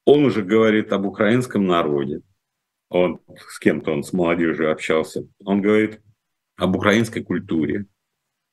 Он 0.04 0.24
уже 0.24 0.42
говорит 0.42 0.92
об 0.92 1.06
украинском 1.06 1.66
народе. 1.66 2.22
Он 2.88 3.20
с 3.48 3.58
кем-то 3.58 3.92
он 3.92 4.02
с 4.02 4.12
молодежью 4.12 4.72
общался. 4.72 5.26
Он 5.44 5.62
говорит 5.62 6.00
об 6.56 6.76
украинской 6.76 7.22
культуре, 7.22 7.86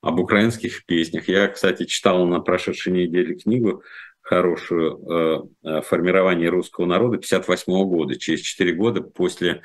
об 0.00 0.20
украинских 0.20 0.84
песнях. 0.86 1.28
Я, 1.28 1.48
кстати, 1.48 1.84
читал 1.84 2.26
на 2.26 2.40
прошедшей 2.40 2.92
неделе 2.92 3.34
книгу 3.34 3.82
хорошую 4.20 5.48
э, 5.64 5.82
«Формирование 5.82 6.48
русского 6.48 6.86
народа» 6.86 7.18
58 7.18 7.72
года, 7.84 8.18
через 8.18 8.40
4 8.40 8.72
года 8.74 9.02
после 9.02 9.62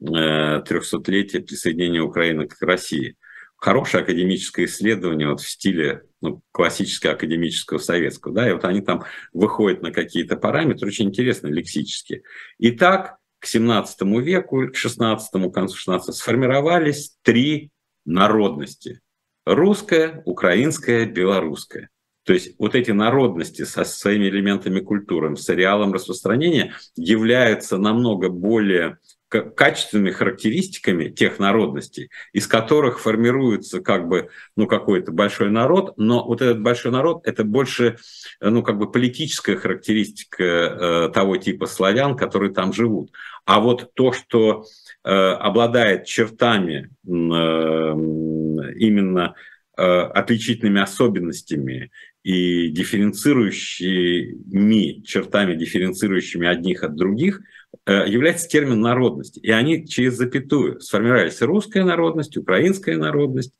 э, 0.00 0.04
300-летия 0.06 1.40
присоединения 1.40 2.00
Украины 2.00 2.46
к 2.46 2.60
России 2.62 3.16
хорошее 3.64 4.02
академическое 4.02 4.66
исследование 4.66 5.26
вот 5.26 5.40
в 5.40 5.48
стиле 5.48 6.02
ну, 6.20 6.42
классического 6.52 7.14
академического 7.14 7.78
советского, 7.78 8.34
да, 8.34 8.46
и 8.46 8.52
вот 8.52 8.66
они 8.66 8.82
там 8.82 9.04
выходят 9.32 9.80
на 9.80 9.90
какие-то 9.90 10.36
параметры, 10.36 10.88
очень 10.88 11.06
интересные 11.06 11.54
лексические. 11.54 12.24
И 12.58 12.72
так 12.72 13.16
к 13.38 13.46
17 13.46 14.02
веку, 14.22 14.68
к 14.68 14.76
16 14.76 15.50
концу 15.50 15.76
16 15.76 16.14
сформировались 16.14 17.16
три 17.22 17.70
народности. 18.04 19.00
Русская, 19.46 20.22
украинская, 20.26 21.06
белорусская. 21.06 21.88
То 22.24 22.34
есть 22.34 22.56
вот 22.58 22.74
эти 22.74 22.90
народности 22.90 23.64
со 23.64 23.84
своими 23.84 24.26
элементами 24.26 24.80
культуры, 24.80 25.34
с 25.38 25.48
ареалом 25.48 25.94
распространения 25.94 26.74
являются 26.96 27.78
намного 27.78 28.28
более 28.28 28.98
качественными 29.42 30.10
характеристиками 30.10 31.08
тех 31.08 31.38
народностей, 31.38 32.10
из 32.32 32.46
которых 32.46 33.00
формируется 33.00 33.80
как 33.80 34.08
бы, 34.08 34.28
ну, 34.56 34.66
какой-то 34.66 35.12
большой 35.12 35.50
народ, 35.50 35.94
но 35.96 36.24
вот 36.24 36.42
этот 36.42 36.60
большой 36.60 36.92
народ– 36.92 37.22
это 37.26 37.44
больше, 37.44 37.96
ну, 38.40 38.62
как 38.62 38.78
бы 38.78 38.90
политическая 38.90 39.56
характеристика 39.56 40.44
э, 40.44 41.10
того 41.12 41.36
типа 41.36 41.66
славян, 41.66 42.16
которые 42.16 42.52
там 42.52 42.72
живут. 42.72 43.12
А 43.44 43.60
вот 43.60 43.92
то, 43.94 44.12
что 44.12 44.64
э, 45.04 45.10
обладает 45.10 46.06
чертами 46.06 46.90
э, 47.06 47.10
именно 48.78 49.34
э, 49.76 49.82
отличительными 49.82 50.80
особенностями 50.80 51.90
и 52.22 52.70
дифференцирующими 52.70 55.02
чертами, 55.02 55.56
дифференцирующими 55.56 56.46
одних 56.46 56.82
от 56.82 56.96
других, 56.96 57.40
э, 57.40 57.42
является 57.86 58.48
термин 58.48 58.80
народности. 58.80 59.38
И 59.40 59.50
они 59.50 59.86
через 59.86 60.14
запятую 60.14 60.80
сформировались 60.80 61.42
русская 61.42 61.84
народность, 61.84 62.36
украинская 62.36 62.96
народность, 62.96 63.52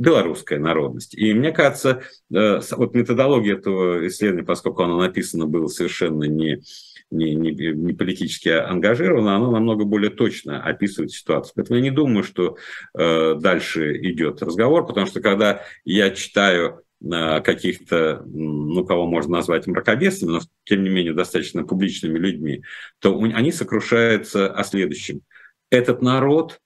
белорусская 0.00 0.58
народность. 0.58 1.14
И 1.14 1.34
мне 1.34 1.52
кажется, 1.52 2.02
э, 2.34 2.60
вот 2.72 2.94
методология 2.94 3.56
этого 3.56 4.06
исследования, 4.08 4.46
поскольку 4.46 4.82
оно 4.82 4.98
написано 4.98 5.46
было 5.46 5.66
совершенно 5.66 6.24
не, 6.24 6.62
не, 7.10 7.34
не, 7.34 7.52
не 7.52 7.92
политически 7.92 8.48
ангажировано, 8.48 9.36
оно 9.36 9.50
намного 9.50 9.84
более 9.84 10.10
точно 10.10 10.62
описывает 10.62 11.12
ситуацию. 11.12 11.52
Поэтому 11.54 11.76
я 11.76 11.82
не 11.82 11.90
думаю, 11.90 12.24
что 12.24 12.56
э, 12.98 13.34
дальше 13.34 13.94
идет 13.98 14.42
разговор, 14.42 14.86
потому 14.86 15.06
что 15.06 15.20
когда 15.20 15.64
я 15.84 16.10
читаю 16.10 16.82
каких-то, 17.02 18.22
ну, 18.26 18.84
кого 18.84 19.06
можно 19.06 19.38
назвать 19.38 19.66
мракобесами, 19.66 20.30
но 20.30 20.40
тем 20.64 20.82
не 20.82 20.90
менее 20.90 21.14
достаточно 21.14 21.64
публичными 21.64 22.18
людьми, 22.18 22.62
то 22.98 23.18
они 23.18 23.52
сокрушаются 23.52 24.52
о 24.52 24.64
следующем. 24.64 25.22
Этот 25.70 26.02
народ 26.02 26.60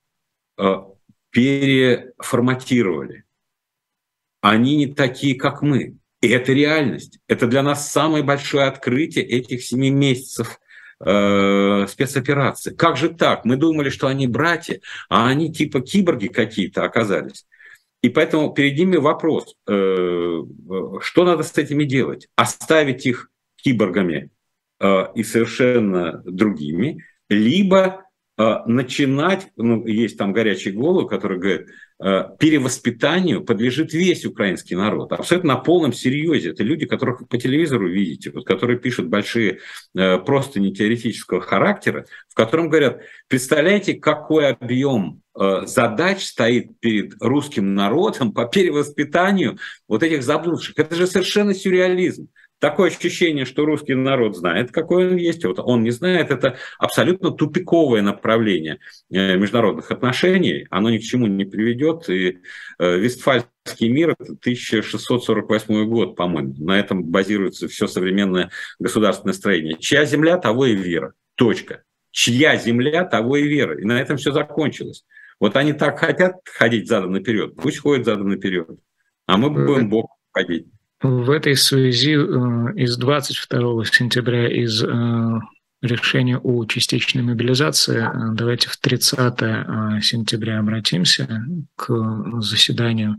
э, 0.58 0.76
переформатировали. 1.30 3.24
Они 4.40 4.76
не 4.76 4.86
такие, 4.88 5.36
как 5.36 5.62
мы. 5.62 5.96
И 6.20 6.28
это 6.28 6.52
реальность. 6.52 7.18
Это 7.28 7.46
для 7.46 7.62
нас 7.62 7.90
самое 7.90 8.24
большое 8.24 8.66
открытие 8.66 9.24
этих 9.24 9.62
семи 9.62 9.90
месяцев 9.90 10.58
э, 11.04 11.86
спецоперации. 11.88 12.74
Как 12.74 12.96
же 12.96 13.10
так? 13.10 13.44
Мы 13.44 13.56
думали, 13.56 13.90
что 13.90 14.06
они 14.06 14.26
братья, 14.26 14.80
а 15.08 15.28
они 15.28 15.52
типа 15.52 15.80
киборги 15.80 16.28
какие-то 16.28 16.84
оказались. 16.84 17.46
И 18.04 18.10
поэтому 18.10 18.52
перед 18.52 18.76
ними 18.76 18.96
вопрос, 18.96 19.56
э, 19.66 20.42
что 21.00 21.24
надо 21.24 21.42
с 21.42 21.56
этими 21.56 21.84
делать? 21.84 22.28
Оставить 22.36 23.06
их 23.06 23.30
киборгами 23.56 24.28
э, 24.78 25.06
и 25.14 25.24
совершенно 25.24 26.22
другими, 26.26 27.02
либо 27.30 28.03
начинать, 28.36 29.48
ну, 29.56 29.86
есть 29.86 30.18
там 30.18 30.32
горячий 30.32 30.72
голову, 30.72 31.06
который 31.06 31.38
говорит, 31.38 31.68
перевоспитанию 31.98 33.44
подлежит 33.44 33.92
весь 33.92 34.26
украинский 34.26 34.74
народ. 34.74 35.12
Абсолютно 35.12 35.54
на 35.54 35.60
полном 35.60 35.92
серьезе. 35.92 36.50
Это 36.50 36.64
люди, 36.64 36.86
которых 36.86 37.28
по 37.28 37.38
телевизору 37.38 37.88
видите, 37.88 38.32
вот, 38.32 38.44
которые 38.44 38.80
пишут 38.80 39.06
большие, 39.06 39.60
просто 39.94 40.58
не 40.58 40.74
теоретического 40.74 41.40
характера, 41.40 42.06
в 42.28 42.34
котором 42.34 42.68
говорят, 42.68 43.02
представляете, 43.28 43.94
какой 43.94 44.48
объем 44.48 45.22
Э, 45.36 45.66
задач 45.66 46.24
стоит 46.24 46.78
перед 46.78 47.20
русским 47.20 47.74
народом 47.74 48.32
по 48.32 48.44
перевоспитанию 48.44 49.58
вот 49.88 50.04
этих 50.04 50.22
заблудших. 50.22 50.78
Это 50.78 50.94
же 50.94 51.08
совершенно 51.08 51.54
сюрреализм. 51.54 52.28
Такое 52.64 52.88
ощущение, 52.88 53.44
что 53.44 53.66
русский 53.66 53.92
народ 53.92 54.38
знает, 54.38 54.72
какой 54.72 55.10
он 55.10 55.16
есть, 55.16 55.44
вот 55.44 55.58
он 55.58 55.82
не 55.82 55.90
знает, 55.90 56.30
это 56.30 56.56
абсолютно 56.78 57.30
тупиковое 57.30 58.00
направление 58.00 58.78
э, 59.10 59.36
международных 59.36 59.90
отношений, 59.90 60.66
оно 60.70 60.88
ни 60.88 60.96
к 60.96 61.02
чему 61.02 61.26
не 61.26 61.44
приведет, 61.44 62.08
и 62.08 62.38
э, 62.78 62.96
Вестфальский 62.96 63.90
мир– 63.90 64.16
это 64.18 64.32
1648 64.32 65.84
год, 65.90 66.16
по-моему, 66.16 66.54
на 66.56 66.78
этом 66.78 67.04
базируется 67.04 67.68
все 67.68 67.86
современное 67.86 68.50
государственное 68.78 69.34
строение. 69.34 69.76
Чья 69.78 70.06
земля, 70.06 70.38
того 70.38 70.64
и 70.64 70.74
вера, 70.74 71.12
точка. 71.34 71.82
Чья 72.12 72.56
земля, 72.56 73.04
того 73.04 73.36
и 73.36 73.46
вера, 73.46 73.78
и 73.78 73.84
на 73.84 74.00
этом 74.00 74.16
все 74.16 74.32
закончилось. 74.32 75.04
Вот 75.38 75.54
они 75.56 75.74
так 75.74 75.98
хотят 75.98 76.36
ходить 76.46 76.88
задом 76.88 77.12
наперед, 77.12 77.56
пусть 77.56 77.80
ходят 77.80 78.06
задом 78.06 78.30
наперед, 78.30 78.70
а 79.26 79.36
мы 79.36 79.50
будем 79.50 79.90
бок 79.90 80.12
ходить. 80.32 80.66
В 81.04 81.30
этой 81.30 81.54
связи 81.54 82.14
э, 82.14 82.16
из 82.76 82.96
22 82.96 83.84
сентября 83.84 84.48
из 84.48 84.82
э, 84.82 84.86
решения 85.82 86.38
о 86.38 86.64
частичной 86.64 87.22
мобилизации, 87.22 87.98
э, 87.98 88.34
давайте 88.34 88.70
в 88.70 88.78
30 88.78 89.12
сентября 90.02 90.60
обратимся 90.60 91.44
к 91.76 92.40
заседанию 92.40 93.16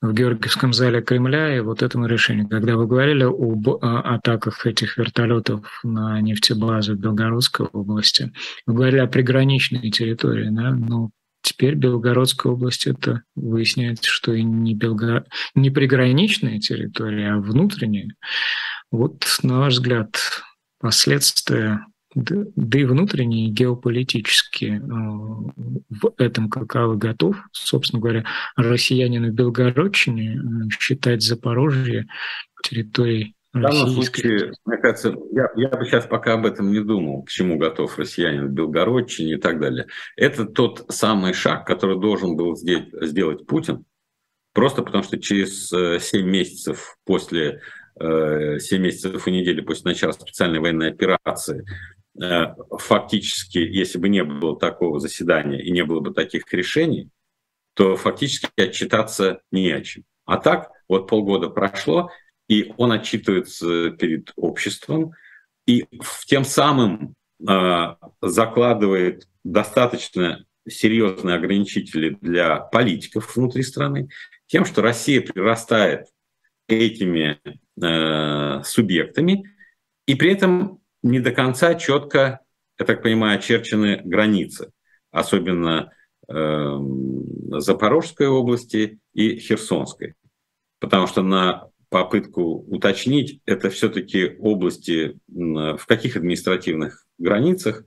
в 0.00 0.12
Георгиевском 0.12 0.72
зале 0.72 1.02
Кремля 1.02 1.56
и 1.56 1.58
вот 1.58 1.82
этому 1.82 2.06
решению. 2.06 2.48
Когда 2.48 2.76
вы 2.76 2.86
говорили 2.86 3.24
об 3.24 3.68
атаках 3.84 4.64
этих 4.64 4.96
вертолетов 4.96 5.80
на 5.82 6.20
нефтебазу 6.20 6.94
в 6.94 7.00
Белгородской 7.00 7.66
области, 7.66 8.32
вы 8.64 8.74
говорили 8.74 9.00
о 9.00 9.08
приграничной 9.08 9.90
территории, 9.90 10.50
да? 10.50 10.70
но 10.70 11.10
Теперь 11.42 11.74
Белгородская 11.74 12.52
область 12.52 12.86
это 12.86 13.22
выясняется, 13.34 14.08
что 14.08 14.32
и 14.32 14.42
не, 14.42 14.74
Белго... 14.74 15.26
не 15.54 15.70
приграничная 15.70 16.60
территория, 16.60 17.32
а 17.32 17.38
внутренняя. 17.38 18.14
Вот, 18.92 19.26
на 19.42 19.58
ваш 19.58 19.74
взгляд, 19.74 20.16
последствия, 20.78 21.84
да, 22.14 22.78
и 22.78 22.84
внутренние, 22.84 23.48
геополитические, 23.48 24.76
э, 24.76 24.82
в 24.82 26.14
этом 26.18 26.48
каковы 26.48 26.96
готов, 26.96 27.36
собственно 27.52 28.00
говоря, 28.00 28.24
россиянину 28.56 29.32
Белгородчине 29.32 30.36
э, 30.36 30.40
считать 30.78 31.22
Запорожье 31.22 32.06
территорией 32.62 33.34
в 33.52 33.60
данном 33.60 33.88
случае, 33.88 34.52
мне 34.64 34.78
кажется, 34.78 35.14
я, 35.30 35.50
я 35.56 35.68
бы 35.68 35.84
сейчас 35.84 36.06
пока 36.06 36.34
об 36.34 36.46
этом 36.46 36.72
не 36.72 36.80
думал, 36.80 37.22
к 37.22 37.28
чему 37.28 37.58
готов 37.58 37.98
россиянин 37.98 38.48
в 38.48 38.52
Белгородчине 38.52 39.34
и 39.34 39.36
так 39.36 39.60
далее. 39.60 39.88
Это 40.16 40.46
тот 40.46 40.86
самый 40.88 41.34
шаг, 41.34 41.66
который 41.66 42.00
должен 42.00 42.34
был 42.34 42.56
сделать, 42.56 42.88
сделать 43.02 43.46
Путин, 43.46 43.84
просто 44.54 44.82
потому 44.82 45.04
что 45.04 45.18
через 45.18 45.68
7 45.68 45.76
э, 45.78 46.22
месяцев 46.22 46.96
после 47.04 47.60
7 47.98 48.06
э, 48.08 48.78
месяцев 48.78 49.28
и 49.28 49.30
недели 49.30 49.60
после 49.60 49.90
начала 49.90 50.12
специальной 50.12 50.60
военной 50.60 50.90
операции, 50.90 51.66
э, 52.22 52.54
фактически, 52.78 53.58
если 53.58 53.98
бы 53.98 54.08
не 54.08 54.24
было 54.24 54.58
такого 54.58 54.98
заседания 54.98 55.62
и 55.62 55.70
не 55.70 55.84
было 55.84 56.00
бы 56.00 56.14
таких 56.14 56.50
решений, 56.54 57.10
то 57.74 57.96
фактически 57.96 58.48
отчитаться 58.56 59.40
не 59.50 59.70
о 59.72 59.82
чем. 59.82 60.04
А 60.24 60.38
так, 60.38 60.70
вот 60.88 61.06
полгода 61.08 61.50
прошло, 61.50 62.10
и 62.48 62.72
он 62.76 62.92
отчитывается 62.92 63.90
перед 63.90 64.32
обществом, 64.36 65.12
и 65.66 65.86
тем 66.26 66.44
самым 66.44 67.14
э, 67.48 67.94
закладывает 68.20 69.28
достаточно 69.44 70.44
серьезные 70.68 71.36
ограничители 71.36 72.16
для 72.20 72.56
политиков 72.58 73.36
внутри 73.36 73.62
страны, 73.62 74.08
тем, 74.46 74.64
что 74.64 74.82
Россия 74.82 75.20
прирастает 75.20 76.06
этими 76.68 77.40
э, 77.80 78.62
субъектами, 78.64 79.44
и 80.06 80.14
при 80.14 80.32
этом 80.32 80.80
не 81.02 81.20
до 81.20 81.32
конца 81.32 81.74
четко, 81.74 82.40
я 82.78 82.86
так 82.86 83.02
понимаю, 83.02 83.38
очерчены 83.38 84.00
границы, 84.04 84.72
особенно 85.10 85.92
э, 86.28 86.78
Запорожской 87.58 88.28
области 88.28 88.98
и 89.12 89.38
Херсонской. 89.38 90.14
Потому 90.78 91.06
что 91.06 91.22
на 91.22 91.68
попытку 91.92 92.64
уточнить, 92.68 93.42
это 93.44 93.68
все-таки 93.68 94.34
области 94.38 95.20
в 95.28 95.84
каких 95.86 96.16
административных 96.16 97.04
границах, 97.18 97.84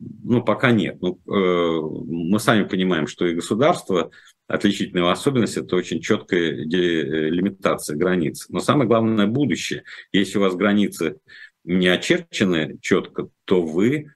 ну, 0.00 0.42
пока 0.42 0.72
нет. 0.72 1.00
Ну, 1.00 1.20
э, 1.28 1.80
мы 2.04 2.40
сами 2.40 2.64
понимаем, 2.64 3.06
что 3.06 3.24
и 3.24 3.34
государство, 3.34 4.10
отличительная 4.48 5.08
особенность– 5.08 5.56
это 5.56 5.76
очень 5.76 6.00
четкая 6.00 6.50
лимитация 6.50 7.96
границ. 7.96 8.46
Но 8.48 8.58
самое 8.58 8.88
главное– 8.88 9.26
будущее. 9.28 9.84
Если 10.10 10.38
у 10.38 10.40
вас 10.40 10.56
границы 10.56 11.18
не 11.62 11.86
очерчены 11.86 12.78
четко, 12.80 13.28
то 13.44 13.62
вы 13.62 14.12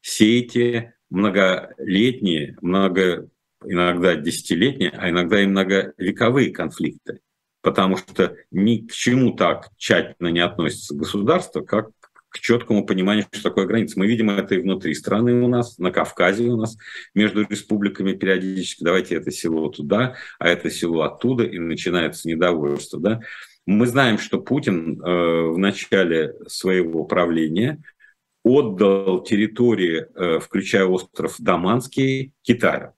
сеете 0.00 0.94
многолетние, 1.08 2.56
много, 2.60 3.28
иногда 3.64 4.16
десятилетние, 4.16 4.90
а 4.90 5.08
иногда 5.08 5.40
и 5.40 5.46
многовековые 5.46 6.50
конфликты 6.50 7.20
потому 7.62 7.96
что 7.96 8.36
ни 8.50 8.86
к 8.86 8.92
чему 8.92 9.32
так 9.32 9.70
тщательно 9.76 10.28
не 10.28 10.40
относится 10.40 10.94
государство, 10.94 11.60
как 11.60 11.90
к 12.30 12.38
четкому 12.38 12.86
пониманию, 12.86 13.26
что 13.30 13.42
такое 13.42 13.66
граница. 13.66 13.98
Мы 13.98 14.06
видим 14.06 14.30
это 14.30 14.54
и 14.54 14.62
внутри 14.62 14.94
страны 14.94 15.42
у 15.42 15.48
нас, 15.48 15.78
на 15.78 15.90
Кавказе 15.90 16.44
у 16.44 16.56
нас, 16.56 16.76
между 17.12 17.42
республиками 17.42 18.12
периодически. 18.12 18.84
Давайте 18.84 19.16
это 19.16 19.30
село 19.30 19.68
туда, 19.68 20.14
а 20.38 20.48
это 20.48 20.70
село 20.70 21.02
оттуда, 21.02 21.44
и 21.44 21.58
начинается 21.58 22.28
недовольство. 22.28 23.00
Да? 23.00 23.20
Мы 23.66 23.86
знаем, 23.86 24.18
что 24.18 24.40
Путин 24.40 25.00
э, 25.00 25.50
в 25.50 25.58
начале 25.58 26.34
своего 26.46 27.04
правления 27.04 27.82
отдал 28.44 29.22
территории, 29.22 30.06
э, 30.14 30.38
включая 30.38 30.84
остров 30.84 31.34
Даманский, 31.38 32.32
Китаю. 32.42 32.92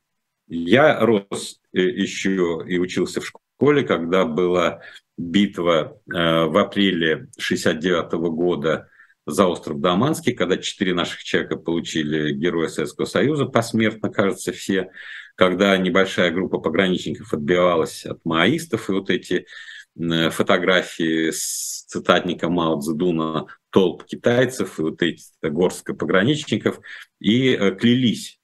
Я 0.47 1.01
рос 1.01 1.61
э, 1.73 1.81
еще 1.81 2.63
и 2.69 2.79
учился 2.79 3.21
в 3.21 3.42
школе, 3.63 3.85
когда 3.85 4.25
была 4.25 4.81
битва 5.17 5.97
э, 6.13 6.47
в 6.47 6.59
апреле 6.59 7.29
69 7.39 8.13
года 8.35 8.89
за 9.25 9.47
остров 9.47 9.81
Даманский, 9.81 10.33
когда 10.33 10.57
четыре 10.57 10.95
наших 10.95 11.23
человека 11.23 11.57
получили 11.57 12.33
Героя 12.33 12.67
Советского 12.67 13.05
Союза, 13.05 13.47
посмертно, 13.47 14.11
кажется, 14.11 14.51
все, 14.51 14.91
когда 15.37 15.77
небольшая 15.77 16.33
группа 16.33 16.59
пограничников 16.59 17.33
отбивалась 17.33 18.05
от 18.05 18.19
маоистов, 18.25 18.91
и 18.91 18.93
вот 18.95 19.11
эти 19.11 19.47
фотографии 19.95 21.31
с 21.31 21.85
цитатником 21.87 22.55
Мао 22.55 22.81
Цзэдуна 22.81 23.47
толп 23.71 24.03
китайцев 24.05 24.81
и 24.81 24.83
вот 24.83 25.03
эти 25.03 25.23
горстка 25.41 25.95
пограничников, 25.95 26.81
и 27.21 27.51
э, 27.51 27.77
клялись, 27.77 28.41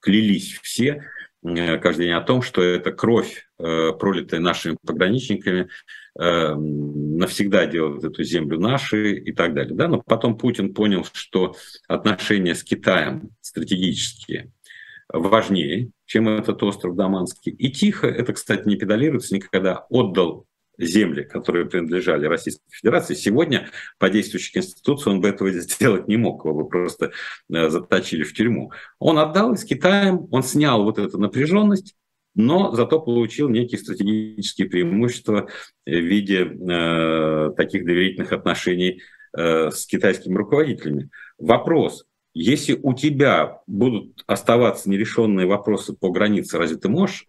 клялись 0.00 0.58
все 0.62 1.04
э, 1.44 1.76
каждый 1.76 2.06
день 2.06 2.14
о 2.14 2.22
том, 2.22 2.40
что 2.40 2.62
это 2.62 2.92
кровь, 2.92 3.44
э, 3.64 3.92
пролитая 3.92 4.40
нашими 4.40 4.76
пограничниками, 4.84 5.68
навсегда 6.16 7.66
делает 7.66 8.04
эту 8.04 8.22
землю 8.22 8.60
нашей 8.60 9.18
и 9.18 9.32
так 9.32 9.52
далее. 9.52 9.74
Да? 9.74 9.88
Но 9.88 10.00
потом 10.00 10.38
Путин 10.38 10.72
понял, 10.72 11.04
что 11.12 11.56
отношения 11.88 12.54
с 12.54 12.62
Китаем 12.62 13.30
стратегические 13.40 14.52
важнее, 15.08 15.90
чем 16.06 16.28
этот 16.28 16.62
остров 16.62 16.94
Даманский. 16.94 17.52
И 17.52 17.70
тихо, 17.70 18.06
это, 18.06 18.32
кстати, 18.32 18.68
не 18.68 18.76
педалируется 18.76 19.34
никогда, 19.34 19.86
отдал 19.90 20.46
земли, 20.78 21.22
которые 21.24 21.66
принадлежали 21.66 22.26
Российской 22.26 22.68
Федерации, 22.70 23.14
сегодня 23.14 23.68
по 23.98 24.10
действующей 24.10 24.52
Конституции 24.52 25.10
он 25.10 25.20
бы 25.20 25.28
этого 25.28 25.50
сделать 25.52 26.08
не 26.08 26.16
мог, 26.16 26.44
его 26.44 26.54
бы 26.54 26.68
просто 26.68 27.12
э, 27.52 27.68
заточили 27.68 28.24
в 28.24 28.34
тюрьму. 28.34 28.72
Он 28.98 29.18
отдал 29.18 29.52
и 29.52 29.56
с 29.56 29.64
Китаем, 29.64 30.26
он 30.30 30.42
снял 30.42 30.82
вот 30.82 30.98
эту 30.98 31.18
напряженность, 31.18 31.94
но 32.34 32.72
зато 32.72 33.00
получил 33.00 33.48
некие 33.48 33.78
стратегические 33.78 34.68
преимущества 34.68 35.48
в 35.86 35.90
виде 35.90 36.44
э, 36.44 37.50
таких 37.56 37.84
доверительных 37.84 38.32
отношений 38.32 39.02
э, 39.36 39.70
с 39.70 39.86
китайскими 39.86 40.34
руководителями. 40.34 41.10
Вопрос, 41.38 42.04
если 42.34 42.78
у 42.82 42.94
тебя 42.94 43.60
будут 43.66 44.24
оставаться 44.26 44.90
нерешенные 44.90 45.46
вопросы 45.46 45.94
по 45.94 46.10
границе, 46.10 46.58
разве 46.58 46.76
ты 46.76 46.88
можешь 46.88 47.26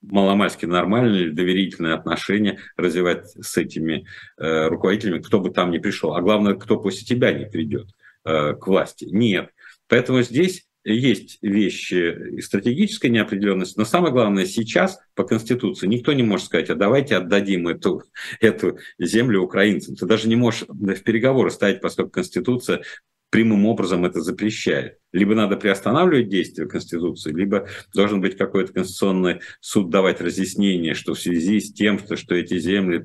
маломальски 0.00 0.66
нормальные 0.66 1.32
доверительные 1.32 1.94
отношения 1.94 2.58
развивать 2.76 3.30
с 3.30 3.56
этими 3.56 4.06
э, 4.36 4.68
руководителями, 4.68 5.22
кто 5.22 5.40
бы 5.40 5.50
там 5.50 5.70
ни 5.70 5.78
пришел. 5.78 6.14
А 6.14 6.20
главное, 6.20 6.54
кто 6.54 6.78
после 6.78 7.04
тебя 7.04 7.32
не 7.32 7.46
придет 7.46 7.88
э, 8.24 8.54
к 8.54 8.66
власти. 8.66 9.06
Нет. 9.10 9.50
Поэтому 9.88 10.22
здесь 10.22 10.66
есть 10.84 11.38
вещи 11.40 12.36
и 12.36 12.40
стратегическая 12.40 13.08
неопределенность, 13.08 13.76
но 13.76 13.84
самое 13.84 14.12
главное 14.12 14.44
сейчас 14.44 14.98
по 15.14 15.24
Конституции 15.24 15.86
никто 15.86 16.12
не 16.12 16.22
может 16.22 16.46
сказать, 16.46 16.70
а 16.70 16.74
давайте 16.74 17.16
отдадим 17.16 17.68
эту, 17.68 18.02
эту 18.40 18.78
землю 18.98 19.42
украинцам. 19.42 19.96
Ты 19.96 20.06
даже 20.06 20.28
не 20.28 20.36
можешь 20.36 20.64
в 20.68 21.02
переговоры 21.02 21.50
ставить, 21.50 21.80
поскольку 21.80 22.10
Конституция 22.10 22.82
прямым 23.34 23.66
образом 23.66 24.04
это 24.04 24.20
запрещает. 24.20 24.98
Либо 25.10 25.34
надо 25.34 25.56
приостанавливать 25.56 26.28
действие 26.28 26.68
Конституции, 26.68 27.32
либо 27.32 27.66
должен 27.92 28.20
быть 28.20 28.36
какой-то 28.36 28.72
конституционный 28.72 29.40
суд 29.60 29.90
давать 29.90 30.20
разъяснение, 30.20 30.94
что 30.94 31.14
в 31.14 31.18
связи 31.20 31.58
с 31.58 31.72
тем, 31.72 31.98
что, 31.98 32.16
что 32.16 32.36
эти 32.36 32.56
земли 32.60 33.04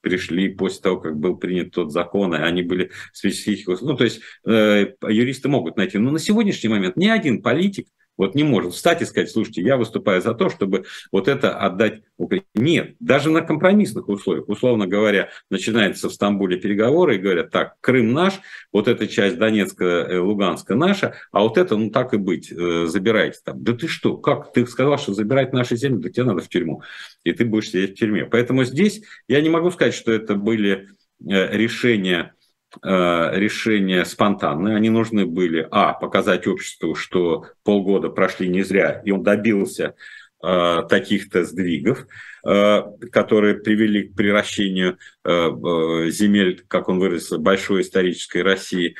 пришли 0.00 0.48
после 0.48 0.82
того, 0.82 0.98
как 0.98 1.16
был 1.16 1.36
принят 1.36 1.70
тот 1.70 1.92
закон, 1.92 2.34
и 2.34 2.38
они 2.38 2.62
были 2.62 2.90
специфических... 3.12 3.80
Ну, 3.80 3.96
то 3.96 4.02
есть 4.02 4.22
э, 4.44 4.94
юристы 5.08 5.48
могут 5.48 5.76
найти. 5.76 5.98
Но 5.98 6.10
на 6.10 6.18
сегодняшний 6.18 6.70
момент 6.70 6.96
ни 6.96 7.06
один 7.06 7.40
политик 7.40 7.86
вот 8.16 8.34
не 8.34 8.44
может 8.44 8.74
встать 8.74 9.02
и 9.02 9.04
сказать, 9.04 9.30
слушайте, 9.30 9.62
я 9.62 9.76
выступаю 9.76 10.22
за 10.22 10.34
то, 10.34 10.48
чтобы 10.48 10.84
вот 11.10 11.28
это 11.28 11.56
отдать 11.56 12.02
Украине. 12.16 12.46
Нет, 12.54 12.96
даже 13.00 13.30
на 13.30 13.40
компромиссных 13.40 14.08
условиях, 14.08 14.48
условно 14.48 14.86
говоря, 14.86 15.30
начинается 15.50 16.08
в 16.08 16.12
Стамбуле 16.12 16.56
переговоры 16.58 17.16
и 17.16 17.18
говорят, 17.18 17.50
так, 17.50 17.74
Крым 17.80 18.12
наш, 18.12 18.40
вот 18.72 18.88
эта 18.88 19.08
часть 19.08 19.38
Донецка, 19.38 19.84
э, 19.84 20.18
Луганска 20.18 20.74
наша, 20.74 21.14
а 21.32 21.40
вот 21.40 21.58
это, 21.58 21.76
ну 21.76 21.90
так 21.90 22.14
и 22.14 22.16
быть, 22.16 22.52
э, 22.52 22.86
забирайте 22.86 23.38
там. 23.44 23.62
Да 23.62 23.72
ты 23.72 23.88
что, 23.88 24.16
как? 24.16 24.52
Ты 24.52 24.66
сказал, 24.66 24.98
что 24.98 25.12
забирать 25.12 25.52
наши 25.52 25.76
земли, 25.76 26.02
да 26.02 26.10
тебе 26.10 26.24
надо 26.24 26.42
в 26.42 26.48
тюрьму. 26.48 26.82
И 27.24 27.32
ты 27.32 27.44
будешь 27.44 27.70
сидеть 27.70 27.92
в 27.92 27.98
тюрьме. 27.98 28.26
Поэтому 28.26 28.64
здесь 28.64 29.02
я 29.28 29.40
не 29.40 29.48
могу 29.48 29.70
сказать, 29.70 29.94
что 29.94 30.12
это 30.12 30.34
были 30.36 30.88
э, 31.26 31.56
решения 31.56 32.34
решения 32.82 34.04
спонтанные, 34.04 34.76
они 34.76 34.90
нужны 34.90 35.26
были, 35.26 35.66
а, 35.70 35.92
показать 35.92 36.46
обществу, 36.46 36.94
что 36.94 37.46
полгода 37.62 38.08
прошли 38.08 38.48
не 38.48 38.62
зря, 38.62 39.02
и 39.04 39.10
он 39.10 39.22
добился 39.22 39.94
э, 40.42 40.82
таких-то 40.88 41.44
сдвигов, 41.44 42.06
э, 42.46 42.82
которые 43.10 43.54
привели 43.54 44.08
к 44.08 44.14
превращению 44.14 44.98
земель, 45.24 46.64
как 46.68 46.88
он 46.88 46.98
выразился, 46.98 47.38
большой 47.38 47.82
исторической 47.82 48.42
России. 48.42 48.96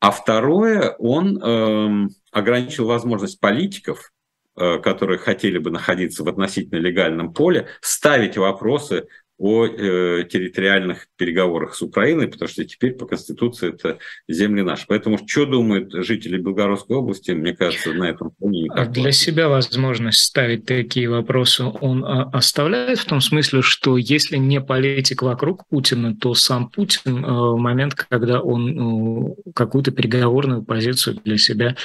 А 0.00 0.10
второе, 0.10 0.96
он 0.98 1.42
эм, 1.42 2.10
ограничил 2.32 2.86
возможность 2.86 3.40
политиков, 3.40 4.12
которые 4.54 5.18
хотели 5.18 5.58
бы 5.58 5.70
находиться 5.70 6.24
в 6.24 6.28
относительно 6.28 6.78
легальном 6.78 7.34
поле, 7.34 7.68
ставить 7.82 8.38
вопросы 8.38 9.06
о 9.38 9.66
э, 9.66 10.24
территориальных 10.24 11.06
переговорах 11.16 11.74
с 11.74 11.82
Украиной, 11.82 12.28
потому 12.28 12.48
что 12.48 12.64
теперь 12.64 12.94
по 12.94 13.06
Конституции 13.06 13.68
это 13.68 13.98
земли 14.28 14.62
наши. 14.62 14.86
Поэтому 14.88 15.18
что 15.18 15.46
думают 15.46 15.92
жители 15.92 16.38
Белгородской 16.38 16.96
области, 16.96 17.30
мне 17.32 17.54
кажется, 17.54 17.92
на 17.92 18.04
этом 18.04 18.32
фоне 18.38 18.68
для 18.96 19.12
себя 19.12 19.48
возможность 19.48 20.18
ставить 20.18 20.64
такие 20.64 21.08
вопросы 21.08 21.64
он 21.64 22.04
а, 22.04 22.30
оставляет 22.32 22.98
в 22.98 23.04
том 23.04 23.20
смысле, 23.20 23.62
что 23.62 23.96
если 23.96 24.36
не 24.36 24.60
политик 24.60 25.22
вокруг 25.22 25.66
Путина, 25.68 26.16
то 26.16 26.34
сам 26.34 26.70
Путин 26.70 27.24
э, 27.24 27.28
в 27.28 27.56
момент, 27.58 27.94
когда 27.94 28.40
он 28.40 29.30
э, 29.30 29.34
какую-то 29.54 29.90
переговорную 29.90 30.62
позицию 30.62 31.20
для 31.24 31.36
себя 31.36 31.76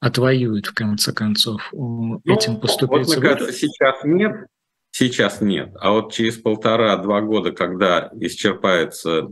отвоюет, 0.00 0.66
в 0.66 0.74
конце 0.74 1.12
концов, 1.12 1.70
ну, 1.72 2.20
этим 2.24 2.56
поступить. 2.60 3.06
Вот, 3.06 3.16
мне 3.16 3.28
кажется, 3.28 3.52
сейчас 3.52 3.96
нет, 4.04 4.46
Сейчас 4.92 5.40
нет. 5.40 5.74
А 5.80 5.92
вот 5.92 6.12
через 6.12 6.36
полтора-два 6.36 7.22
года, 7.22 7.50
когда 7.52 8.10
исчерпаются 8.20 9.28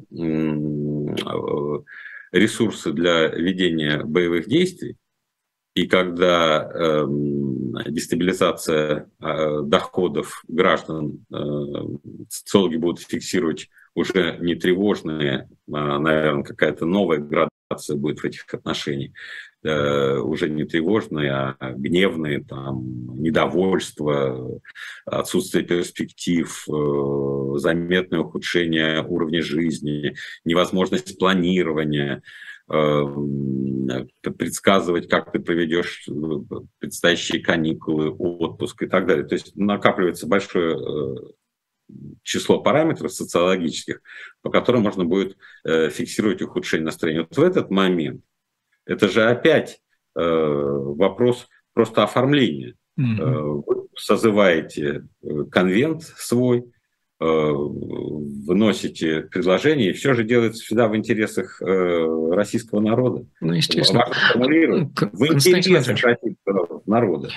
ресурсы 2.33 2.93
для 2.93 3.29
ведения 3.29 4.03
боевых 4.03 4.49
действий, 4.49 4.97
и 5.75 5.87
когда 5.87 6.69
э, 6.75 7.07
дестабилизация 7.89 9.11
э, 9.21 9.61
доходов 9.63 10.43
граждан 10.49 11.25
э, 11.33 11.37
социологи 12.29 12.77
будут 12.77 13.01
фиксировать 13.01 13.69
уже 13.95 14.39
не 14.41 14.57
тревожные, 14.57 15.49
а, 15.73 15.99
наверное, 15.99 16.43
какая-то 16.43 16.87
новая 16.87 17.19
градация 17.19 17.97
будет 17.97 18.21
в 18.21 18.25
этих 18.25 18.53
отношениях, 18.53 19.13
Э, 19.63 20.17
уже 20.21 20.49
не 20.49 20.65
тревожные, 20.65 21.33
а 21.33 21.73
гневные, 21.73 22.43
там, 22.43 23.21
недовольство, 23.21 24.59
отсутствие 25.05 25.65
перспектив, 25.65 26.67
э, 26.67 27.59
заметное 27.59 28.21
ухудшение 28.21 29.05
уровня 29.07 29.43
жизни, 29.43 30.15
невозможность 30.47 31.19
планирования, 31.19 32.23
э, 32.71 33.05
предсказывать, 34.23 35.11
как 35.11 35.31
ты 35.31 35.41
проведешь 35.41 36.09
предстоящие 36.79 37.43
каникулы, 37.43 38.13
отпуск 38.13 38.83
и 38.85 38.87
так 38.87 39.07
далее. 39.07 39.27
То 39.27 39.35
есть 39.35 39.55
накапливается 39.57 40.27
большое 40.27 41.35
число 42.23 42.63
параметров 42.63 43.13
социологических, 43.13 44.01
по 44.41 44.51
которым 44.51 44.83
можно 44.83 45.05
будет 45.05 45.37
фиксировать 45.65 46.41
ухудшение 46.41 46.85
настроения. 46.85 47.27
Вот 47.29 47.37
в 47.37 47.43
этот 47.43 47.71
момент 47.71 48.23
это 48.91 49.09
же 49.09 49.25
опять 49.25 49.81
э, 50.17 50.21
вопрос 50.21 51.49
просто 51.73 52.03
оформления. 52.03 52.75
Mm-hmm. 52.99 53.63
Вы 53.67 53.87
созываете 53.97 55.07
э, 55.23 55.45
конвент 55.51 56.03
свой, 56.03 56.65
э, 57.21 57.25
вносите 57.25 59.23
предложение, 59.23 59.91
и 59.91 59.93
все 59.93 60.15
же 60.15 60.25
делается 60.25 60.65
всегда 60.65 60.89
в 60.89 60.97
интересах 60.97 61.63
э, 61.63 62.31
российского 62.33 62.81
народа. 62.81 63.27
Ну, 63.41 63.53
естественно. 63.53 64.07
В 64.35 65.33
интересах 65.33 66.03
российского 66.03 66.83
народа. 66.87 67.31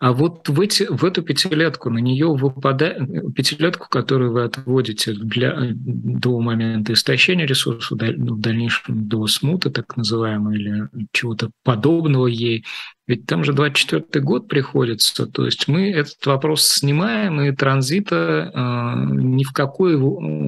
А 0.00 0.12
вот 0.12 0.48
в, 0.48 0.60
эти, 0.60 0.84
в 0.84 1.04
эту 1.04 1.22
пятилетку, 1.22 1.90
на 1.90 1.98
нее 1.98 2.28
выпадает, 2.28 3.34
пятилетку, 3.34 3.88
которую 3.88 4.32
вы 4.32 4.44
отводите 4.44 5.12
для, 5.12 5.56
до 5.72 6.38
момента 6.40 6.92
истощения 6.92 7.46
ресурсов, 7.46 7.98
в 7.98 8.40
дальнейшем 8.40 9.08
до 9.08 9.26
смуты, 9.26 9.70
так 9.70 9.96
называемой, 9.96 10.56
или 10.56 10.88
чего-то 11.12 11.50
подобного 11.64 12.28
ей, 12.28 12.64
Ведь 13.08 13.26
там 13.26 13.42
же 13.42 13.52
24 13.52 14.24
год 14.24 14.48
приходится, 14.48 15.26
то 15.26 15.44
есть 15.46 15.66
мы 15.66 15.90
этот 15.90 16.24
вопрос 16.26 16.62
снимаем, 16.62 17.40
и 17.40 17.50
транзита 17.52 18.52
э, 18.54 19.14
ни 19.14 19.42
в 19.42 19.52
какой 19.52 19.96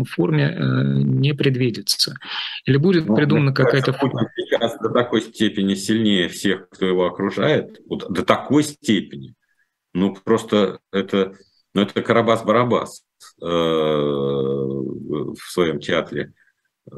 форме 0.04 0.44
э, 0.44 0.82
не 1.02 1.32
предвидится. 1.32 2.14
Или 2.66 2.76
будет 2.76 3.06
ну, 3.06 3.16
придумана 3.16 3.52
какая-то 3.52 3.94
форма? 3.94 4.28
Сейчас 4.36 4.78
до 4.78 4.90
такой 4.90 5.22
степени 5.22 5.74
сильнее 5.74 6.28
всех, 6.28 6.68
кто 6.68 6.86
его 6.86 7.06
окружает, 7.06 7.80
вот 7.88 8.06
до 8.12 8.24
такой 8.24 8.62
степени. 8.62 9.34
Ну, 9.92 10.14
просто 10.24 10.78
это, 10.92 11.34
ну, 11.74 11.82
это 11.82 12.00
Карабас-Барабас 12.00 13.02
э, 13.42 13.46
в 13.46 15.36
своем 15.48 15.80
театре 15.80 16.32
э. 16.90 16.94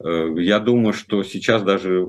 Э, 0.00 0.28
я 0.36 0.60
думаю, 0.60 0.92
что 0.92 1.22
сейчас 1.24 1.62
даже 1.62 2.06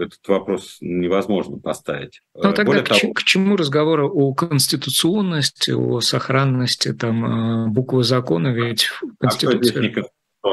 этот 0.00 0.26
вопрос 0.28 0.78
невозможно 0.80 1.58
поставить. 1.58 2.22
Ну, 2.34 2.42
тогда 2.42 2.64
Более 2.64 2.84
к, 2.84 2.88
того... 2.88 3.12
к 3.12 3.22
чему 3.24 3.56
разговоры 3.56 4.06
о 4.06 4.32
конституционности, 4.34 5.72
о 5.72 6.00
сохранности 6.00 6.92
там, 6.92 7.66
э, 7.66 7.68
буквы 7.68 8.04
закона? 8.04 8.48
Ведь 8.48 8.88
Конституция... 9.18 10.04
А 10.42 10.48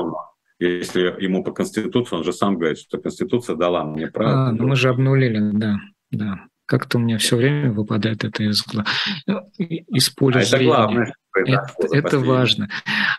Если 0.59 1.01
ему 1.23 1.43
по 1.43 1.51
Конституции, 1.51 2.15
он 2.15 2.23
же 2.23 2.34
сам 2.34 2.57
говорит, 2.57 2.80
что 2.80 2.97
Конституция 2.97 3.55
дала 3.55 3.86
мне 3.86 4.07
право. 4.07 4.47
А, 4.47 4.51
ну 4.51 4.67
мы 4.67 4.75
же 4.75 4.89
обнулили, 4.89 5.39
да, 5.53 5.78
да. 6.11 6.47
Как-то 6.68 6.97
у 6.97 7.01
меня 7.01 7.18
все 7.18 7.38
время 7.38 7.72
выпадает 7.72 8.24
это 8.26 8.43
из, 8.43 8.63
ну, 9.26 9.49
из 9.57 10.09
поля 10.09 10.39
а 10.39 10.43
зрения. 10.43 10.65
Это 10.65 10.76
главное. 10.76 11.13
Это, 11.45 11.68
это 11.91 12.20
важно. 12.20 12.70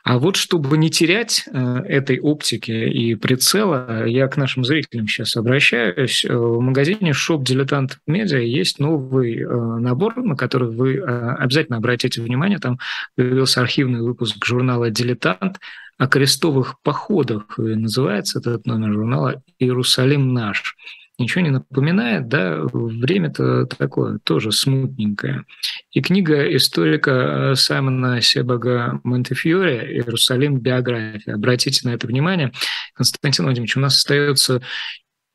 А 0.05 0.19
вот 0.19 0.37
чтобы 0.37 0.77
не 0.77 0.91
терять 0.91 1.45
э, 1.47 1.79
этой 1.87 2.19
оптики 2.21 2.71
и 2.71 3.15
прицела, 3.15 4.07
я 4.07 4.29
к 4.29 4.37
нашим 4.37 4.65
зрителям 4.65 5.07
сейчас 5.07 5.37
обращаюсь. 5.37 6.25
Э, 6.25 6.37
в 6.37 6.61
магазине 6.61 7.13
Shop 7.13 7.43
Dilettant 7.43 7.93
Media 8.09 8.43
есть 8.43 8.81
новый 8.81 9.39
э, 9.39 9.47
набор, 9.47 10.17
на 10.17 10.37
который 10.37 10.71
вы 10.71 10.97
э, 10.97 11.35
обязательно 11.37 11.79
обратите 11.79 12.21
внимание. 12.21 12.59
Там 12.59 12.79
появился 13.17 13.61
архивный 13.61 14.03
выпуск 14.03 14.45
журнала 14.45 14.91
«Дилетант» 14.91 15.59
о 15.97 16.07
крестовых 16.07 16.77
походах. 16.83 17.59
И 17.59 17.63
называется 17.63 18.41
этот 18.41 18.67
номер 18.67 18.93
журнала 18.93 19.43
«Иерусалим 19.59 20.35
наш» 20.35 20.77
ничего 21.19 21.43
не 21.43 21.51
напоминает, 21.51 22.29
да, 22.29 22.61
время-то 22.73 23.67
такое 23.67 24.19
тоже 24.21 24.53
смутненькое. 24.53 25.45
И 25.91 26.01
книга 26.01 26.55
историка 26.55 27.11
э, 27.11 27.55
Саймона 27.57 28.21
Себага 28.21 29.01
Монтефьоре 29.03 29.95
«Иерусалим. 29.95 30.59
Биография». 30.59 31.35
Обратите 31.35 31.87
на 31.89 31.95
это 31.95 32.07
внимание. 32.07 32.53
Константин 32.95 33.45
Владимирович, 33.45 33.77
у 33.77 33.81
нас 33.81 33.97
остается 33.97 34.63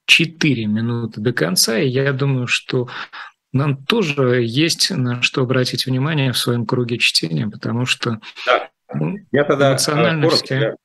4 0.05 0.65
минуты 0.65 1.21
до 1.21 1.33
конца, 1.33 1.77
и 1.77 1.87
я 1.87 2.13
думаю, 2.13 2.47
что 2.47 2.87
нам 3.51 3.77
тоже 3.85 4.43
есть 4.43 4.89
на 4.89 5.21
что 5.21 5.43
обратить 5.43 5.85
внимание 5.85 6.31
в 6.31 6.37
своем 6.37 6.65
круге 6.65 6.97
чтения, 6.97 7.47
потому 7.47 7.85
что 7.85 8.19
да. 8.47 8.69
я 9.31 9.43
тогда 9.43 9.71
эмоциональности... 9.71 10.53
Коротко, 10.53 10.77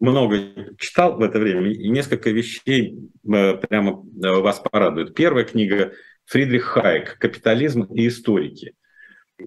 много 0.00 0.38
читал 0.78 1.16
в 1.16 1.22
это 1.22 1.38
время, 1.38 1.70
и 1.70 1.88
несколько 1.88 2.30
вещей 2.30 2.98
э, 3.24 3.54
прямо 3.54 4.04
э, 4.22 4.30
вас 4.40 4.60
порадует. 4.60 5.14
Первая 5.14 5.44
книга 5.44 5.92
Фридрих 6.26 6.64
Хайек 6.64 7.18
«Капитализм 7.18 7.84
и 7.84 8.08
историки». 8.08 8.74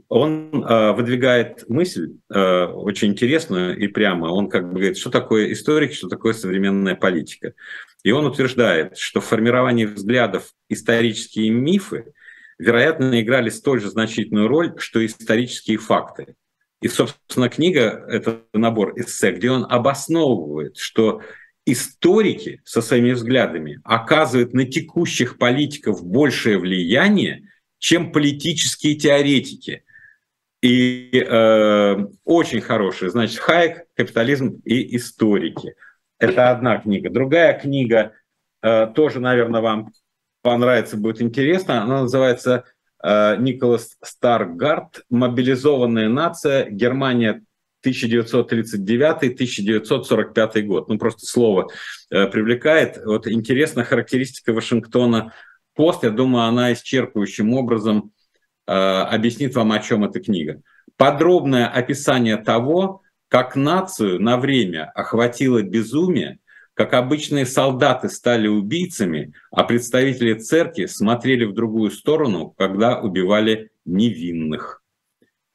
Он 0.08 0.64
э, 0.64 0.92
выдвигает 0.94 1.68
мысль 1.68 2.14
очень 2.30 3.10
интересную 3.10 3.76
и 3.78 3.88
прямо. 3.88 4.28
Он 4.28 4.48
как 4.48 4.68
бы 4.68 4.76
говорит, 4.76 4.98
что 4.98 5.10
такое 5.10 5.52
историк, 5.52 5.94
что 5.94 6.08
такое 6.08 6.34
современная 6.34 6.96
политика. 6.96 7.54
И 8.04 8.12
он 8.12 8.26
утверждает, 8.26 8.98
что 8.98 9.20
в 9.20 9.26
формировании 9.26 9.86
взглядов 9.86 10.52
исторические 10.70 11.50
мифы, 11.50 12.14
вероятно, 12.60 13.20
играли 13.20 13.50
столь 13.50 13.82
же 13.82 13.90
значительную 13.90 14.48
роль, 14.48 14.76
что 14.78 15.04
исторические 15.04 15.78
факты. 15.78 16.36
И, 16.82 16.88
собственно, 16.88 17.50
книга– 17.50 18.06
это 18.08 18.42
набор 18.54 18.94
эссе, 18.96 19.32
где 19.32 19.52
он 19.52 19.66
обосновывает, 19.70 20.78
что 20.78 21.22
историки 21.66 22.62
со 22.64 22.82
своими 22.82 23.12
взглядами 23.12 23.80
оказывают 23.84 24.54
на 24.54 24.66
текущих 24.66 25.38
политиков 25.38 26.06
большее 26.06 26.58
влияние, 26.58 27.50
чем 27.80 28.12
политические 28.12 28.96
теоретики. 28.96 29.84
И 30.62 31.10
э, 31.14 31.98
очень 32.26 32.62
хорошая, 32.62 33.10
значит, 33.10 33.40
Хайек, 33.40 33.86
капитализм 33.96 34.62
и 34.66 34.96
историки. 34.98 35.76
Это 36.18 36.50
одна 36.50 36.78
книга. 36.80 37.10
Другая 37.10 37.58
книга 37.58 38.14
э, 38.62 38.88
тоже, 38.94 39.20
наверное, 39.20 39.62
вам 39.62 39.92
понравится, 40.42 40.98
будет 40.98 41.22
интересно. 41.22 41.84
Она 41.84 42.02
называется 42.02 42.66
Николас 43.04 43.98
Старгард 44.04 45.06
«Мобилизованная 45.10 46.10
нация. 46.10 46.70
Германия 46.70 47.42
1939-1945 47.86 50.62
год». 50.64 50.90
Ну, 50.90 50.98
просто 50.98 51.26
слово 51.26 51.70
э, 52.10 52.28
привлекает. 52.28 53.00
Вот 53.06 53.26
интересная 53.28 53.86
характеристика 53.86 54.52
Вашингтона 54.54 55.34
Пост. 55.76 56.04
Я 56.04 56.10
думаю, 56.10 56.46
она 56.46 56.74
исчерпывающим 56.74 57.54
образом 57.54 58.12
э, 58.68 58.74
объяснит 58.74 59.56
вам, 59.56 59.72
о 59.72 59.80
чем 59.80 60.04
эта 60.04 60.20
книга. 60.20 60.62
Подробное 60.98 61.68
описание 61.68 62.36
того, 62.36 63.04
как 63.30 63.56
нацию 63.56 64.22
на 64.22 64.38
время 64.38 64.92
охватило 64.94 65.62
безумие– 65.62 66.40
как 66.80 66.94
обычные 66.94 67.46
солдаты 67.46 68.08
стали 68.08 68.48
убийцами, 68.48 69.34
а 69.52 69.66
представители 69.66 70.36
церкви 70.36 70.86
смотрели 70.86 71.44
в 71.44 71.54
другую 71.54 71.92
сторону, 71.92 72.56
когда 72.58 73.02
убивали 73.02 73.72
невинных. 73.84 74.82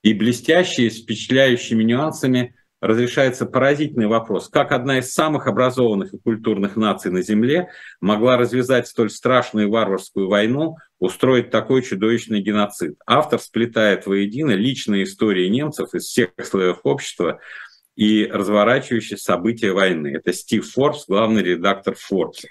И 0.02 0.12
блестящие, 0.12 0.90
с 0.90 1.00
впечатляющими 1.00 1.82
нюансами 1.82 2.54
разрешается 2.82 3.46
поразительный 3.46 4.06
вопрос, 4.06 4.50
как 4.50 4.70
одна 4.70 4.98
из 4.98 5.14
самых 5.14 5.46
образованных 5.46 6.12
и 6.12 6.18
культурных 6.18 6.76
наций 6.76 7.10
на 7.10 7.22
Земле 7.22 7.70
могла 8.02 8.36
развязать 8.36 8.86
столь 8.86 9.08
страшную 9.08 9.70
варварскую 9.70 10.28
войну, 10.28 10.76
устроить 10.98 11.48
такой 11.48 11.80
чудовищный 11.80 12.42
геноцид. 12.42 12.96
Автор 13.06 13.40
сплетает 13.40 14.04
воедино 14.04 14.50
личные 14.50 15.04
истории 15.04 15.48
немцев 15.48 15.94
из 15.94 16.02
всех 16.02 16.32
слоев 16.42 16.80
общества– 16.82 17.40
и 17.96 18.26
разворачивающие 18.26 19.16
события 19.16 19.72
войны. 19.72 20.08
Это 20.08 20.32
Стив 20.32 20.68
Форбс, 20.72 21.06
главный 21.06 21.42
редактор 21.42 21.94
Форбса. 21.94 22.48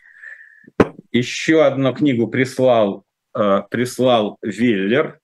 Еще 1.12 1.64
одну 1.64 1.94
книгу 1.94 2.28
прислал, 2.28 3.04
э, 3.36 3.62
прислал 3.70 4.38
Веллер, 4.42 5.20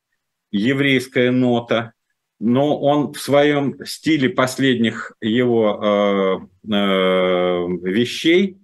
«Еврейская 0.51 1.32
нота», 1.32 1.93
но 2.39 2.80
он 2.80 3.13
в 3.13 3.20
своем 3.20 3.84
стиле 3.86 4.30
последних 4.30 5.13
его 5.22 6.47
э, 6.63 6.72
э, 6.74 7.67
вещей 7.84 8.57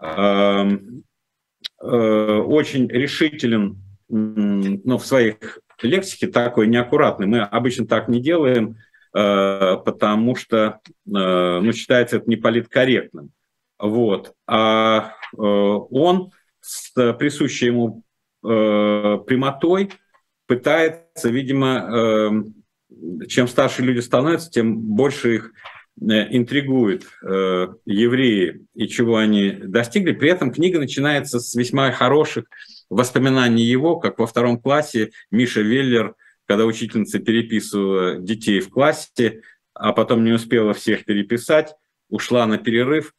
э, 0.00 0.78
э, 1.80 1.86
очень 1.86 2.88
решителен 2.88 3.80
ну, 4.08 4.98
в 4.98 5.06
своих 5.06 5.60
лексике, 5.82 6.28
такой 6.28 6.66
неаккуратный. 6.68 7.26
Мы 7.26 7.40
обычно 7.40 7.86
так 7.86 8.08
не 8.08 8.20
делаем– 8.20 8.76
Э, 8.83 8.83
потому 9.14 10.34
что 10.34 10.80
э, 10.86 10.90
ну, 11.06 11.72
считается 11.72 12.16
это 12.16 12.28
неполиткорректным. 12.28 13.30
Вот. 13.78 14.34
А 14.46 15.12
э, 15.32 15.36
он 15.38 16.32
с 16.60 16.92
присущей 17.14 17.66
ему 17.66 18.02
прямотой 18.42 19.90
пытается, 20.46 21.30
видимо, 21.30 22.44
чем 23.26 23.48
старше 23.48 23.80
люди 23.80 24.00
становятся, 24.00 24.50
тем 24.50 24.76
больше 24.76 25.36
их 25.36 25.52
интригует 25.98 27.04
евреи 27.22 28.66
и 28.74 28.86
чего 28.88 29.16
они 29.16 29.50
достигли. 29.50 30.12
При 30.12 30.28
этом 30.28 30.52
книга 30.52 30.78
начинается 30.78 31.40
с 31.40 31.54
весьма 31.54 31.90
хороших 31.92 32.44
воспоминаний 32.90 33.64
его, 33.64 33.96
как 33.96 34.18
во 34.18 34.26
втором 34.26 34.60
классе 34.60 35.12
Миша 35.30 35.62
Веллер 35.62 36.14
когда 36.46 36.64
учительница 36.66 37.18
переписывала 37.18 38.16
детей 38.16 38.60
в 38.60 38.70
классе, 38.70 39.42
а 39.74 39.92
потом 39.92 40.24
не 40.24 40.32
успела 40.32 40.72
всех 40.74 41.04
переписать, 41.04 41.74
ушла 42.08 42.46
на 42.46 42.58
перерыв, 42.58 43.12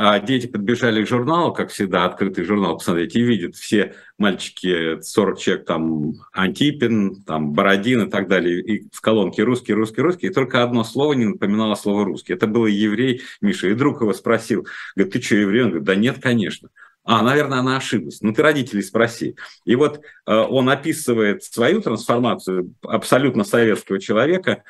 а 0.00 0.20
дети 0.20 0.46
подбежали 0.46 1.04
к 1.04 1.08
журналу, 1.08 1.52
как 1.52 1.70
всегда, 1.70 2.04
открытый 2.04 2.44
журнал 2.44 2.78
посмотреть, 2.78 3.16
и 3.16 3.20
видят 3.20 3.56
все 3.56 3.96
мальчики, 4.16 5.02
40 5.02 5.38
человек, 5.40 5.66
там, 5.66 6.12
Антипин, 6.32 7.24
там, 7.24 7.52
Бородин 7.52 8.06
и 8.06 8.08
так 8.10 8.28
далее, 8.28 8.60
и 8.62 8.88
в 8.92 9.00
колонке 9.00 9.42
русский, 9.42 9.72
русский, 9.72 10.00
русский, 10.00 10.28
и 10.28 10.32
только 10.32 10.62
одно 10.62 10.84
слово 10.84 11.14
не 11.14 11.24
напоминало 11.24 11.74
слово 11.74 12.04
русский. 12.04 12.32
Это 12.32 12.46
был 12.46 12.66
еврей 12.66 13.22
Миша, 13.40 13.66
и 13.66 13.74
друг 13.74 14.00
его 14.00 14.12
спросил, 14.12 14.68
говорит, 14.94 15.14
ты 15.14 15.20
что, 15.20 15.34
еврей? 15.34 15.62
Он 15.62 15.70
говорит, 15.70 15.86
да 15.86 15.96
нет, 15.96 16.18
конечно. 16.22 16.68
А, 17.10 17.22
наверное, 17.22 17.60
она 17.60 17.78
ошиблась. 17.78 18.20
Ну, 18.20 18.34
ты 18.34 18.42
родителей 18.42 18.82
спроси. 18.82 19.34
И 19.64 19.74
вот 19.76 19.96
э, 20.26 20.30
он 20.30 20.68
описывает 20.68 21.42
свою 21.42 21.80
трансформацию 21.80 22.74
абсолютно 22.82 23.44
советского 23.44 23.98
человека 23.98 24.62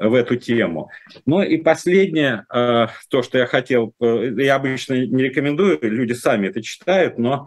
в 0.00 0.12
эту 0.14 0.34
тему. 0.34 0.90
Ну 1.24 1.40
и 1.42 1.56
последнее, 1.56 2.46
э, 2.52 2.88
то, 3.08 3.22
что 3.22 3.38
я 3.38 3.46
хотел, 3.46 3.94
э, 4.00 4.32
я 4.38 4.56
обычно 4.56 5.06
не 5.06 5.22
рекомендую, 5.22 5.78
люди 5.82 6.14
сами 6.14 6.48
это 6.48 6.62
читают, 6.62 7.16
но, 7.16 7.46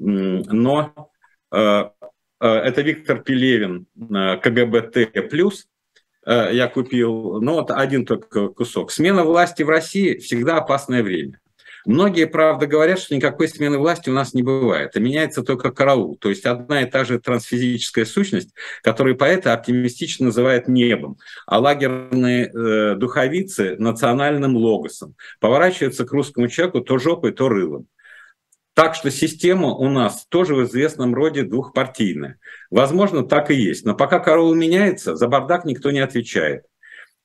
но 0.00 1.10
это 1.52 2.82
Виктор 2.82 3.22
Пелевин, 3.22 3.86
КГБТ+, 3.96 5.08
я 6.26 6.66
купил, 6.66 7.40
ну 7.40 7.52
вот 7.52 7.70
один 7.70 8.06
только 8.06 8.48
кусок. 8.48 8.90
Смена 8.90 9.22
власти 9.22 9.62
в 9.62 9.68
России 9.68 10.16
всегда 10.16 10.56
опасное 10.56 11.04
время. 11.04 11.38
Многие, 11.84 12.26
правда, 12.26 12.66
говорят, 12.66 12.98
что 12.98 13.14
никакой 13.14 13.48
смены 13.48 13.78
власти 13.78 14.08
у 14.08 14.12
нас 14.14 14.32
не 14.32 14.42
бывает, 14.42 14.92
а 14.94 15.00
меняется 15.00 15.42
только 15.42 15.70
караул. 15.70 16.16
То 16.16 16.30
есть 16.30 16.46
одна 16.46 16.82
и 16.82 16.90
та 16.90 17.04
же 17.04 17.18
трансфизическая 17.18 18.04
сущность, 18.04 18.54
которую 18.82 19.16
поэты 19.16 19.50
оптимистично 19.50 20.26
называют 20.26 20.66
небом, 20.66 21.18
а 21.46 21.58
лагерные 21.58 22.46
э, 22.46 22.94
духовицы– 22.96 23.76
национальным 23.78 24.56
логосом. 24.56 25.14
Поворачиваются 25.40 26.06
к 26.06 26.12
русскому 26.12 26.48
человеку 26.48 26.80
то 26.80 26.98
жопой, 26.98 27.32
то 27.32 27.48
рылом. 27.48 27.86
Так 28.74 28.96
что 28.96 29.10
система 29.10 29.68
у 29.68 29.88
нас 29.88 30.26
тоже 30.28 30.54
в 30.54 30.64
известном 30.64 31.14
роде 31.14 31.44
двухпартийная. 31.44 32.38
Возможно, 32.70 33.22
так 33.24 33.50
и 33.50 33.54
есть. 33.54 33.84
Но 33.84 33.94
пока 33.94 34.18
караул 34.18 34.52
меняется, 34.54 35.14
за 35.14 35.28
бардак 35.28 35.64
никто 35.64 35.92
не 35.92 36.00
отвечает. 36.00 36.64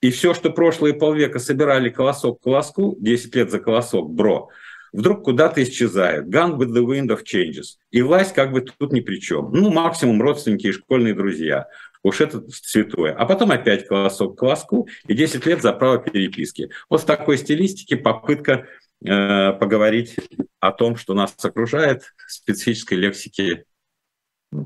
И 0.01 0.11
все, 0.11 0.33
что 0.33 0.49
прошлые 0.49 0.93
полвека 0.93 1.39
собирали 1.39 1.89
колосок 1.89 2.39
к 2.39 2.43
колоску, 2.43 2.95
10 2.99 3.35
лет 3.35 3.51
за 3.51 3.59
колосок, 3.59 4.09
бро, 4.09 4.49
вдруг 4.93 5.23
куда-то 5.23 5.61
исчезает. 5.61 6.27
Gun 6.27 6.57
with 6.57 6.73
the 6.73 6.85
wind 6.85 7.07
of 7.07 7.23
changes. 7.23 7.77
И 7.91 8.01
власть 8.01 8.33
как 8.33 8.51
бы 8.51 8.61
тут 8.61 8.93
ни 8.93 9.01
при 9.01 9.19
чем. 9.19 9.51
Ну, 9.51 9.69
максимум 9.71 10.21
родственники 10.21 10.67
и 10.67 10.71
школьные 10.71 11.13
друзья. 11.13 11.67
Уж 12.01 12.21
это 12.21 12.43
святое. 12.49 13.13
А 13.13 13.25
потом 13.25 13.51
опять 13.51 13.87
колосок 13.87 14.35
к 14.35 14.39
колоску 14.39 14.87
и 15.07 15.13
10 15.13 15.45
лет 15.45 15.61
за 15.61 15.73
право 15.73 15.97
переписки. 15.97 16.69
Вот 16.89 17.01
в 17.01 17.05
такой 17.05 17.37
стилистике 17.37 17.97
попытка 17.97 18.67
э, 19.03 19.53
поговорить 19.53 20.15
о 20.61 20.71
том, 20.71 20.95
что 20.95 21.13
нас 21.13 21.35
окружает, 21.43 22.13
специфической 22.27 22.93
лексики. 22.93 23.65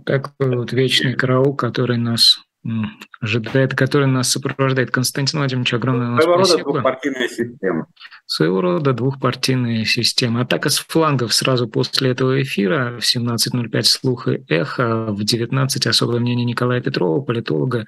Такой 0.05 0.55
вот 0.55 0.71
вечный 0.73 1.15
караул, 1.15 1.55
который 1.55 1.97
нас 1.97 2.39
ожидает, 3.19 3.75
который 3.75 4.07
нас 4.07 4.31
сопровождает. 4.31 4.91
Константин 4.91 5.39
Владимирович, 5.39 5.73
огромное 5.73 6.09
вам 6.09 6.21
Своего 6.21 6.43
спасибо. 6.43 6.63
рода 6.63 6.73
двухпартийная 6.73 7.27
система. 7.27 7.87
Своего 8.25 8.61
рода 8.61 8.93
двухпартийная 8.93 9.85
система. 9.85 10.41
Атака 10.41 10.69
с 10.69 10.77
флангов 10.77 11.33
сразу 11.33 11.67
после 11.67 12.11
этого 12.11 12.41
эфира 12.41 12.97
в 12.99 13.03
17.05 13.03 13.83
«Слух 13.83 14.27
и 14.27 14.43
эхо», 14.47 15.07
в 15.07 15.23
19 15.23 15.87
особое 15.87 16.19
мнение 16.19 16.45
Николая 16.45 16.81
Петрова, 16.81 17.21
политолога. 17.21 17.85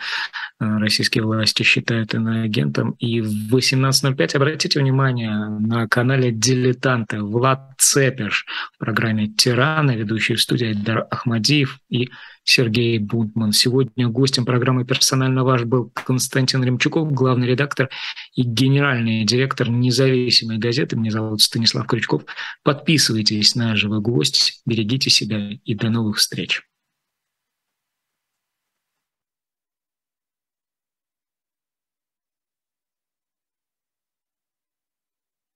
Э, 0.59 0.77
российские 0.77 1.23
власти 1.23 1.63
считают 1.63 2.13
иноагентом. 2.13 2.91
И 2.99 3.21
в 3.21 3.55
18.05 3.55 4.35
обратите 4.35 4.79
внимание 4.79 5.33
на 5.59 5.87
канале 5.87 6.31
«Дилетанты» 6.31 7.21
Влад 7.21 7.71
Цепиш 7.77 8.45
в 8.73 8.79
программе 8.79 9.27
«Тираны», 9.27 9.91
ведущий 9.91 10.35
в 10.35 10.41
студии 10.41 10.67
Айдар 10.67 11.07
Ахмадиев 11.09 11.79
и 11.89 12.09
Сергей 12.45 12.99
Бунтман. 12.99 13.51
Сегодня 13.51 14.07
гостем 14.07 14.45
программы 14.45 14.85
«Персонально 14.85 15.43
ваш» 15.43 15.63
был 15.63 15.91
Константин 15.93 16.63
Ремчуков, 16.63 17.11
главный 17.11 17.47
редактор 17.47 17.89
и 18.35 18.43
генеральный 18.43 19.25
директор 19.25 19.67
независимой 19.67 20.59
газеты. 20.59 20.95
Меня 20.95 21.11
зовут 21.11 21.41
Станислав 21.41 21.87
Крючков. 21.87 22.23
Подписывайтесь 22.63 23.55
на 23.55 23.75
«Живой 23.75 23.99
гвоздь», 23.99 24.61
берегите 24.65 25.09
себя 25.09 25.49
и 25.65 25.73
до 25.73 25.89
новых 25.89 26.17
встреч. 26.17 26.61